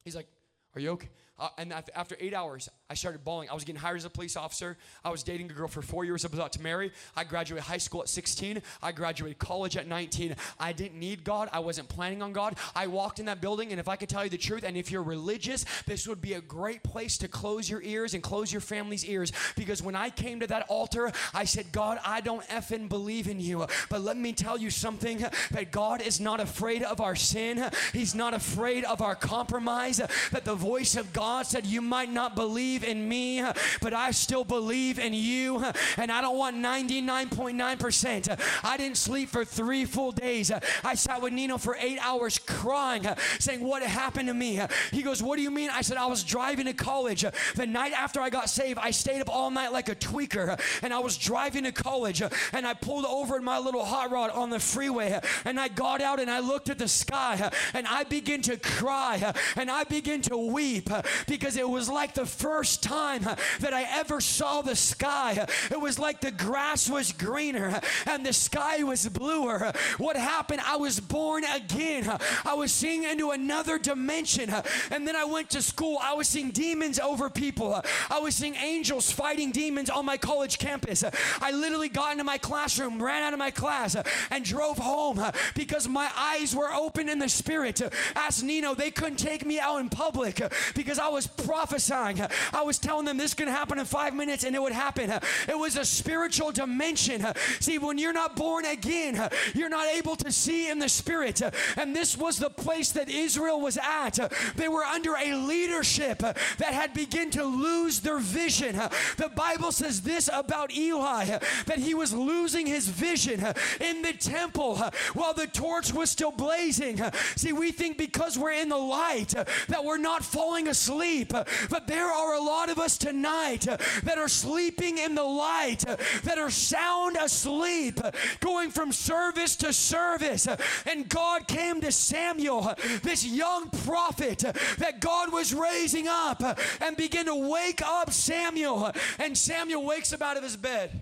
He's 0.04 0.16
like, 0.16 0.26
Are 0.74 0.80
you 0.80 0.90
okay? 0.90 1.08
Uh, 1.38 1.48
and 1.58 1.72
after 1.94 2.16
eight 2.18 2.32
hours, 2.32 2.70
I 2.88 2.94
started 2.94 3.22
bawling. 3.22 3.50
I 3.50 3.54
was 3.54 3.64
getting 3.64 3.80
hired 3.80 3.98
as 3.98 4.06
a 4.06 4.10
police 4.10 4.36
officer. 4.36 4.78
I 5.04 5.10
was 5.10 5.22
dating 5.22 5.50
a 5.50 5.52
girl 5.52 5.68
for 5.68 5.82
four 5.82 6.04
years. 6.06 6.24
I 6.24 6.28
was 6.28 6.38
about 6.38 6.52
to 6.52 6.62
marry. 6.62 6.92
I 7.14 7.24
graduated 7.24 7.64
high 7.64 7.76
school 7.76 8.00
at 8.00 8.08
16. 8.08 8.62
I 8.82 8.92
graduated 8.92 9.38
college 9.38 9.76
at 9.76 9.86
19. 9.86 10.34
I 10.58 10.72
didn't 10.72 10.98
need 10.98 11.24
God. 11.24 11.50
I 11.52 11.58
wasn't 11.58 11.90
planning 11.90 12.22
on 12.22 12.32
God. 12.32 12.56
I 12.74 12.86
walked 12.86 13.18
in 13.18 13.26
that 13.26 13.42
building, 13.42 13.70
and 13.70 13.78
if 13.78 13.86
I 13.86 13.96
could 13.96 14.08
tell 14.08 14.24
you 14.24 14.30
the 14.30 14.38
truth, 14.38 14.62
and 14.62 14.78
if 14.78 14.90
you're 14.90 15.02
religious, 15.02 15.66
this 15.86 16.08
would 16.08 16.22
be 16.22 16.34
a 16.34 16.40
great 16.40 16.82
place 16.82 17.18
to 17.18 17.28
close 17.28 17.68
your 17.68 17.82
ears 17.82 18.14
and 18.14 18.22
close 18.22 18.50
your 18.50 18.62
family's 18.62 19.04
ears. 19.04 19.30
Because 19.56 19.82
when 19.82 19.94
I 19.94 20.08
came 20.08 20.40
to 20.40 20.46
that 20.46 20.64
altar, 20.68 21.12
I 21.34 21.44
said, 21.44 21.70
God, 21.70 21.98
I 22.02 22.22
don't 22.22 22.44
effing 22.44 22.88
believe 22.88 23.28
in 23.28 23.40
you. 23.40 23.66
But 23.90 24.00
let 24.00 24.16
me 24.16 24.32
tell 24.32 24.56
you 24.56 24.70
something 24.70 25.18
that 25.50 25.70
God 25.70 26.00
is 26.00 26.18
not 26.18 26.40
afraid 26.40 26.82
of 26.82 27.02
our 27.02 27.14
sin, 27.16 27.68
He's 27.92 28.14
not 28.14 28.32
afraid 28.32 28.84
of 28.84 29.02
our 29.02 29.14
compromise. 29.14 29.98
That 30.30 30.44
the 30.44 30.54
voice 30.54 30.96
of 30.96 31.12
God 31.12 31.25
said, 31.42 31.66
You 31.66 31.80
might 31.80 32.10
not 32.10 32.34
believe 32.34 32.56
believe 32.56 32.84
in 32.84 33.08
me, 33.08 33.44
but 33.80 33.92
I 33.92 34.12
still 34.12 34.44
believe 34.44 34.98
in 34.98 35.12
you. 35.12 35.64
And 35.96 36.10
I 36.10 36.20
don't 36.20 36.38
want 36.38 36.56
99.9%. 36.56 38.40
I 38.64 38.76
didn't 38.76 38.96
sleep 38.96 39.28
for 39.28 39.44
three 39.44 39.84
full 39.84 40.12
days. 40.12 40.50
I 40.82 40.94
sat 40.94 41.20
with 41.20 41.32
Nino 41.32 41.58
for 41.58 41.76
eight 41.78 41.98
hours 42.00 42.38
crying, 42.38 43.06
saying, 43.38 43.60
What 43.60 43.82
happened 43.82 44.28
to 44.28 44.34
me? 44.34 44.60
He 44.90 45.02
goes, 45.02 45.22
What 45.22 45.36
do 45.36 45.42
you 45.42 45.50
mean? 45.50 45.70
I 45.70 45.82
said, 45.82 45.96
I 45.96 46.06
was 46.06 46.24
driving 46.24 46.66
to 46.66 46.72
college. 46.72 47.24
The 47.54 47.66
night 47.66 47.92
after 47.92 48.20
I 48.20 48.30
got 48.30 48.48
saved, 48.48 48.78
I 48.78 48.90
stayed 48.90 49.20
up 49.20 49.28
all 49.28 49.50
night 49.50 49.72
like 49.72 49.88
a 49.88 49.94
tweaker. 49.94 50.58
And 50.82 50.94
I 50.94 50.98
was 51.00 51.18
driving 51.18 51.64
to 51.64 51.72
college 51.72 52.22
and 52.52 52.66
I 52.66 52.74
pulled 52.74 53.04
over 53.04 53.36
in 53.36 53.44
my 53.44 53.58
little 53.58 53.84
hot 53.84 54.10
rod 54.10 54.30
on 54.30 54.50
the 54.50 54.60
freeway. 54.60 55.20
And 55.44 55.60
I 55.60 55.68
got 55.68 56.00
out 56.00 56.20
and 56.20 56.30
I 56.30 56.40
looked 56.40 56.70
at 56.70 56.78
the 56.78 56.88
sky 56.88 57.50
and 57.74 57.86
I 57.86 58.04
began 58.04 58.42
to 58.42 58.56
cry 58.56 59.34
and 59.56 59.70
I 59.70 59.84
began 59.84 60.22
to 60.22 60.36
weep 60.36 60.88
because 61.26 61.56
it 61.56 61.68
was 61.68 61.88
like 61.88 62.14
the 62.14 62.26
first 62.26 62.82
time 62.82 63.22
that 63.22 63.72
I 63.72 63.86
ever 63.98 64.20
saw 64.20 64.62
the 64.62 64.76
sky, 64.76 65.46
it 65.70 65.80
was 65.80 65.98
like 65.98 66.20
the 66.20 66.30
grass 66.30 66.88
was 66.88 67.12
greener 67.12 67.80
and 68.06 68.24
the 68.24 68.32
sky 68.32 68.82
was 68.82 69.08
bluer. 69.08 69.72
What 69.98 70.16
happened? 70.16 70.60
I 70.64 70.76
was 70.76 71.00
born 71.00 71.44
again. 71.44 72.18
I 72.44 72.54
was 72.54 72.72
seeing 72.72 73.04
into 73.04 73.30
another 73.30 73.78
dimension. 73.78 74.50
And 74.90 75.06
then 75.06 75.16
I 75.16 75.24
went 75.24 75.50
to 75.50 75.62
school. 75.62 75.98
I 76.02 76.14
was 76.14 76.28
seeing 76.28 76.50
demons 76.50 76.98
over 76.98 77.30
people. 77.30 77.80
I 78.10 78.18
was 78.18 78.34
seeing 78.34 78.54
angels 78.56 79.10
fighting 79.10 79.52
demons 79.52 79.90
on 79.90 80.04
my 80.04 80.16
college 80.16 80.58
campus. 80.58 81.04
I 81.40 81.50
literally 81.52 81.88
got 81.88 82.12
into 82.12 82.24
my 82.24 82.38
classroom, 82.38 83.02
ran 83.02 83.22
out 83.22 83.32
of 83.32 83.38
my 83.38 83.50
class, 83.50 83.96
and 84.30 84.44
drove 84.44 84.78
home 84.78 85.22
because 85.54 85.88
my 85.88 86.10
eyes 86.16 86.54
were 86.54 86.72
open 86.72 87.08
in 87.08 87.18
the 87.18 87.28
spirit. 87.28 87.80
Asked 88.14 88.44
Nino, 88.44 88.74
they 88.74 88.90
couldn't 88.90 89.18
take 89.18 89.44
me 89.44 89.58
out 89.58 89.80
in 89.80 89.88
public 89.88 90.40
because 90.74 90.98
I 90.98 91.05
was 91.08 91.26
prophesying. 91.26 92.20
I 92.52 92.62
was 92.62 92.78
telling 92.78 93.04
them 93.04 93.16
this 93.16 93.34
can 93.34 93.48
happen 93.48 93.78
in 93.78 93.84
five 93.84 94.14
minutes 94.14 94.44
and 94.44 94.54
it 94.54 94.62
would 94.62 94.72
happen. 94.72 95.10
It 95.48 95.58
was 95.58 95.76
a 95.76 95.84
spiritual 95.84 96.52
dimension. 96.52 97.26
See, 97.60 97.78
when 97.78 97.98
you're 97.98 98.12
not 98.12 98.36
born 98.36 98.64
again, 98.64 99.28
you're 99.54 99.68
not 99.68 99.88
able 99.88 100.16
to 100.16 100.32
see 100.32 100.70
in 100.70 100.78
the 100.78 100.88
spirit. 100.88 101.42
And 101.76 101.94
this 101.94 102.16
was 102.16 102.38
the 102.38 102.50
place 102.50 102.92
that 102.92 103.08
Israel 103.08 103.60
was 103.60 103.78
at. 103.78 104.18
They 104.56 104.68
were 104.68 104.84
under 104.84 105.14
a 105.16 105.34
leadership 105.34 106.18
that 106.18 106.72
had 106.72 106.92
begun 106.94 107.30
to 107.32 107.44
lose 107.44 108.00
their 108.00 108.18
vision. 108.18 108.76
The 109.16 109.30
Bible 109.34 109.72
says 109.72 110.02
this 110.02 110.28
about 110.32 110.72
Eli 110.74 111.38
that 111.66 111.78
he 111.78 111.94
was 111.94 112.12
losing 112.12 112.66
his 112.66 112.88
vision 112.88 113.44
in 113.80 114.02
the 114.02 114.12
temple 114.12 114.76
while 115.14 115.34
the 115.34 115.46
torch 115.46 115.92
was 115.92 116.10
still 116.10 116.32
blazing. 116.32 117.00
See, 117.36 117.52
we 117.52 117.72
think 117.72 117.98
because 117.98 118.38
we're 118.38 118.52
in 118.52 118.68
the 118.68 118.76
light 118.76 119.34
that 119.68 119.84
we're 119.84 119.98
not 119.98 120.24
falling 120.24 120.68
asleep, 120.68 120.95
but 120.96 121.86
there 121.86 122.06
are 122.06 122.34
a 122.34 122.40
lot 122.40 122.68
of 122.68 122.78
us 122.78 122.98
tonight 122.98 123.60
that 123.60 124.18
are 124.18 124.28
sleeping 124.28 124.98
in 124.98 125.14
the 125.14 125.22
light, 125.22 125.84
that 126.24 126.38
are 126.38 126.50
sound 126.50 127.16
asleep, 127.16 128.00
going 128.40 128.70
from 128.70 128.92
service 128.92 129.56
to 129.56 129.72
service. 129.72 130.48
And 130.86 131.08
God 131.08 131.46
came 131.48 131.80
to 131.80 131.92
Samuel, 131.92 132.74
this 133.02 133.24
young 133.24 133.70
prophet 133.70 134.38
that 134.78 135.00
God 135.00 135.32
was 135.32 135.54
raising 135.54 136.08
up, 136.08 136.42
and 136.80 136.96
began 136.96 137.26
to 137.26 137.50
wake 137.50 137.82
up 137.82 138.12
Samuel. 138.12 138.92
And 139.18 139.36
Samuel 139.36 139.84
wakes 139.84 140.12
up 140.12 140.22
out 140.22 140.36
of 140.36 140.42
his 140.42 140.56
bed, 140.56 141.00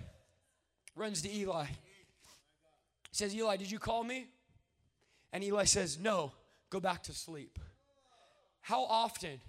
runs 0.95 1.21
to 1.23 1.33
Eli. 1.33 1.65
He 1.65 1.73
says, 3.11 3.35
Eli, 3.35 3.57
did 3.57 3.71
you 3.71 3.79
call 3.79 4.03
me? 4.03 4.27
And 5.31 5.43
Eli 5.43 5.65
says, 5.65 5.99
No, 5.99 6.31
go 6.69 6.79
back 6.79 7.03
to 7.03 7.13
sleep. 7.13 7.59
How 8.61 8.83
often? 8.83 9.41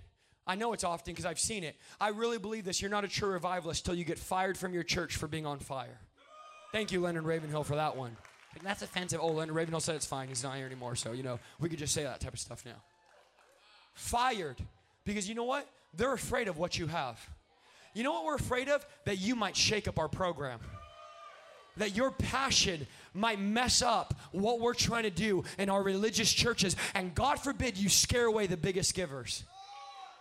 I 0.46 0.54
know 0.54 0.72
it's 0.72 0.84
often 0.84 1.12
because 1.12 1.26
I've 1.26 1.40
seen 1.40 1.64
it. 1.64 1.76
I 2.00 2.08
really 2.08 2.38
believe 2.38 2.64
this. 2.64 2.80
You're 2.80 2.90
not 2.90 3.04
a 3.04 3.08
true 3.08 3.30
revivalist 3.30 3.84
till 3.84 3.94
you 3.94 4.04
get 4.04 4.18
fired 4.18 4.56
from 4.56 4.72
your 4.72 4.84
church 4.84 5.16
for 5.16 5.26
being 5.26 5.44
on 5.44 5.58
fire. 5.58 5.98
Thank 6.72 6.92
you, 6.92 7.00
Leonard 7.00 7.24
Ravenhill, 7.24 7.64
for 7.64 7.76
that 7.76 7.96
one. 7.96 8.16
That's 8.62 8.82
offensive. 8.82 9.20
Oh, 9.20 9.28
Leonard 9.28 9.54
Ravenhill 9.54 9.80
said 9.80 9.96
it's 9.96 10.06
fine. 10.06 10.28
He's 10.28 10.42
not 10.42 10.56
here 10.56 10.66
anymore. 10.66 10.96
So, 10.96 11.12
you 11.12 11.22
know, 11.22 11.38
we 11.60 11.68
could 11.68 11.78
just 11.78 11.92
say 11.92 12.04
that 12.04 12.20
type 12.20 12.32
of 12.32 12.38
stuff 12.38 12.64
now. 12.64 12.82
Fired. 13.94 14.56
Because 15.04 15.28
you 15.28 15.34
know 15.34 15.44
what? 15.44 15.68
They're 15.96 16.12
afraid 16.12 16.48
of 16.48 16.58
what 16.58 16.78
you 16.78 16.86
have. 16.86 17.18
You 17.94 18.02
know 18.02 18.12
what 18.12 18.24
we're 18.24 18.36
afraid 18.36 18.68
of? 18.68 18.84
That 19.04 19.18
you 19.18 19.36
might 19.36 19.56
shake 19.56 19.88
up 19.88 19.98
our 19.98 20.08
program. 20.08 20.60
That 21.76 21.96
your 21.96 22.10
passion 22.10 22.86
might 23.14 23.40
mess 23.40 23.82
up 23.82 24.14
what 24.32 24.60
we're 24.60 24.74
trying 24.74 25.04
to 25.04 25.10
do 25.10 25.44
in 25.58 25.68
our 25.68 25.82
religious 25.82 26.32
churches. 26.32 26.76
And 26.94 27.14
God 27.14 27.40
forbid 27.40 27.76
you 27.76 27.88
scare 27.88 28.26
away 28.26 28.46
the 28.46 28.56
biggest 28.56 28.94
givers. 28.94 29.44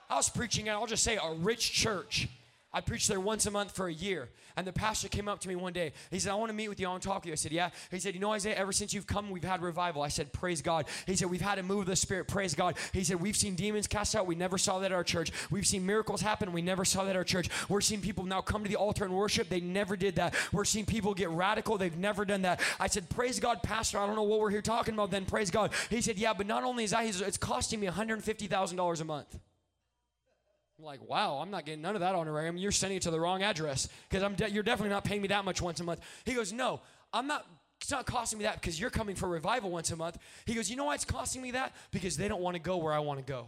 I 0.10 0.16
was 0.16 0.30
preaching 0.30 0.70
at, 0.70 0.76
I'll 0.76 0.86
just 0.86 1.04
say, 1.04 1.18
a 1.18 1.34
rich 1.34 1.72
church. 1.72 2.28
I 2.76 2.82
preached 2.82 3.08
there 3.08 3.22
once 3.22 3.46
a 3.46 3.52
month 3.52 3.72
for 3.72 3.88
a 3.88 3.94
year. 3.94 4.28
And 4.58 4.68
the 4.68 4.74
pastor 4.74 5.08
came 5.08 5.30
up 5.30 5.40
to 5.42 5.48
me 5.48 5.56
one 5.56 5.72
day. 5.72 5.94
He 6.12 6.20
said, 6.20 6.32
I 6.32 6.36
want 6.36 6.50
to 6.50 6.54
meet 6.54 6.68
with 6.68 6.78
you. 6.78 6.88
I 6.88 6.90
want 6.90 7.04
to 7.04 7.08
talk 7.08 7.24
to 7.24 7.28
you. 7.28 7.34
I 7.34 7.36
said, 7.36 7.54
Yeah. 7.54 7.70
He 7.90 8.00
said, 8.00 8.14
You 8.14 8.20
know, 8.20 8.34
Isaiah, 8.34 8.56
ever 8.56 8.74
since 8.74 8.94
you've 8.94 9.08
come, 9.08 9.30
we've 9.30 9.44
had 9.44 9.62
revival. 9.62 10.02
I 10.02 10.10
said, 10.10 10.34
Praise 10.34 10.62
God. 10.62 10.86
He 11.06 11.16
said, 11.16 11.30
We've 11.30 11.42
had 11.42 11.58
a 11.58 11.64
move 11.64 11.82
of 11.82 11.86
the 11.88 11.96
Spirit. 11.96 12.28
Praise 12.28 12.54
God. 12.54 12.76
He 12.92 13.06
said, 13.06 13.22
We've 13.22 13.36
seen 13.36 13.56
demons 13.56 13.88
cast 13.88 14.14
out. 14.14 14.28
We 14.28 14.36
never 14.36 14.58
saw 14.58 14.80
that 14.80 14.88
at 14.88 14.92
our 14.92 15.06
church. 15.06 15.32
We've 15.52 15.66
seen 15.66 15.86
miracles 15.86 16.22
happen. 16.22 16.52
We 16.52 16.62
never 16.62 16.84
saw 16.84 17.04
that 17.04 17.12
at 17.12 17.16
our 17.16 17.24
church. 17.24 17.50
We're 17.70 17.82
seeing 17.82 18.02
people 18.02 18.26
now 18.26 18.42
come 18.42 18.64
to 18.64 18.70
the 18.70 18.76
altar 18.76 19.06
and 19.06 19.14
worship. 19.14 19.48
They 19.48 19.62
never 19.62 19.96
did 19.96 20.16
that. 20.18 20.36
We're 20.52 20.66
seeing 20.66 20.86
people 20.86 21.14
get 21.14 21.30
radical. 21.30 21.78
They've 21.78 21.98
never 21.98 22.26
done 22.26 22.42
that. 22.44 22.62
I 22.78 22.88
said, 22.88 23.10
Praise 23.10 23.40
God, 23.40 23.64
Pastor. 23.64 24.00
I 24.00 24.06
don't 24.06 24.16
know 24.16 24.24
what 24.24 24.42
we're 24.42 24.52
here 24.52 24.62
talking 24.62 24.94
about 24.94 25.12
then. 25.12 25.26
Praise 25.26 25.50
God. 25.50 25.72
He 25.90 26.02
said, 26.02 26.18
Yeah, 26.18 26.34
but 26.34 26.46
not 26.46 26.64
only 26.64 26.84
is 26.84 26.92
that, 26.92 27.06
it's 27.06 27.38
costing 27.38 27.80
me 27.80 27.88
$150,000 27.88 29.02
a 29.02 29.06
month. 29.06 29.40
Like, 30.78 31.08
wow, 31.08 31.40
I'm 31.42 31.52
not 31.52 31.66
getting 31.66 31.82
none 31.82 31.96
of 31.96 32.02
that 32.02 32.16
honorarium. 32.16 32.58
You're 32.58 32.72
sending 32.72 32.98
it 32.98 33.04
to 33.04 33.12
the 33.12 33.20
wrong 33.20 33.44
address 33.44 33.88
because 34.10 34.24
I'm 34.24 34.36
de- 34.36 34.52
you're 34.52 34.64
definitely 34.64 34.90
not 34.90 35.06
paying 35.06 35.22
me 35.22 35.30
that 35.30 35.46
much 35.46 35.62
once 35.62 35.80
a 35.80 35.84
month. 35.84 36.02
He 36.26 36.34
goes, 36.34 36.52
no, 36.52 36.82
I'm 37.14 37.28
not 37.28 37.46
it's 37.82 37.92
not 37.92 38.06
costing 38.06 38.40
me 38.40 38.46
that 38.46 38.60
because 38.60 38.80
you're 38.80 38.90
coming 38.90 39.16
for 39.16 39.30
revival 39.30 39.70
once 39.70 39.92
a 39.92 39.96
month. 39.96 40.18
He 40.46 40.54
goes, 40.54 40.70
You 40.70 40.76
know 40.76 40.86
why 40.86 40.96
it's 40.96 41.06
costing 41.06 41.42
me 41.42 41.52
that? 41.52 41.74
Because 41.92 42.18
they 42.18 42.28
don't 42.28 42.42
want 42.42 42.56
to 42.56 42.60
go 42.60 42.78
where 42.78 42.94
I 42.94 43.00
want 43.00 43.20
to 43.20 43.32
go. 43.32 43.48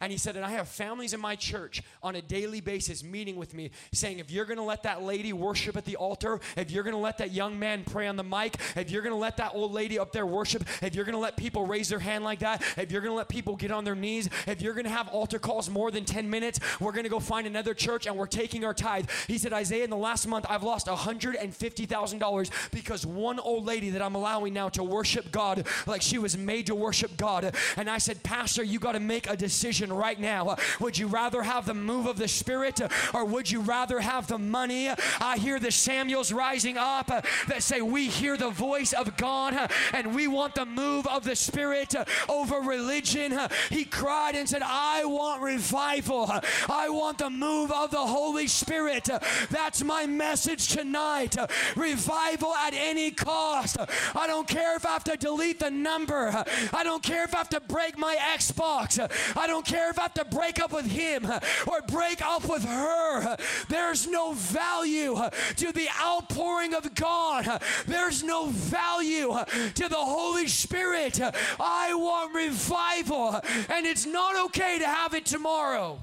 And 0.00 0.12
he 0.12 0.18
said, 0.18 0.36
and 0.36 0.44
I 0.44 0.50
have 0.50 0.68
families 0.68 1.12
in 1.12 1.20
my 1.20 1.36
church 1.36 1.82
on 2.02 2.16
a 2.16 2.22
daily 2.22 2.60
basis 2.60 3.02
meeting 3.02 3.36
with 3.36 3.54
me 3.54 3.70
saying, 3.92 4.18
if 4.18 4.30
you're 4.30 4.44
gonna 4.44 4.64
let 4.64 4.82
that 4.84 5.02
lady 5.02 5.32
worship 5.32 5.76
at 5.76 5.84
the 5.84 5.96
altar, 5.96 6.40
if 6.56 6.70
you're 6.70 6.84
gonna 6.84 6.98
let 6.98 7.18
that 7.18 7.32
young 7.32 7.58
man 7.58 7.84
pray 7.84 8.06
on 8.06 8.16
the 8.16 8.24
mic, 8.24 8.56
if 8.76 8.90
you're 8.90 9.02
gonna 9.02 9.16
let 9.16 9.36
that 9.38 9.52
old 9.54 9.72
lady 9.72 9.98
up 9.98 10.12
there 10.12 10.26
worship, 10.26 10.64
if 10.82 10.94
you're 10.94 11.04
gonna 11.04 11.18
let 11.18 11.36
people 11.36 11.66
raise 11.66 11.88
their 11.88 11.98
hand 11.98 12.24
like 12.24 12.40
that, 12.40 12.62
if 12.76 12.92
you're 12.92 13.00
gonna 13.00 13.14
let 13.14 13.28
people 13.28 13.56
get 13.56 13.70
on 13.70 13.84
their 13.84 13.94
knees, 13.94 14.28
if 14.46 14.60
you're 14.60 14.74
gonna 14.74 14.88
have 14.88 15.08
altar 15.08 15.38
calls 15.38 15.70
more 15.70 15.90
than 15.90 16.04
10 16.04 16.28
minutes, 16.28 16.60
we're 16.78 16.92
gonna 16.92 17.08
go 17.08 17.20
find 17.20 17.46
another 17.46 17.74
church 17.74 18.06
and 18.06 18.16
we're 18.16 18.26
taking 18.26 18.64
our 18.64 18.74
tithe. 18.74 19.08
He 19.26 19.38
said, 19.38 19.52
Isaiah, 19.52 19.84
in 19.84 19.90
the 19.90 19.96
last 19.96 20.26
month, 20.26 20.46
I've 20.48 20.62
lost 20.62 20.86
$150,000 20.86 22.50
because 22.70 23.06
one 23.06 23.38
old 23.38 23.64
lady 23.64 23.90
that 23.90 24.02
I'm 24.02 24.14
allowing 24.14 24.52
now 24.52 24.68
to 24.70 24.84
worship 24.84 25.32
God 25.32 25.66
like 25.86 26.02
she 26.02 26.18
was 26.18 26.36
made 26.36 26.66
to 26.66 26.74
worship 26.74 27.16
God. 27.16 27.54
And 27.76 27.88
I 27.88 27.98
said, 27.98 28.22
Pastor, 28.22 28.62
you 28.62 28.78
gotta 28.78 29.00
make 29.00 29.28
a 29.28 29.36
decision 29.36 29.79
right 29.88 30.20
now. 30.20 30.56
Would 30.80 30.98
you 30.98 31.06
rather 31.06 31.42
have 31.42 31.64
the 31.64 31.74
move 31.74 32.06
of 32.06 32.18
the 32.18 32.28
Spirit 32.28 32.80
or 33.14 33.24
would 33.24 33.50
you 33.50 33.60
rather 33.60 34.00
have 34.00 34.26
the 34.26 34.38
money? 34.38 34.90
I 35.20 35.38
hear 35.38 35.58
the 35.58 35.70
Samuels 35.70 36.32
rising 36.32 36.76
up 36.76 37.06
that 37.06 37.62
say, 37.62 37.80
We 37.80 38.08
hear 38.08 38.36
the 38.36 38.50
voice 38.50 38.92
of 38.92 39.16
God 39.16 39.70
and 39.92 40.14
we 40.14 40.26
want 40.26 40.54
the 40.54 40.66
move 40.66 41.06
of 41.06 41.24
the 41.24 41.36
Spirit 41.36 41.94
over 42.28 42.56
religion. 42.56 43.38
He 43.70 43.84
cried 43.84 44.34
and 44.34 44.48
said, 44.48 44.62
I 44.62 45.04
want 45.04 45.42
revival. 45.42 46.30
I 46.68 46.88
want 46.90 47.18
the 47.18 47.30
move 47.30 47.72
of 47.72 47.90
the 47.90 47.98
Holy 47.98 48.46
Spirit. 48.46 49.08
That's 49.50 49.82
my 49.82 50.06
message 50.06 50.68
tonight. 50.68 51.36
Revival 51.76 52.54
at 52.54 52.74
any 52.74 53.10
cost. 53.10 53.76
I 54.14 54.26
don't 54.26 54.48
care 54.48 54.76
if 54.76 54.84
I 54.84 54.90
have 54.90 55.04
to 55.04 55.16
delete 55.16 55.60
the 55.60 55.70
number. 55.70 56.44
I 56.72 56.84
don't 56.84 57.02
care 57.02 57.24
if 57.24 57.34
I 57.34 57.38
have 57.38 57.48
to 57.50 57.60
break 57.60 57.98
my 57.98 58.16
Xbox. 58.34 58.98
I 59.36 59.46
don't 59.46 59.64
care 59.70 59.90
if 59.90 59.98
I 59.98 60.02
have 60.02 60.14
to 60.14 60.24
break 60.24 60.60
up 60.60 60.72
with 60.72 60.86
him 60.86 61.26
or 61.66 61.80
break 61.88 62.20
up 62.22 62.48
with 62.48 62.64
her. 62.64 63.36
There's 63.68 64.06
no 64.06 64.32
value 64.32 65.16
to 65.56 65.72
the 65.72 65.88
outpouring 66.02 66.74
of 66.74 66.94
God. 66.94 67.62
There's 67.86 68.22
no 68.22 68.46
value 68.46 69.34
to 69.74 69.88
the 69.88 69.96
Holy 69.96 70.48
Spirit. 70.48 71.20
I 71.60 71.94
want 71.94 72.34
revival, 72.34 73.40
and 73.68 73.86
it's 73.86 74.06
not 74.06 74.36
okay 74.46 74.78
to 74.78 74.86
have 74.86 75.14
it 75.14 75.24
tomorrow. 75.24 76.00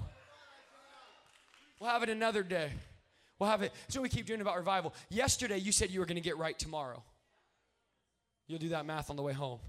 We'll 1.80 1.90
have 1.90 2.04
it 2.04 2.10
another 2.10 2.44
day. 2.44 2.72
We'll 3.38 3.50
have 3.50 3.62
it. 3.62 3.72
So 3.88 4.02
we 4.02 4.10
keep 4.10 4.26
doing 4.26 4.42
about 4.42 4.58
revival. 4.58 4.94
Yesterday, 5.10 5.58
you 5.58 5.72
said 5.72 5.92
you 5.92 6.00
were 6.00 6.06
going 6.06 6.16
to 6.16 6.22
get 6.22 6.38
right 6.38 6.58
tomorrow. 6.58 7.04
You'll 8.48 8.60
do 8.60 8.70
that 8.70 8.86
math 8.86 9.10
on 9.10 9.16
the 9.16 9.22
way 9.22 9.34
home. 9.34 9.60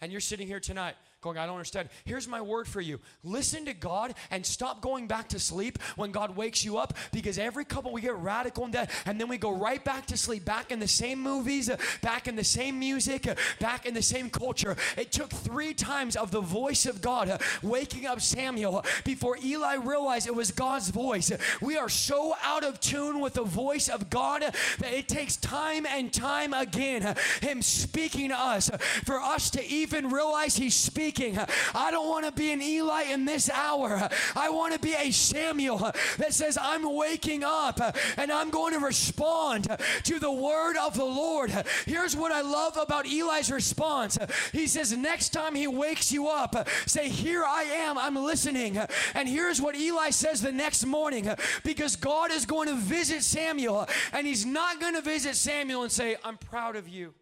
And 0.00 0.10
you're 0.10 0.20
sitting 0.20 0.46
here 0.46 0.60
tonight 0.60 0.96
going, 1.20 1.36
I 1.36 1.44
don't 1.44 1.56
understand. 1.56 1.90
Here's 2.04 2.26
my 2.26 2.40
word 2.40 2.66
for 2.66 2.80
you 2.80 2.98
listen 3.22 3.66
to 3.66 3.74
God 3.74 4.14
and 4.30 4.44
stop 4.44 4.80
going 4.80 5.06
back 5.06 5.28
to 5.28 5.38
sleep 5.38 5.78
when 5.96 6.12
God 6.12 6.36
wakes 6.36 6.64
you 6.64 6.78
up 6.78 6.94
because 7.12 7.38
every 7.38 7.64
couple 7.64 7.92
we 7.92 8.00
get 8.00 8.16
radical 8.16 8.64
in 8.64 8.70
that 8.72 8.90
and 9.04 9.20
then 9.20 9.28
we 9.28 9.36
go 9.36 9.54
right 9.54 9.84
back 9.84 10.06
to 10.06 10.16
sleep, 10.16 10.44
back 10.44 10.70
in 10.70 10.80
the 10.80 10.88
same 10.88 11.20
movies, 11.20 11.70
back 12.00 12.26
in 12.26 12.36
the 12.36 12.44
same 12.44 12.78
music, 12.78 13.28
back 13.58 13.84
in 13.84 13.92
the 13.92 14.02
same 14.02 14.30
culture. 14.30 14.76
It 14.96 15.12
took 15.12 15.30
three 15.30 15.74
times 15.74 16.16
of 16.16 16.30
the 16.30 16.40
voice 16.40 16.86
of 16.86 17.02
God 17.02 17.40
waking 17.62 18.06
up 18.06 18.20
Samuel 18.20 18.84
before 19.04 19.36
Eli 19.44 19.74
realized 19.74 20.26
it 20.26 20.34
was 20.34 20.50
God's 20.50 20.88
voice. 20.88 21.30
We 21.60 21.76
are 21.76 21.88
so 21.88 22.34
out 22.42 22.64
of 22.64 22.80
tune 22.80 23.20
with 23.20 23.34
the 23.34 23.44
voice 23.44 23.88
of 23.88 24.08
God 24.08 24.42
that 24.42 24.92
it 24.92 25.08
takes 25.08 25.36
time 25.36 25.84
and 25.86 26.12
time 26.12 26.54
again 26.54 27.14
Him 27.42 27.60
speaking 27.60 28.30
to 28.30 28.38
us 28.38 28.70
for 29.04 29.20
us 29.20 29.50
to 29.50 29.66
even 29.66 30.08
realize 30.08 30.56
He's 30.56 30.74
speaking 30.74 31.09
speaking. 31.10 31.38
I 31.74 31.90
don't 31.90 32.08
want 32.08 32.24
to 32.26 32.32
be 32.32 32.52
an 32.52 32.62
Eli 32.62 33.02
in 33.04 33.24
this 33.24 33.50
hour. 33.50 34.08
I 34.36 34.50
want 34.50 34.74
to 34.74 34.78
be 34.78 34.94
a 34.94 35.10
Samuel 35.10 35.78
that 36.18 36.32
says, 36.32 36.56
I'm 36.60 36.94
waking 36.94 37.42
up 37.44 37.80
and 38.16 38.30
I'm 38.30 38.50
going 38.50 38.74
to 38.74 38.84
respond 38.84 39.76
to 40.04 40.18
the 40.18 40.30
word 40.30 40.76
of 40.76 40.96
the 40.96 41.04
Lord. 41.04 41.50
Here's 41.86 42.16
what 42.16 42.30
I 42.32 42.42
love 42.42 42.76
about 42.76 43.06
Eli's 43.06 43.50
response 43.50 44.18
He 44.52 44.66
says, 44.66 44.96
Next 44.96 45.30
time 45.30 45.54
he 45.54 45.66
wakes 45.66 46.12
you 46.12 46.28
up, 46.28 46.68
say, 46.86 47.08
Here 47.08 47.44
I 47.44 47.62
am, 47.62 47.98
I'm 47.98 48.16
listening. 48.16 48.78
And 49.14 49.28
here's 49.28 49.60
what 49.60 49.74
Eli 49.74 50.10
says 50.10 50.42
the 50.42 50.52
next 50.52 50.84
morning 50.86 51.28
because 51.64 51.96
God 51.96 52.30
is 52.30 52.46
going 52.46 52.68
to 52.68 52.76
visit 52.76 53.22
Samuel 53.22 53.88
and 54.12 54.26
he's 54.26 54.46
not 54.46 54.80
going 54.80 54.94
to 54.94 55.02
visit 55.02 55.34
Samuel 55.34 55.82
and 55.82 55.92
say, 55.92 56.16
I'm 56.24 56.36
proud 56.36 56.76
of 56.76 56.88
you. 56.88 57.14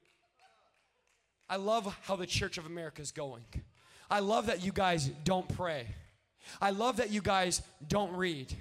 I 1.51 1.57
love 1.57 1.97
how 2.03 2.17
the 2.17 2.27
Church 2.27 2.59
of 2.59 2.67
America 2.67 3.01
is 3.01 3.11
going. 3.11 3.45
I 4.11 4.21
love 4.21 4.47
that 4.47 4.65
you 4.65 4.73
guys 4.73 5.11
don't 5.25 5.49
pray. 5.57 5.87
I 6.61 6.71
love 6.71 6.97
that 6.97 7.11
you 7.11 7.21
guys 7.21 7.63
don't 7.87 8.13
read. 8.13 8.55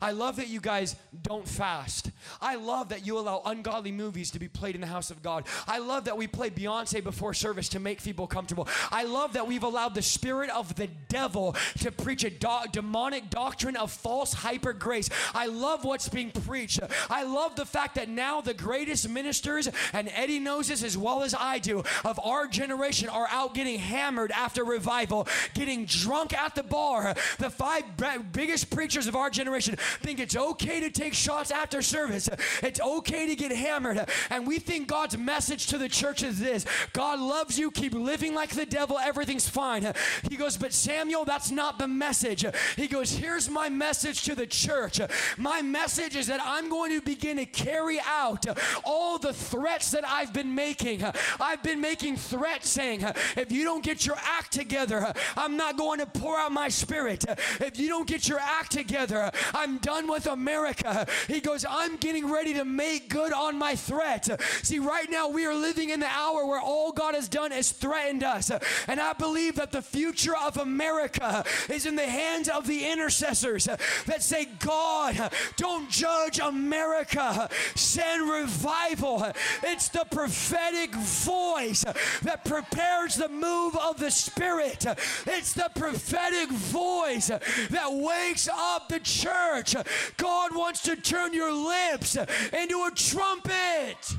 I 0.00 0.12
love 0.12 0.36
that 0.36 0.48
you 0.48 0.60
guys 0.60 0.96
don't 1.22 1.46
fast. 1.46 2.10
I 2.40 2.56
love 2.56 2.90
that 2.90 3.06
you 3.06 3.18
allow 3.18 3.42
ungodly 3.44 3.92
movies 3.92 4.30
to 4.32 4.38
be 4.38 4.48
played 4.48 4.74
in 4.74 4.80
the 4.80 4.86
house 4.86 5.10
of 5.10 5.22
God. 5.22 5.46
I 5.66 5.78
love 5.78 6.04
that 6.04 6.16
we 6.16 6.26
play 6.26 6.50
Beyonce 6.50 7.02
before 7.02 7.34
service 7.34 7.68
to 7.70 7.80
make 7.80 8.02
people 8.02 8.26
comfortable. 8.26 8.68
I 8.90 9.04
love 9.04 9.32
that 9.34 9.46
we've 9.46 9.62
allowed 9.62 9.94
the 9.94 10.02
spirit 10.02 10.50
of 10.50 10.74
the 10.76 10.88
devil 11.08 11.56
to 11.78 11.90
preach 11.90 12.24
a 12.24 12.30
do- 12.30 12.48
demonic 12.72 13.30
doctrine 13.30 13.76
of 13.76 13.90
false 13.90 14.32
hyper 14.32 14.72
grace. 14.72 15.08
I 15.34 15.46
love 15.46 15.84
what's 15.84 16.08
being 16.08 16.30
preached. 16.30 16.80
I 17.08 17.24
love 17.24 17.56
the 17.56 17.66
fact 17.66 17.96
that 17.96 18.08
now 18.08 18.40
the 18.40 18.54
greatest 18.54 19.08
ministers, 19.08 19.68
and 19.92 20.10
Eddie 20.14 20.38
knows 20.38 20.68
this 20.68 20.84
as 20.84 20.96
well 20.96 21.22
as 21.22 21.34
I 21.34 21.58
do, 21.58 21.82
of 22.04 22.20
our 22.22 22.46
generation 22.46 23.08
are 23.08 23.28
out 23.30 23.54
getting 23.54 23.78
hammered 23.78 24.30
after 24.32 24.64
revival, 24.64 25.26
getting 25.54 25.84
drunk 25.84 26.32
at 26.32 26.54
the 26.54 26.62
bar. 26.62 27.14
The 27.38 27.50
five 27.50 27.84
biggest 28.32 28.70
preachers 28.70 29.06
of 29.06 29.16
our 29.16 29.30
generation 29.30 29.69
think 29.78 30.20
it's 30.20 30.36
okay 30.36 30.80
to 30.80 30.90
take 30.90 31.14
shots 31.14 31.50
after 31.50 31.82
service. 31.82 32.28
It's 32.62 32.80
okay 32.80 33.26
to 33.26 33.36
get 33.36 33.52
hammered. 33.52 34.08
And 34.30 34.46
we 34.46 34.58
think 34.58 34.88
God's 34.88 35.16
message 35.16 35.66
to 35.68 35.78
the 35.78 35.88
church 35.88 36.22
is 36.22 36.38
this 36.38 36.64
God 36.92 37.20
loves 37.20 37.58
you. 37.58 37.70
Keep 37.70 37.94
living 37.94 38.34
like 38.34 38.50
the 38.50 38.66
devil. 38.66 38.98
Everything's 38.98 39.48
fine. 39.48 39.92
He 40.28 40.36
goes, 40.36 40.56
But 40.56 40.72
Samuel, 40.72 41.24
that's 41.24 41.50
not 41.50 41.78
the 41.78 41.88
message. 41.88 42.44
He 42.76 42.88
goes, 42.88 43.12
Here's 43.12 43.48
my 43.48 43.68
message 43.68 44.22
to 44.24 44.34
the 44.34 44.46
church. 44.46 45.00
My 45.36 45.62
message 45.62 46.16
is 46.16 46.26
that 46.28 46.40
I'm 46.42 46.68
going 46.68 46.92
to 46.92 47.00
begin 47.00 47.36
to 47.36 47.46
carry 47.46 47.98
out 48.06 48.46
all 48.84 49.18
the 49.18 49.32
threats 49.32 49.90
that 49.92 50.06
I've 50.06 50.32
been 50.32 50.54
making. 50.54 51.04
I've 51.38 51.62
been 51.62 51.80
making 51.80 52.16
threats 52.16 52.68
saying, 52.68 53.04
If 53.36 53.52
you 53.52 53.64
don't 53.64 53.84
get 53.84 54.06
your 54.06 54.16
act 54.16 54.52
together, 54.52 55.12
I'm 55.36 55.56
not 55.56 55.76
going 55.76 56.00
to 56.00 56.06
pour 56.06 56.38
out 56.38 56.52
my 56.52 56.68
spirit. 56.68 57.24
If 57.60 57.78
you 57.78 57.88
don't 57.88 58.06
get 58.06 58.28
your 58.28 58.38
act 58.40 58.72
together, 58.72 59.30
I'm 59.60 59.76
done 59.76 60.10
with 60.10 60.26
America. 60.26 61.06
He 61.28 61.40
goes, 61.40 61.66
I'm 61.68 61.98
getting 61.98 62.30
ready 62.30 62.54
to 62.54 62.64
make 62.64 63.10
good 63.10 63.30
on 63.30 63.58
my 63.58 63.74
threat. 63.74 64.40
See, 64.62 64.78
right 64.78 65.10
now 65.10 65.28
we 65.28 65.44
are 65.44 65.54
living 65.54 65.90
in 65.90 66.00
the 66.00 66.06
hour 66.06 66.46
where 66.46 66.60
all 66.60 66.92
God 66.92 67.14
has 67.14 67.28
done 67.28 67.52
is 67.52 67.70
threatened 67.70 68.24
us. 68.24 68.50
And 68.88 68.98
I 68.98 69.12
believe 69.12 69.56
that 69.56 69.70
the 69.70 69.82
future 69.82 70.34
of 70.34 70.56
America 70.56 71.44
is 71.68 71.84
in 71.84 71.94
the 71.94 72.06
hands 72.06 72.48
of 72.48 72.66
the 72.66 72.90
intercessors 72.90 73.66
that 73.66 74.22
say, 74.22 74.46
God, 74.60 75.30
don't 75.56 75.90
judge 75.90 76.38
America, 76.38 77.50
send 77.74 78.30
revival. 78.30 79.30
It's 79.62 79.90
the 79.90 80.06
prophetic 80.10 80.94
voice 80.94 81.84
that 82.22 82.46
prepares 82.46 83.16
the 83.16 83.28
move 83.28 83.76
of 83.76 83.98
the 83.98 84.10
Spirit. 84.10 84.86
It's 85.26 85.52
the 85.52 85.70
prophetic 85.74 86.48
voice 86.48 87.28
that 87.28 87.92
wakes 87.92 88.48
up 88.48 88.88
the 88.88 89.00
church 89.00 89.49
church. 89.50 89.74
God 90.16 90.54
wants 90.54 90.82
to 90.82 90.96
turn 90.96 91.34
your 91.34 91.52
lips 91.52 92.16
into 92.16 92.84
a 92.84 92.90
trumpet. 92.94 94.16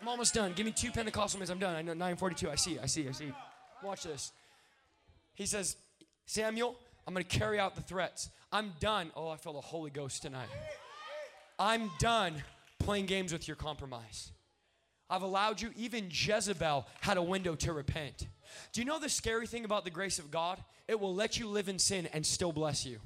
I'm 0.00 0.08
almost 0.08 0.34
done. 0.34 0.52
Give 0.54 0.64
me 0.64 0.72
two 0.72 0.90
Pentecostal 0.90 1.38
minutes. 1.38 1.50
I'm 1.50 1.58
done. 1.58 1.74
I 1.74 1.82
know 1.82 1.92
942. 1.92 2.50
I 2.50 2.54
see, 2.54 2.78
I 2.78 2.86
see, 2.86 3.08
I 3.08 3.12
see. 3.12 3.32
Watch 3.82 4.04
this. 4.04 4.32
He 5.34 5.46
says, 5.46 5.76
Samuel, 6.26 6.76
I'm 7.06 7.14
going 7.14 7.24
to 7.24 7.38
carry 7.38 7.58
out 7.58 7.74
the 7.74 7.82
threats. 7.82 8.30
I'm 8.52 8.72
done. 8.80 9.10
Oh, 9.16 9.28
I 9.28 9.36
feel 9.36 9.52
the 9.52 9.60
Holy 9.60 9.90
Ghost 9.90 10.22
tonight. 10.22 10.48
I'm 11.58 11.90
done 11.98 12.34
playing 12.78 13.06
games 13.06 13.32
with 13.32 13.48
your 13.48 13.56
compromise. 13.56 14.30
I've 15.10 15.22
allowed 15.22 15.60
you, 15.60 15.70
even 15.74 16.08
Jezebel 16.10 16.86
had 17.00 17.16
a 17.16 17.22
window 17.22 17.54
to 17.56 17.72
repent. 17.72 18.26
Do 18.72 18.80
you 18.80 18.84
know 18.84 18.98
the 18.98 19.08
scary 19.08 19.46
thing 19.46 19.64
about 19.64 19.84
the 19.84 19.90
grace 19.90 20.18
of 20.18 20.30
God? 20.30 20.62
It 20.86 21.00
will 21.00 21.14
let 21.14 21.38
you 21.38 21.48
live 21.48 21.68
in 21.68 21.78
sin 21.78 22.08
and 22.12 22.24
still 22.24 22.52
bless 22.52 22.84
you. 22.84 22.98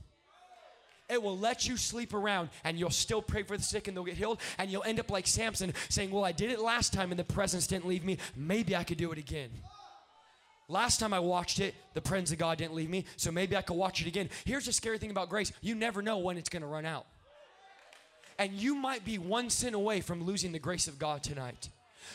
It 1.12 1.22
will 1.22 1.36
let 1.36 1.68
you 1.68 1.76
sleep 1.76 2.14
around 2.14 2.48
and 2.64 2.78
you'll 2.78 2.90
still 2.90 3.20
pray 3.20 3.42
for 3.42 3.56
the 3.56 3.62
sick 3.62 3.86
and 3.86 3.96
they'll 3.96 4.04
get 4.04 4.16
healed. 4.16 4.40
And 4.58 4.70
you'll 4.70 4.82
end 4.84 4.98
up 4.98 5.10
like 5.10 5.26
Samson 5.26 5.74
saying, 5.90 6.10
Well, 6.10 6.24
I 6.24 6.32
did 6.32 6.50
it 6.50 6.60
last 6.60 6.92
time 6.92 7.10
and 7.10 7.20
the 7.20 7.24
presence 7.24 7.66
didn't 7.66 7.86
leave 7.86 8.04
me. 8.04 8.16
Maybe 8.34 8.74
I 8.74 8.82
could 8.82 8.96
do 8.96 9.12
it 9.12 9.18
again. 9.18 9.50
Last 10.68 11.00
time 11.00 11.12
I 11.12 11.20
watched 11.20 11.60
it, 11.60 11.74
the 11.92 12.00
presence 12.00 12.32
of 12.32 12.38
God 12.38 12.56
didn't 12.56 12.74
leave 12.74 12.88
me, 12.88 13.04
so 13.16 13.30
maybe 13.30 13.56
I 13.56 13.62
could 13.62 13.76
watch 13.76 14.00
it 14.00 14.06
again. 14.06 14.30
Here's 14.46 14.64
the 14.64 14.72
scary 14.72 14.96
thing 14.96 15.10
about 15.10 15.28
grace 15.28 15.52
you 15.60 15.74
never 15.74 16.00
know 16.00 16.18
when 16.18 16.38
it's 16.38 16.48
going 16.48 16.62
to 16.62 16.66
run 16.66 16.86
out. 16.86 17.04
And 18.38 18.52
you 18.54 18.74
might 18.74 19.04
be 19.04 19.18
one 19.18 19.50
sin 19.50 19.74
away 19.74 20.00
from 20.00 20.24
losing 20.24 20.52
the 20.52 20.58
grace 20.58 20.88
of 20.88 20.98
God 20.98 21.22
tonight. 21.22 21.68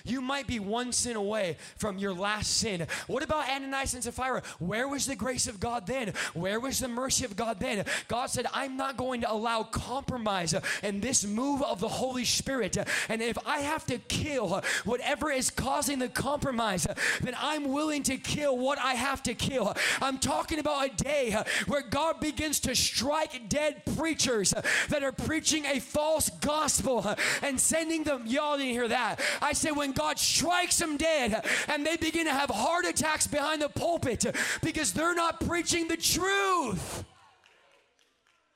You 0.03 0.21
might 0.21 0.47
be 0.47 0.59
one 0.59 0.91
sin 0.91 1.15
away 1.15 1.57
from 1.75 1.97
your 1.97 2.13
last 2.13 2.57
sin. 2.57 2.87
What 3.07 3.23
about 3.23 3.49
Ananias 3.49 3.93
and 3.93 4.03
Sapphira? 4.03 4.41
Where 4.59 4.87
was 4.87 5.05
the 5.05 5.15
grace 5.15 5.47
of 5.47 5.59
God 5.59 5.87
then? 5.87 6.13
Where 6.33 6.59
was 6.59 6.79
the 6.79 6.87
mercy 6.87 7.25
of 7.25 7.35
God 7.35 7.59
then? 7.59 7.85
God 8.07 8.27
said, 8.27 8.45
I'm 8.53 8.77
not 8.77 8.97
going 8.97 9.21
to 9.21 9.31
allow 9.31 9.63
compromise 9.63 10.53
in 10.83 10.99
this 10.99 11.25
move 11.25 11.61
of 11.61 11.79
the 11.79 11.87
Holy 11.87 12.25
Spirit. 12.25 12.77
And 13.09 13.21
if 13.21 13.37
I 13.45 13.59
have 13.59 13.85
to 13.87 13.97
kill 13.97 14.61
whatever 14.83 15.31
is 15.31 15.49
causing 15.49 15.99
the 15.99 16.09
compromise, 16.09 16.87
then 17.21 17.35
I'm 17.39 17.71
willing 17.71 18.03
to 18.03 18.17
kill 18.17 18.57
what 18.57 18.79
I 18.79 18.93
have 18.93 19.23
to 19.23 19.33
kill. 19.33 19.75
I'm 20.01 20.17
talking 20.17 20.59
about 20.59 20.87
a 20.87 21.03
day 21.03 21.35
where 21.67 21.81
God 21.81 22.19
begins 22.19 22.59
to 22.61 22.75
strike 22.75 23.49
dead 23.49 23.83
preachers 23.97 24.53
that 24.89 25.03
are 25.03 25.11
preaching 25.11 25.65
a 25.65 25.79
false 25.79 26.29
gospel 26.41 27.15
and 27.41 27.59
sending 27.59 28.03
them. 28.03 28.23
Y'all 28.25 28.57
didn't 28.57 28.73
hear 28.73 28.87
that. 28.87 29.19
I 29.41 29.53
said, 29.53 29.75
when 29.77 29.93
God 29.93 30.19
strikes 30.19 30.77
them 30.77 30.97
dead 30.97 31.45
and 31.67 31.85
they 31.85 31.95
begin 31.95 32.25
to 32.25 32.33
have 32.33 32.49
heart 32.49 32.85
attacks 32.85 33.27
behind 33.27 33.61
the 33.61 33.69
pulpit 33.69 34.25
because 34.61 34.91
they're 34.93 35.15
not 35.15 35.39
preaching 35.45 35.87
the 35.87 35.97
truth. 35.97 37.05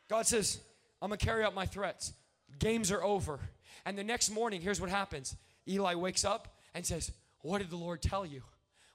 God 0.09 0.25
says, 0.27 0.59
I'm 1.01 1.09
going 1.09 1.17
to 1.17 1.25
carry 1.25 1.43
out 1.43 1.55
my 1.55 1.65
threats. 1.65 2.13
Games 2.59 2.91
are 2.91 3.03
over. 3.03 3.39
And 3.85 3.97
the 3.97 4.03
next 4.03 4.29
morning, 4.29 4.61
here's 4.61 4.81
what 4.81 4.89
happens 4.89 5.35
Eli 5.67 5.95
wakes 5.95 6.25
up 6.25 6.55
and 6.73 6.85
says, 6.85 7.11
What 7.41 7.59
did 7.59 7.69
the 7.69 7.77
Lord 7.77 8.01
tell 8.01 8.25
you? 8.25 8.43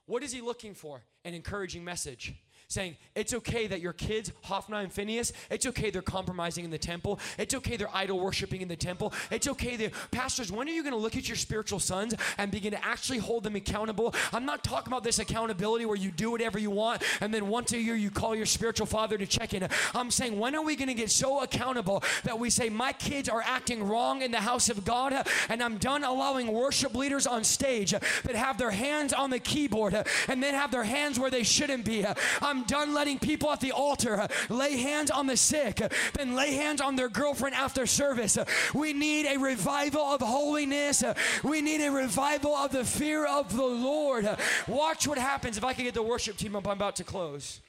What 0.07 0.22
is 0.22 0.33
he 0.33 0.41
looking 0.41 0.74
for? 0.74 1.03
An 1.24 1.35
encouraging 1.35 1.85
message 1.85 2.35
saying, 2.69 2.97
It's 3.14 3.33
okay 3.33 3.67
that 3.69 3.81
your 3.81 3.93
kids, 3.93 4.33
Hophni 4.43 4.79
and 4.79 4.93
Phineas, 4.93 5.33
it's 5.51 5.67
okay 5.67 5.91
they're 5.91 6.03
compromising 6.03 6.64
in 6.64 6.71
the 6.71 6.79
temple. 6.79 7.21
It's 7.39 7.55
okay 7.55 7.77
they're 7.77 7.95
idol 7.95 8.19
worshiping 8.19 8.61
in 8.61 8.69
the 8.69 8.77
temple. 8.77 9.12
It's 9.31 9.47
okay 9.49 9.77
that, 9.77 9.93
pastors, 10.11 10.51
when 10.51 10.69
are 10.69 10.73
you 10.73 10.83
going 10.83 10.95
to 10.95 10.99
look 10.99 11.17
at 11.17 11.29
your 11.29 11.37
spiritual 11.37 11.79
sons 11.79 12.14
and 12.39 12.51
begin 12.51 12.73
to 12.73 12.85
actually 12.85 13.19
hold 13.19 13.45
them 13.45 13.57
accountable? 13.57 14.14
I'm 14.33 14.45
not 14.45 14.64
talking 14.64 14.93
about 14.93 15.05
this 15.05 15.19
accountability 15.19 15.87
where 15.87 15.97
you 15.97 16.11
do 16.11 16.31
whatever 16.31 16.59
you 16.59 16.71
want 16.71 17.03
and 17.21 17.33
then 17.33 17.49
once 17.49 17.73
a 17.73 17.79
year 17.79 17.95
you 17.95 18.11
call 18.11 18.35
your 18.35 18.47
spiritual 18.47 18.87
father 18.87 19.17
to 19.17 19.27
check 19.27 19.55
in. 19.55 19.69
I'm 19.95 20.11
saying, 20.11 20.39
when 20.39 20.55
are 20.57 20.62
we 20.62 20.77
going 20.77 20.89
to 20.89 20.95
get 20.95 21.11
so 21.11 21.43
accountable 21.43 22.03
that 22.25 22.39
we 22.39 22.51
say, 22.51 22.69
My 22.69 22.93
kids 22.93 23.29
are 23.29 23.43
acting 23.43 23.87
wrong 23.87 24.23
in 24.23 24.33
the 24.33 24.41
house 24.41 24.69
of 24.69 24.85
God 24.85 25.14
and 25.49 25.62
I'm 25.62 25.79
done 25.79 26.03
allowing 26.03 26.53
worship 26.53 26.95
leaders 26.95 27.27
on 27.27 27.45
stage 27.45 27.93
that 27.93 28.35
have 28.35 28.59
their 28.59 28.71
hands 28.71 29.12
on 29.12 29.31
the 29.31 29.39
keyboard 29.39 29.95
and 30.29 30.43
then 30.43 30.55
have 30.55 30.73
their 30.73 30.85
hands 30.85 31.19
where 31.19 31.31
they 31.31 31.45
shouldn't 31.45 31.85
be? 31.85 32.05
I'm 32.43 32.56
I'm 32.57 32.63
done 32.63 32.95
letting 32.95 33.19
people 33.19 33.51
at 33.51 33.61
the 33.61 33.73
altar 33.73 34.27
lay 34.49 34.79
hands 34.79 35.11
on 35.11 35.27
the 35.27 35.37
sick, 35.37 35.83
then 36.15 36.35
lay 36.35 36.55
hands 36.55 36.81
on 36.81 36.97
their 36.97 37.11
girlfriend 37.11 37.55
after 37.55 37.85
service. 37.87 38.39
We 38.73 38.95
need 38.95 39.27
a 39.27 39.39
revival 39.39 40.01
of 40.01 40.23
holiness. 40.23 41.05
We 41.45 41.61
need 41.61 41.85
a 41.85 41.91
revival 41.91 42.55
of 42.55 42.73
the 42.73 42.83
fear 42.83 43.27
of 43.27 43.55
the 43.55 43.63
Lord. 43.63 44.27
Watch 44.67 45.07
what 45.07 45.19
happens 45.19 45.59
if 45.59 45.65
I 45.65 45.75
can 45.75 45.85
get 45.85 45.93
the 45.93 46.03
worship 46.03 46.39
team 46.39 46.57
up. 46.57 46.67
I'm 46.67 46.73
about 46.73 46.97
to 46.97 47.05
close. 47.05 47.61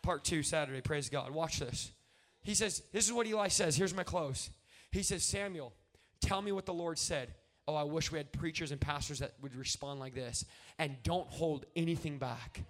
Part 0.00 0.24
two, 0.24 0.42
Saturday. 0.42 0.80
Praise 0.80 1.10
God. 1.10 1.30
Watch 1.30 1.58
this. 1.58 1.90
He 2.42 2.54
says, 2.54 2.84
This 2.94 3.04
is 3.04 3.12
what 3.12 3.26
Eli 3.26 3.48
says. 3.48 3.76
Here's 3.76 3.92
my 3.92 4.04
close. 4.04 4.48
He 4.92 5.02
says, 5.02 5.24
Samuel, 5.24 5.74
tell 6.22 6.40
me 6.40 6.52
what 6.52 6.64
the 6.64 6.72
Lord 6.72 6.98
said. 6.98 7.34
Oh, 7.68 7.74
I 7.74 7.82
wish 7.82 8.10
we 8.10 8.16
had 8.16 8.32
preachers 8.32 8.70
and 8.70 8.80
pastors 8.80 9.18
that 9.18 9.34
would 9.42 9.54
respond 9.54 10.00
like 10.00 10.14
this. 10.14 10.46
And 10.78 10.96
don't 11.02 11.28
hold 11.28 11.66
anything 11.76 12.16
back. 12.16 12.62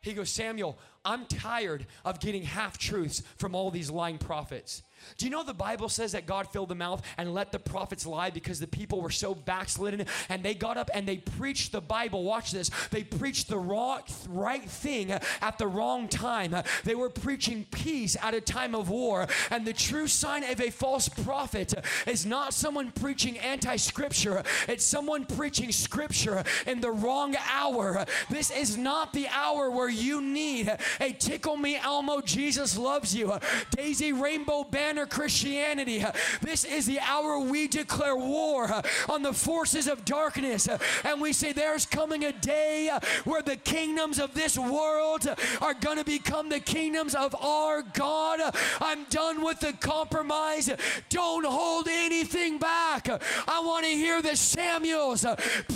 He 0.00 0.12
goes, 0.12 0.30
Samuel, 0.30 0.78
I'm 1.06 1.24
tired 1.26 1.86
of 2.04 2.20
getting 2.20 2.42
half 2.42 2.76
truths 2.76 3.22
from 3.38 3.54
all 3.54 3.70
these 3.70 3.90
lying 3.90 4.18
prophets. 4.18 4.82
Do 5.18 5.24
you 5.24 5.30
know 5.30 5.42
the 5.42 5.54
Bible 5.54 5.88
says 5.88 6.12
that 6.12 6.26
God 6.26 6.48
filled 6.48 6.68
the 6.68 6.74
mouth 6.74 7.02
and 7.16 7.32
let 7.32 7.52
the 7.52 7.58
prophets 7.58 8.06
lie 8.06 8.30
because 8.30 8.60
the 8.60 8.66
people 8.66 9.00
were 9.00 9.10
so 9.10 9.34
backslidden 9.34 10.06
and 10.28 10.42
they 10.42 10.54
got 10.54 10.76
up 10.76 10.90
and 10.92 11.06
they 11.06 11.18
preached 11.18 11.72
the 11.72 11.80
Bible. 11.80 12.24
Watch 12.24 12.50
this. 12.50 12.70
They 12.90 13.04
preached 13.04 13.48
the 13.48 13.58
wrong, 13.58 14.00
right 14.28 14.68
thing 14.68 15.12
at 15.12 15.58
the 15.58 15.66
wrong 15.66 16.08
time. 16.08 16.54
They 16.84 16.94
were 16.94 17.10
preaching 17.10 17.66
peace 17.70 18.16
at 18.22 18.34
a 18.34 18.40
time 18.40 18.74
of 18.74 18.90
war. 18.90 19.26
And 19.50 19.66
the 19.66 19.72
true 19.72 20.06
sign 20.06 20.44
of 20.44 20.60
a 20.60 20.70
false 20.70 21.08
prophet 21.08 21.72
is 22.06 22.26
not 22.26 22.52
someone 22.52 22.90
preaching 22.90 23.38
anti 23.38 23.76
scripture, 23.76 24.42
it's 24.68 24.84
someone 24.84 25.24
preaching 25.24 25.72
scripture 25.72 26.44
in 26.66 26.80
the 26.80 26.90
wrong 26.90 27.36
hour. 27.50 28.04
This 28.28 28.50
is 28.50 28.76
not 28.76 29.12
the 29.12 29.28
hour 29.28 29.70
where 29.70 29.88
you 29.88 30.20
need 30.20 30.74
a 31.00 31.12
tickle 31.12 31.56
me 31.56 31.76
Elmo, 31.76 32.20
Jesus 32.20 32.76
loves 32.76 33.14
you, 33.14 33.32
Daisy 33.70 34.12
Rainbow 34.12 34.64
Banner 34.64 35.06
Christianity. 35.06 36.04
This 36.40 36.64
is 36.64 36.86
the 36.86 37.00
hour 37.00 37.38
we 37.38 37.68
declare 37.68 38.16
war 38.16 38.82
on 39.08 39.22
the 39.22 39.32
forces 39.32 39.88
of 39.88 40.04
darkness. 40.04 40.68
And 41.04 41.20
we 41.20 41.32
say 41.32 41.52
there's 41.52 41.86
coming 41.86 42.24
a 42.24 42.32
day 42.32 42.90
where 43.24 43.42
the 43.42 43.56
kingdoms 43.56 44.18
of 44.18 44.34
this 44.34 44.58
world 44.58 45.26
are 45.60 45.74
going 45.74 45.98
to 45.98 46.04
become 46.04 46.48
the 46.48 46.60
kingdoms 46.60 47.14
of 47.14 47.34
our 47.36 47.82
God. 47.82 48.40
I'm 48.80 49.04
done 49.04 49.42
with 49.44 49.60
the 49.60 49.72
compromise. 49.74 50.70
Don't 51.08 51.46
hold 51.46 51.88
anything 51.88 52.58
back. 52.58 53.08
I 53.08 53.60
want 53.60 53.84
to 53.84 53.90
hear 53.90 54.22
the 54.22 54.36
Samuels 54.36 55.24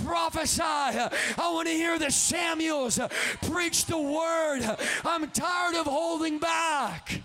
prophesy. 0.05 0.63
I 0.63 1.51
want 1.53 1.69
to 1.69 1.75
hear 1.75 1.99
the 1.99 2.11
Samuels 2.11 2.99
preach 3.43 3.87
the 3.87 3.99
word. 3.99 4.63
I'm 5.11 5.29
tired 5.31 5.75
of 5.75 5.87
holding 5.87 6.39
back. 6.39 7.23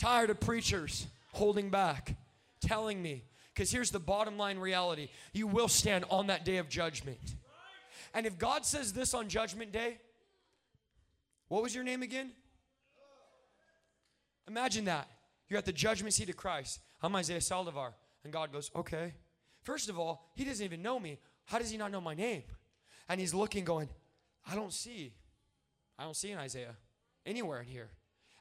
Tired 0.00 0.30
of 0.30 0.40
preachers 0.40 1.06
holding 1.32 1.70
back, 1.70 2.16
telling 2.60 3.00
me. 3.00 3.22
Because 3.54 3.70
here's 3.70 3.92
the 3.92 4.00
bottom 4.00 4.36
line 4.36 4.58
reality 4.58 5.10
you 5.32 5.46
will 5.46 5.68
stand 5.68 6.04
on 6.10 6.26
that 6.26 6.44
day 6.44 6.56
of 6.56 6.68
judgment. 6.68 7.36
And 8.12 8.26
if 8.26 8.36
God 8.36 8.66
says 8.66 8.92
this 8.92 9.14
on 9.14 9.28
judgment 9.28 9.70
day, 9.70 9.98
what 11.46 11.62
was 11.62 11.72
your 11.72 11.84
name 11.84 12.02
again? 12.02 12.32
Imagine 14.48 14.86
that. 14.86 15.06
You're 15.48 15.58
at 15.58 15.66
the 15.66 15.72
judgment 15.72 16.14
seat 16.14 16.28
of 16.28 16.36
Christ. 16.36 16.80
I'm 17.00 17.14
Isaiah 17.14 17.38
Saldivar. 17.38 17.92
And 18.24 18.32
God 18.32 18.52
goes, 18.52 18.72
okay. 18.74 19.14
First 19.62 19.88
of 19.88 20.00
all, 20.00 20.30
he 20.34 20.44
doesn't 20.44 20.64
even 20.64 20.82
know 20.82 20.98
me. 20.98 21.18
How 21.44 21.58
does 21.58 21.70
he 21.70 21.76
not 21.76 21.92
know 21.92 22.00
my 22.00 22.14
name? 22.14 22.42
And 23.08 23.20
he's 23.20 23.34
looking, 23.34 23.64
going, 23.64 23.88
I 24.50 24.56
don't 24.56 24.72
see. 24.72 25.12
I 26.00 26.04
don't 26.04 26.16
see 26.16 26.30
an 26.30 26.38
Isaiah 26.38 26.74
anywhere 27.26 27.60
in 27.60 27.66
here. 27.66 27.90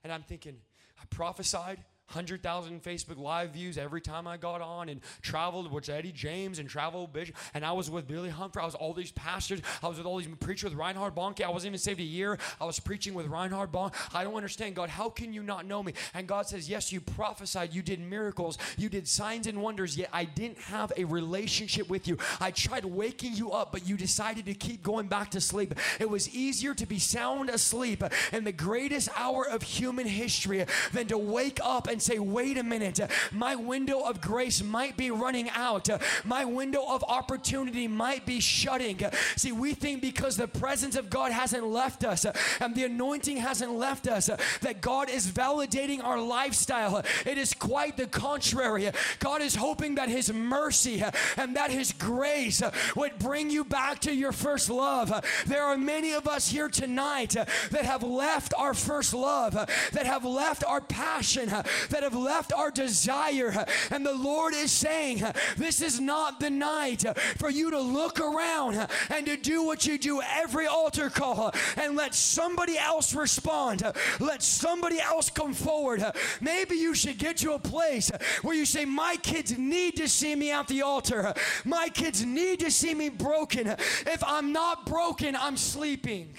And 0.05 0.13
I'm 0.13 0.23
thinking, 0.23 0.55
I 0.97 1.03
prophesied 1.09 1.79
100,000 2.09 2.81
Facebook 2.81 3.17
live 3.17 3.51
views 3.51 3.77
every 3.77 4.01
time 4.01 4.27
I 4.27 4.37
got 4.37 4.61
on 4.61 4.89
and 4.89 4.99
traveled 5.21 5.71
with 5.71 5.89
Eddie 5.89 6.11
James 6.11 6.57
and 6.57 6.67
travel 6.67 7.05
Bishop. 7.07 7.35
And 7.53 7.63
I 7.63 7.71
was 7.71 7.89
with 7.89 8.07
Billy 8.07 8.29
Humphrey. 8.29 8.61
I 8.63 8.65
was 8.65 8.75
all 8.75 8.93
these 8.93 9.11
pastors. 9.11 9.61
I 9.83 9.87
was 9.87 9.97
with 9.97 10.07
all 10.07 10.17
these 10.17 10.27
preachers 10.39 10.71
with 10.71 10.79
Reinhard 10.79 11.15
Bonnke. 11.15 11.43
I 11.43 11.49
wasn't 11.49 11.71
even 11.71 11.79
saved 11.79 11.99
a 11.99 12.03
year. 12.03 12.39
I 12.59 12.65
was 12.65 12.79
preaching 12.79 13.13
with 13.13 13.27
Reinhard 13.27 13.71
Bonnke. 13.71 13.93
I 14.13 14.23
don't 14.23 14.35
understand, 14.35 14.75
God. 14.75 14.89
How 14.89 15.09
can 15.09 15.33
you 15.33 15.43
not 15.43 15.65
know 15.65 15.83
me? 15.83 15.93
And 16.13 16.27
God 16.27 16.47
says, 16.47 16.67
Yes, 16.67 16.91
you 16.91 16.99
prophesied. 16.99 17.73
You 17.73 17.83
did 17.83 17.99
miracles. 17.99 18.57
You 18.77 18.89
did 18.89 19.07
signs 19.07 19.45
and 19.45 19.61
wonders, 19.61 19.95
yet 19.95 20.09
I 20.11 20.25
didn't 20.25 20.59
have 20.59 20.91
a 20.97 21.03
relationship 21.03 21.89
with 21.89 22.07
you. 22.07 22.17
I 22.39 22.51
tried 22.51 22.85
waking 22.85 23.35
you 23.35 23.51
up, 23.51 23.71
but 23.71 23.87
you 23.87 23.97
decided 23.97 24.45
to 24.45 24.53
keep 24.55 24.81
going 24.81 25.07
back 25.07 25.31
to 25.31 25.41
sleep. 25.41 25.75
It 25.99 26.09
was 26.09 26.33
easier 26.33 26.73
to 26.73 26.85
be 26.85 26.97
sound 26.97 27.49
asleep 27.49 28.03
in 28.31 28.43
the 28.43 28.51
greatest 28.51 29.09
hour 29.15 29.47
of 29.47 29.61
human 29.61 30.07
history 30.07 30.65
than 30.91 31.07
to 31.07 31.17
wake 31.17 31.59
up 31.63 31.87
and 31.87 31.98
and 31.99 32.03
say, 32.05 32.17
wait 32.17 32.57
a 32.57 32.63
minute, 32.63 33.01
my 33.33 33.55
window 33.55 33.99
of 33.99 34.21
grace 34.21 34.63
might 34.63 34.95
be 34.95 35.11
running 35.11 35.49
out. 35.49 35.89
My 36.23 36.45
window 36.45 36.85
of 36.87 37.03
opportunity 37.03 37.89
might 37.89 38.25
be 38.25 38.39
shutting. 38.39 39.01
See, 39.35 39.51
we 39.51 39.73
think 39.73 40.01
because 40.01 40.37
the 40.37 40.47
presence 40.47 40.95
of 40.95 41.09
God 41.09 41.33
hasn't 41.33 41.65
left 41.67 42.05
us 42.05 42.25
and 42.61 42.73
the 42.73 42.85
anointing 42.85 43.35
hasn't 43.35 43.73
left 43.73 44.07
us 44.07 44.29
that 44.61 44.79
God 44.79 45.09
is 45.09 45.29
validating 45.29 46.01
our 46.01 46.21
lifestyle. 46.21 47.03
It 47.25 47.37
is 47.37 47.53
quite 47.53 47.97
the 47.97 48.07
contrary. 48.07 48.89
God 49.19 49.41
is 49.41 49.55
hoping 49.55 49.95
that 49.95 50.07
His 50.07 50.31
mercy 50.31 51.03
and 51.35 51.57
that 51.57 51.69
His 51.69 51.91
grace 51.91 52.63
would 52.95 53.19
bring 53.19 53.49
you 53.49 53.65
back 53.65 53.99
to 53.99 54.15
your 54.15 54.31
first 54.31 54.69
love. 54.69 55.11
There 55.45 55.63
are 55.63 55.77
many 55.77 56.13
of 56.13 56.29
us 56.29 56.47
here 56.47 56.69
tonight 56.69 57.31
that 57.31 57.83
have 57.83 58.03
left 58.03 58.53
our 58.57 58.73
first 58.73 59.13
love, 59.13 59.53
that 59.53 60.05
have 60.05 60.23
left 60.23 60.63
our 60.63 60.79
passion, 60.79 61.49
that 61.89 62.03
have 62.03 62.15
left 62.15 62.53
our 62.53 62.71
desire. 62.71 63.65
And 63.91 64.05
the 64.05 64.13
Lord 64.13 64.53
is 64.53 64.71
saying, 64.71 65.23
This 65.57 65.81
is 65.81 65.99
not 65.99 66.39
the 66.39 66.49
night 66.49 67.03
for 67.37 67.49
you 67.49 67.71
to 67.71 67.79
look 67.79 68.19
around 68.19 68.87
and 69.09 69.25
to 69.25 69.37
do 69.37 69.63
what 69.63 69.85
you 69.85 69.97
do 69.97 70.21
every 70.21 70.67
altar 70.67 71.09
call 71.09 71.51
and 71.77 71.95
let 71.95 72.15
somebody 72.15 72.77
else 72.77 73.13
respond. 73.13 73.83
Let 74.19 74.43
somebody 74.43 74.99
else 74.99 75.29
come 75.29 75.53
forward. 75.53 76.03
Maybe 76.41 76.75
you 76.75 76.93
should 76.93 77.17
get 77.17 77.37
to 77.37 77.53
a 77.53 77.59
place 77.59 78.11
where 78.41 78.55
you 78.55 78.65
say, 78.65 78.85
My 78.85 79.17
kids 79.21 79.57
need 79.57 79.95
to 79.97 80.07
see 80.07 80.35
me 80.35 80.51
at 80.51 80.67
the 80.67 80.81
altar. 80.81 81.33
My 81.65 81.89
kids 81.89 82.25
need 82.25 82.59
to 82.61 82.71
see 82.71 82.93
me 82.93 83.09
broken. 83.09 83.67
If 83.67 84.23
I'm 84.25 84.51
not 84.51 84.85
broken, 84.85 85.35
I'm 85.35 85.57
sleeping. 85.57 86.35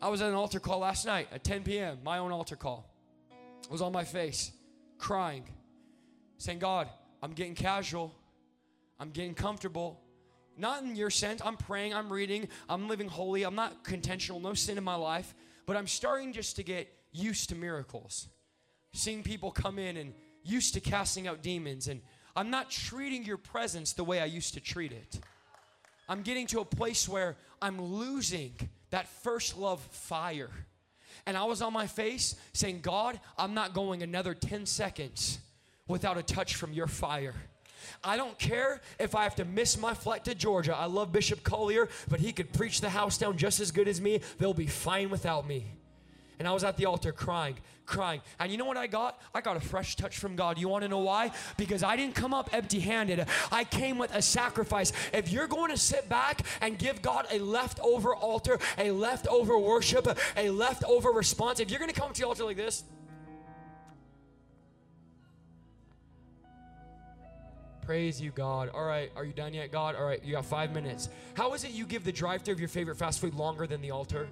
I 0.00 0.08
was 0.08 0.20
at 0.20 0.28
an 0.28 0.34
altar 0.34 0.60
call 0.60 0.80
last 0.80 1.06
night 1.06 1.28
at 1.32 1.44
10 1.44 1.62
p.m., 1.62 1.98
my 2.04 2.18
own 2.18 2.30
altar 2.30 2.56
call. 2.56 2.93
I 3.68 3.72
was 3.72 3.82
on 3.82 3.92
my 3.92 4.04
face, 4.04 4.52
crying, 4.98 5.44
saying, 6.38 6.58
God, 6.58 6.88
I'm 7.22 7.32
getting 7.32 7.54
casual. 7.54 8.14
I'm 8.98 9.10
getting 9.10 9.34
comfortable. 9.34 10.00
Not 10.56 10.82
in 10.82 10.94
your 10.94 11.10
sense. 11.10 11.40
I'm 11.44 11.56
praying, 11.56 11.94
I'm 11.94 12.12
reading, 12.12 12.48
I'm 12.68 12.88
living 12.88 13.08
holy, 13.08 13.42
I'm 13.42 13.54
not 13.54 13.82
contentional, 13.84 14.40
no 14.40 14.54
sin 14.54 14.78
in 14.78 14.84
my 14.84 14.94
life, 14.94 15.34
but 15.66 15.76
I'm 15.76 15.86
starting 15.86 16.32
just 16.32 16.56
to 16.56 16.62
get 16.62 16.88
used 17.12 17.48
to 17.48 17.54
miracles. 17.54 18.28
Seeing 18.92 19.22
people 19.22 19.50
come 19.50 19.78
in 19.78 19.96
and 19.96 20.14
used 20.44 20.74
to 20.74 20.80
casting 20.80 21.26
out 21.26 21.42
demons, 21.42 21.88
and 21.88 22.02
I'm 22.36 22.50
not 22.50 22.70
treating 22.70 23.24
your 23.24 23.36
presence 23.36 23.92
the 23.94 24.04
way 24.04 24.20
I 24.20 24.26
used 24.26 24.54
to 24.54 24.60
treat 24.60 24.92
it. 24.92 25.18
I'm 26.08 26.22
getting 26.22 26.46
to 26.48 26.60
a 26.60 26.64
place 26.64 27.08
where 27.08 27.36
I'm 27.60 27.80
losing 27.80 28.52
that 28.90 29.08
first 29.08 29.56
love 29.56 29.80
fire. 29.80 30.50
And 31.26 31.36
I 31.36 31.44
was 31.44 31.62
on 31.62 31.72
my 31.72 31.86
face 31.86 32.36
saying, 32.52 32.80
God, 32.80 33.18
I'm 33.38 33.54
not 33.54 33.74
going 33.74 34.02
another 34.02 34.34
10 34.34 34.66
seconds 34.66 35.38
without 35.86 36.18
a 36.18 36.22
touch 36.22 36.56
from 36.56 36.72
your 36.72 36.86
fire. 36.86 37.34
I 38.02 38.16
don't 38.16 38.38
care 38.38 38.80
if 38.98 39.14
I 39.14 39.24
have 39.24 39.34
to 39.36 39.44
miss 39.44 39.78
my 39.78 39.94
flight 39.94 40.24
to 40.24 40.34
Georgia. 40.34 40.74
I 40.74 40.86
love 40.86 41.12
Bishop 41.12 41.42
Collier, 41.42 41.88
but 42.08 42.20
he 42.20 42.32
could 42.32 42.52
preach 42.52 42.80
the 42.80 42.90
house 42.90 43.18
down 43.18 43.36
just 43.36 43.60
as 43.60 43.70
good 43.70 43.88
as 43.88 44.00
me. 44.00 44.20
They'll 44.38 44.54
be 44.54 44.66
fine 44.66 45.10
without 45.10 45.46
me. 45.46 45.66
And 46.38 46.48
I 46.48 46.52
was 46.52 46.64
at 46.64 46.76
the 46.76 46.86
altar 46.86 47.12
crying, 47.12 47.56
crying. 47.86 48.20
And 48.40 48.50
you 48.50 48.58
know 48.58 48.64
what 48.64 48.76
I 48.76 48.86
got? 48.86 49.20
I 49.34 49.40
got 49.40 49.56
a 49.56 49.60
fresh 49.60 49.96
touch 49.96 50.18
from 50.18 50.36
God. 50.36 50.58
You 50.58 50.68
want 50.68 50.82
to 50.82 50.88
know 50.88 51.00
why? 51.00 51.30
Because 51.56 51.82
I 51.82 51.96
didn't 51.96 52.14
come 52.14 52.34
up 52.34 52.50
empty 52.52 52.80
handed, 52.80 53.26
I 53.52 53.64
came 53.64 53.98
with 53.98 54.14
a 54.14 54.22
sacrifice. 54.22 54.92
If 55.12 55.30
you're 55.30 55.46
going 55.46 55.70
to 55.70 55.78
sit 55.78 56.08
back 56.08 56.42
and 56.60 56.78
give 56.78 57.02
God 57.02 57.26
a 57.30 57.38
leftover 57.38 58.14
altar, 58.14 58.58
a 58.78 58.90
leftover 58.90 59.58
worship, 59.58 60.06
a 60.36 60.50
leftover 60.50 61.10
response, 61.10 61.60
if 61.60 61.70
you're 61.70 61.80
going 61.80 61.92
to 61.92 62.00
come 62.00 62.12
to 62.12 62.20
the 62.20 62.26
altar 62.26 62.44
like 62.44 62.56
this, 62.56 62.84
Praise 67.84 68.18
you, 68.18 68.30
God. 68.30 68.70
All 68.72 68.84
right, 68.84 69.12
are 69.14 69.26
you 69.26 69.34
done 69.34 69.52
yet, 69.52 69.70
God? 69.70 69.94
All 69.94 70.06
right, 70.06 70.24
you 70.24 70.32
got 70.32 70.46
five 70.46 70.72
minutes. 70.72 71.10
How 71.34 71.52
is 71.52 71.64
it 71.64 71.72
you 71.72 71.84
give 71.84 72.02
the 72.02 72.12
drive 72.12 72.40
through 72.40 72.54
of 72.54 72.60
your 72.60 72.68
favorite 72.68 72.96
fast 72.96 73.20
food 73.20 73.34
longer 73.34 73.66
than 73.66 73.82
the 73.82 73.90
altar? 73.90 74.26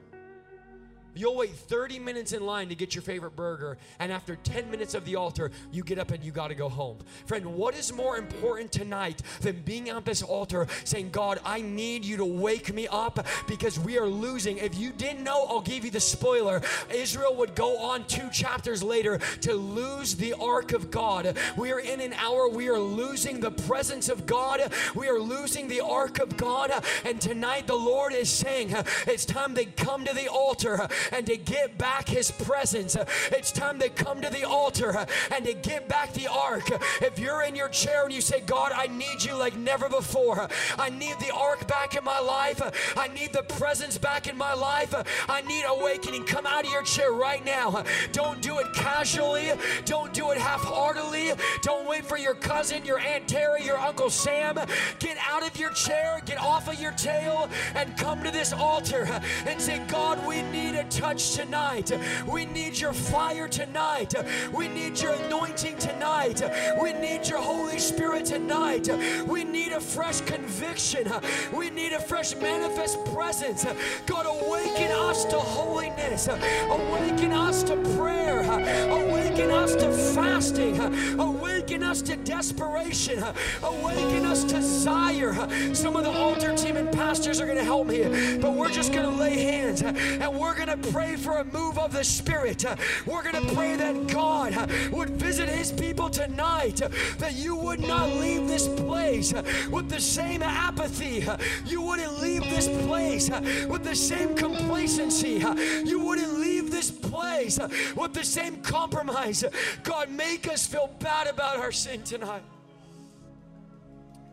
You'll 1.15 1.37
wait 1.37 1.55
30 1.55 1.99
minutes 1.99 2.33
in 2.33 2.47
line 2.47 2.69
to 2.71 2.75
get 2.75 2.95
your 2.95 3.03
favorite 3.03 3.37
burger, 3.37 3.77
and 3.99 4.11
after 4.11 4.37
10 4.37 4.71
minutes 4.71 4.95
of 4.95 5.05
the 5.05 5.17
altar, 5.17 5.51
you 5.71 5.83
get 5.83 5.99
up 5.99 6.11
and 6.11 6.25
you 6.25 6.33
got 6.33 6.49
to 6.49 6.55
go 6.55 6.69
home. 6.69 6.99
Friend, 7.27 7.45
what 7.45 7.75
is 7.75 7.93
more 7.93 8.17
important 8.17 8.73
tonight 8.73 9.21
than 9.41 9.61
being 9.61 9.91
at 9.91 10.05
this 10.07 10.23
altar 10.23 10.67
saying, 10.85 11.11
God, 11.11 11.39
I 11.45 11.61
need 11.61 12.05
you 12.05 12.17
to 12.17 12.25
wake 12.25 12.73
me 12.73 12.89
up 12.89 13.27
because 13.47 13.79
we 13.79 13.99
are 13.99 14.07
losing? 14.07 14.57
If 14.59 14.77
you 14.79 14.91
didn't 14.91 15.23
know, 15.23 15.45
I'll 15.45 15.61
give 15.61 15.85
you 15.85 15.91
the 15.91 16.01
spoiler. 16.01 16.63
Israel 16.93 17.37
would 17.37 17.55
go 17.55 17.77
on 17.79 18.07
two 18.07 18.31
chapters 18.31 18.83
later 18.83 19.19
to 19.43 19.55
lose 19.55 20.15
the 20.15 20.35
ark 20.35 20.73
of 20.73 20.91
God. 20.91 21.37
We 21.59 21.73
are 21.73 21.81
in 21.81 22.01
an 22.01 22.15
hour, 22.15 22.49
we 22.49 22.69
are 22.69 22.79
losing 22.79 23.41
the 23.41 23.51
presence 23.51 24.09
of 24.09 24.25
God, 24.25 24.73
we 24.95 25.09
are 25.09 25.21
losing 25.21 25.69
the 25.69 25.81
ark 25.81 26.21
of 26.21 26.37
God, 26.39 26.73
and 27.05 27.21
tonight 27.21 27.67
the 27.67 27.75
Lord 27.75 28.15
is 28.15 28.31
saying, 28.31 28.75
It's 29.07 29.27
time 29.27 29.55
to 29.57 29.67
come 29.67 30.05
to 30.07 30.15
the 30.15 30.29
altar 30.29 30.89
and 31.11 31.27
to 31.27 31.37
get 31.37 31.79
back 31.79 32.09
his 32.09 32.31
presence. 32.31 32.97
It's 33.31 33.53
time 33.53 33.79
to 33.81 33.89
come 33.89 34.21
to 34.21 34.31
the 34.31 34.45
altar 34.45 35.07
and 35.31 35.45
to 35.45 35.55
get 35.55 35.89
back 35.89 36.13
the 36.13 36.29
ark. 36.29 36.69
If 37.01 37.19
you're 37.19 37.43
in 37.43 37.55
your 37.57 37.69
chair 37.69 38.05
and 38.05 38.13
you 38.13 38.21
say, 38.21 38.41
God, 38.41 38.73
I 38.75 38.87
need 38.87 39.25
you 39.25 39.37
like 39.37 39.57
never 39.57 39.89
before, 39.89 40.49
I 40.79 40.91
need 40.91 41.17
the 41.21 41.35
ark 41.35 41.67
back 41.67 41.97
in 41.97 42.05
my 42.05 42.21
life, 42.21 42.61
I 42.97 43.09
need 43.09 43.33
the 43.33 43.43
presence 43.43 43.99
back 43.99 44.29
in 44.29 44.37
my 44.37 44.55
life, 44.55 44.95
I 45.29 45.43
need 45.43 45.65
awakening. 45.67 46.25
Come 46.25 46.47
out 46.47 46.65
of 46.65 46.71
your 46.71 46.83
chair 46.83 47.13
right 47.13 47.45
now. 47.45 47.85
Don't 48.13 48.41
do 48.41 48.59
it 48.59 48.73
casually, 48.75 49.51
don't 49.85 50.13
do 50.13 50.31
it 50.31 50.39
half 50.39 50.61
heartedly, 50.61 51.33
don't 51.63 51.89
wait 51.89 52.05
for 52.05 52.19
your 52.19 52.35
cousin, 52.35 52.85
your 52.85 52.99
Aunt 52.99 53.29
Terry, 53.29 53.65
your 53.65 53.79
Uncle 53.79 54.11
Sam. 54.11 54.59
Get 54.99 55.17
out 55.29 55.47
of 55.47 55.57
your 55.57 55.71
chair, 55.73 56.21
get 56.25 56.39
off 56.39 56.69
of 56.69 56.81
your 56.81 56.93
tail, 56.93 57.49
and 57.75 57.97
come 57.97 58.23
to 58.23 58.31
this 58.31 58.53
altar 58.53 59.05
and 59.47 59.61
say, 59.61 59.81
God, 59.89 60.25
we 60.27 60.43
need 60.43 60.75
a 60.75 60.85
touch 60.93 61.35
tonight. 61.35 61.91
We 62.27 62.45
need 62.45 62.79
your 62.79 62.93
fire 62.93 63.49
tonight. 63.49 64.15
We 64.53 64.69
need 64.69 65.01
your 65.01 65.13
anointing 65.13 65.79
tonight. 65.79 66.43
We 66.81 66.93
need 66.93 67.27
your 67.29 67.41
Holy 67.41 67.79
Spirit 67.79 68.27
tonight. 68.27 68.89
We 69.27 69.45
need 69.45 69.73
a 69.73 69.81
fresh 69.81 70.21
conviction. 70.21 71.11
We 71.53 71.71
need 71.71 71.93
a 71.93 72.01
fresh 72.01 72.35
manifest 72.37 73.05
presence. 73.07 73.67
God, 74.07 74.27
awaken 74.27 74.93
us 74.93 75.25
to 75.27 75.37
holiness. 75.37 76.29
Awaken 76.29 77.33
us 77.33 77.63
to 77.65 77.77
prayer. 77.97 78.43
Awaken 78.91 79.51
us 79.51 79.75
to 79.77 79.91
fasting. 80.15 80.79
Awaken 81.19 81.83
us 81.83 82.03
to 82.03 82.17
desperation. 82.17 83.23
Awaken 83.63 84.27
us 84.27 84.45
to 84.45 84.63
desire. 84.63 85.35
Some 85.75 85.97
of 85.97 86.05
the 86.05 86.11
altar 86.11 86.55
team 86.57 86.77
and 86.77 86.91
pastors 86.93 87.41
are 87.41 87.47
going 87.47 87.59
to 87.59 87.65
help 87.65 87.87
me, 87.87 88.39
but 88.39 88.55
we're 88.55 88.71
just 88.71 88.93
going 88.93 89.05
to 89.05 89.17
lay 89.17 89.43
hands 89.43 89.83
and 89.83 90.39
we're 90.39 90.55
going 90.55 90.69
to 90.69 90.77
pray 90.91 91.17
for 91.17 91.39
a 91.39 91.45
move 91.45 91.79
of 91.79 91.93
the 91.93 92.05
Spirit. 92.05 92.65
We're 93.07 93.23
going 93.23 93.47
to 93.47 93.55
pray 93.55 93.77
that 93.77 94.09
God 94.09 94.71
would 94.91 95.11
visit 95.11 95.49
His 95.49 95.73
people 95.73 96.11
tonight, 96.11 96.81
that 97.19 97.35
you 97.35 97.57
would 97.57 97.81
not 97.81 98.11
leave 98.11 98.49
this 98.49 98.69
place 98.69 99.33
with 99.71 99.89
the 99.89 100.01
same 100.01 100.43
apathy. 100.43 101.27
You 101.65 101.83
wouldn't 101.83 102.21
leave 102.21 102.43
this 102.45 102.69
place 102.87 103.31
with 103.31 103.85
the 103.85 103.97
same 103.97 104.35
complacency. 104.35 105.45
You 105.85 106.01
wouldn't 106.05 106.39
leave 106.39 106.71
this 106.71 106.91
place 106.91 107.59
with 107.97 108.13
the 108.15 108.25
same 108.25 108.57
compromise. 108.63 109.45
God, 109.83 110.11
make 110.11 110.49
us 110.49 110.67
feel 110.67 110.89
bad 110.99 111.27
about 111.27 111.59
our 111.59 111.73
sin 111.73 112.03
tonight. 112.03 112.43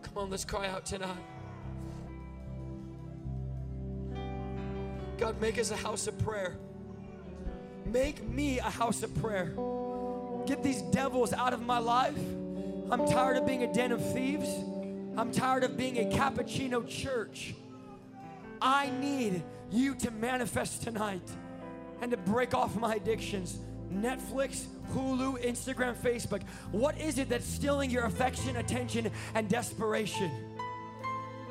Come 0.03 0.17
on, 0.17 0.29
let's 0.29 0.45
cry 0.45 0.67
out 0.67 0.85
tonight. 0.85 1.28
God, 5.19 5.41
make 5.41 5.59
us 5.59 5.69
a 5.69 5.75
house 5.75 6.07
of 6.07 6.17
prayer. 6.19 6.55
Make 7.85 8.25
me 8.25 8.59
a 8.59 8.63
house 8.63 9.03
of 9.03 9.13
prayer. 9.21 9.53
Get 10.45 10.63
these 10.63 10.81
devils 10.81 11.33
out 11.33 11.51
of 11.51 11.61
my 11.61 11.77
life. 11.77 12.17
I'm 12.89 13.05
tired 13.05 13.35
of 13.35 13.45
being 13.45 13.63
a 13.63 13.73
den 13.73 13.91
of 13.91 14.13
thieves. 14.13 14.47
I'm 15.17 15.33
tired 15.33 15.65
of 15.65 15.75
being 15.75 15.97
a 15.97 16.15
cappuccino 16.15 16.87
church. 16.87 17.53
I 18.61 18.91
need 19.01 19.43
you 19.69 19.93
to 19.95 20.11
manifest 20.11 20.83
tonight 20.83 21.29
and 22.01 22.11
to 22.11 22.17
break 22.17 22.53
off 22.53 22.77
my 22.77 22.95
addictions. 22.95 23.59
Netflix, 23.93 24.67
Hulu, 24.93 25.43
Instagram, 25.43 25.95
Facebook. 25.95 26.43
What 26.71 26.97
is 26.97 27.17
it 27.17 27.27
that's 27.27 27.45
stealing 27.45 27.91
your 27.91 28.05
affection, 28.05 28.55
attention, 28.55 29.11
and 29.35 29.49
desperation? 29.49 30.31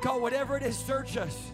God, 0.01 0.23
whatever 0.23 0.57
it 0.57 0.63
is, 0.63 0.75
search 0.75 1.17
us. 1.17 1.51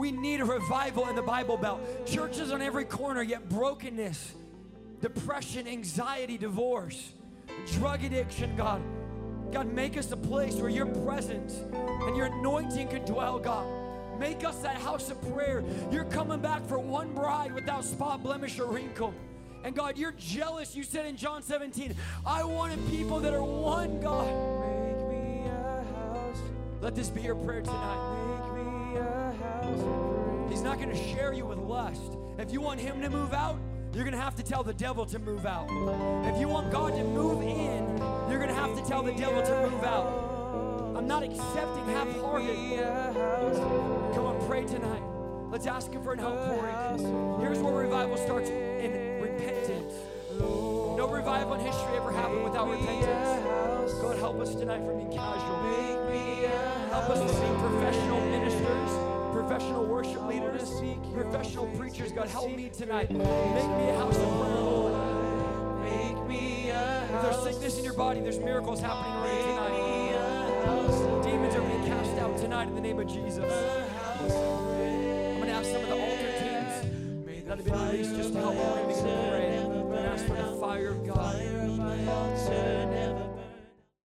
We 0.00 0.12
need 0.12 0.40
a 0.40 0.46
revival 0.46 1.08
in 1.10 1.14
the 1.14 1.20
Bible 1.20 1.58
Belt. 1.58 2.06
Churches 2.06 2.52
on 2.52 2.62
every 2.62 2.86
corner, 2.86 3.22
yet 3.22 3.50
brokenness, 3.50 4.32
depression, 5.02 5.68
anxiety, 5.68 6.38
divorce, 6.38 7.12
drug 7.72 8.02
addiction, 8.02 8.56
God. 8.56 8.80
God, 9.52 9.70
make 9.70 9.98
us 9.98 10.10
a 10.10 10.16
place 10.16 10.54
where 10.54 10.70
your 10.70 10.86
presence 10.86 11.58
and 11.74 12.16
your 12.16 12.26
anointing 12.28 12.88
can 12.88 13.04
dwell, 13.04 13.38
God. 13.38 13.66
Make 14.18 14.42
us 14.42 14.56
that 14.60 14.76
house 14.76 15.10
of 15.10 15.20
prayer. 15.34 15.62
You're 15.92 16.04
coming 16.04 16.40
back 16.40 16.66
for 16.66 16.78
one 16.78 17.12
bride 17.12 17.52
without 17.52 17.84
spot, 17.84 18.22
blemish, 18.22 18.58
or 18.58 18.68
wrinkle. 18.68 19.12
And 19.64 19.76
God, 19.76 19.98
you're 19.98 20.14
jealous. 20.16 20.74
You 20.74 20.82
said 20.82 21.04
in 21.04 21.18
John 21.18 21.42
17, 21.42 21.94
I 22.24 22.42
wanted 22.42 22.78
people 22.88 23.20
that 23.20 23.34
are 23.34 23.44
one, 23.44 24.00
God. 24.00 24.32
Let 26.80 26.94
this 26.94 27.10
be 27.10 27.20
your 27.20 27.34
prayer 27.34 27.60
tonight. 27.60 28.30
He's 30.48 30.62
not 30.62 30.78
going 30.78 30.90
to 30.90 30.96
share 30.96 31.32
you 31.32 31.46
with 31.46 31.58
lust. 31.58 32.16
If 32.38 32.52
you 32.52 32.60
want 32.60 32.80
him 32.80 33.00
to 33.02 33.10
move 33.10 33.32
out, 33.32 33.58
you're 33.92 34.04
going 34.04 34.16
to 34.16 34.20
have 34.20 34.36
to 34.36 34.42
tell 34.42 34.62
the 34.62 34.74
devil 34.74 35.04
to 35.06 35.18
move 35.18 35.46
out. 35.46 35.68
If 36.26 36.40
you 36.40 36.48
want 36.48 36.70
God 36.70 36.94
to 36.94 37.04
move 37.04 37.42
in, 37.42 37.98
you're 38.30 38.38
going 38.38 38.48
to 38.48 38.54
have 38.54 38.76
to 38.76 38.84
tell 38.86 39.02
the 39.02 39.12
devil 39.12 39.42
to 39.42 39.70
move 39.70 39.84
out. 39.84 40.96
I'm 40.96 41.06
not 41.06 41.22
accepting 41.22 41.86
half-hearted. 41.86 42.56
Be 42.56 42.74
a 42.76 43.12
Come 44.14 44.26
on, 44.26 44.46
pray 44.46 44.64
tonight. 44.64 45.02
Let's 45.50 45.66
ask 45.66 45.90
him 45.90 46.02
for 46.02 46.12
an 46.12 46.20
outpouring. 46.20 47.40
Here's 47.40 47.58
where 47.58 47.74
revival 47.74 48.16
starts 48.16 48.50
in 48.50 49.20
repentance. 49.20 49.94
No 50.38 51.08
revival 51.10 51.54
in 51.54 51.60
history 51.60 51.96
ever 51.96 52.12
happened 52.12 52.44
without 52.44 52.68
repentance. 52.70 53.94
God, 53.94 54.18
help 54.18 54.38
us 54.40 54.54
tonight 54.54 54.84
from 54.84 54.98
being 54.98 55.10
casual. 55.10 55.60
Help 56.90 57.10
us 57.10 57.20
to 57.20 57.40
be 57.40 57.46
professional 57.58 58.29
professional 59.50 59.84
worship 59.84 60.24
leaders, 60.28 60.70
professional 61.12 61.66
preachers. 61.76 62.12
God, 62.12 62.28
help 62.28 62.54
me 62.54 62.68
tonight. 62.68 63.10
Make 63.10 63.18
me 63.18 63.88
a 63.88 63.96
house 63.96 64.16
of 64.16 64.22
prayer, 64.22 64.60
Lord. 64.60 65.82
Make 65.82 66.28
me 66.28 66.70
a 66.70 67.02
If 67.02 67.22
there's 67.22 67.42
sickness 67.42 67.78
in 67.78 67.84
your 67.84 67.94
body, 67.94 68.20
there's 68.20 68.38
miracles 68.38 68.80
happening 68.80 69.12
right 69.12 69.42
tonight. 69.42 69.72
me 69.72 70.14
a 70.14 70.66
house. 70.66 71.26
Demons 71.26 71.56
are 71.56 71.62
being 71.62 71.84
cast 71.84 72.16
out 72.18 72.38
tonight 72.38 72.68
in 72.68 72.76
the 72.76 72.80
name 72.80 73.00
of 73.00 73.08
Jesus. 73.08 73.38
I'm 73.42 74.28
going 74.28 75.46
to 75.46 75.52
ask 75.52 75.68
some 75.68 75.82
of 75.82 75.88
the 75.88 75.98
altar 75.98 76.32
teams 76.38 77.46
that 77.48 77.56
have 77.56 77.64
been 77.64 77.88
released 77.88 78.14
just 78.14 78.32
to 78.32 78.38
help 78.38 78.54
me 78.54 78.94
begin 78.94 79.04
to 79.04 79.28
pray. 79.30 79.58
I'm 79.58 79.72
going 79.72 79.92
to 79.94 80.10
ask 80.10 80.26
for 80.26 80.34
the 80.34 80.60
fire. 80.60 80.60
fire 80.60 80.88
of 80.90 81.06
God. 81.08 82.99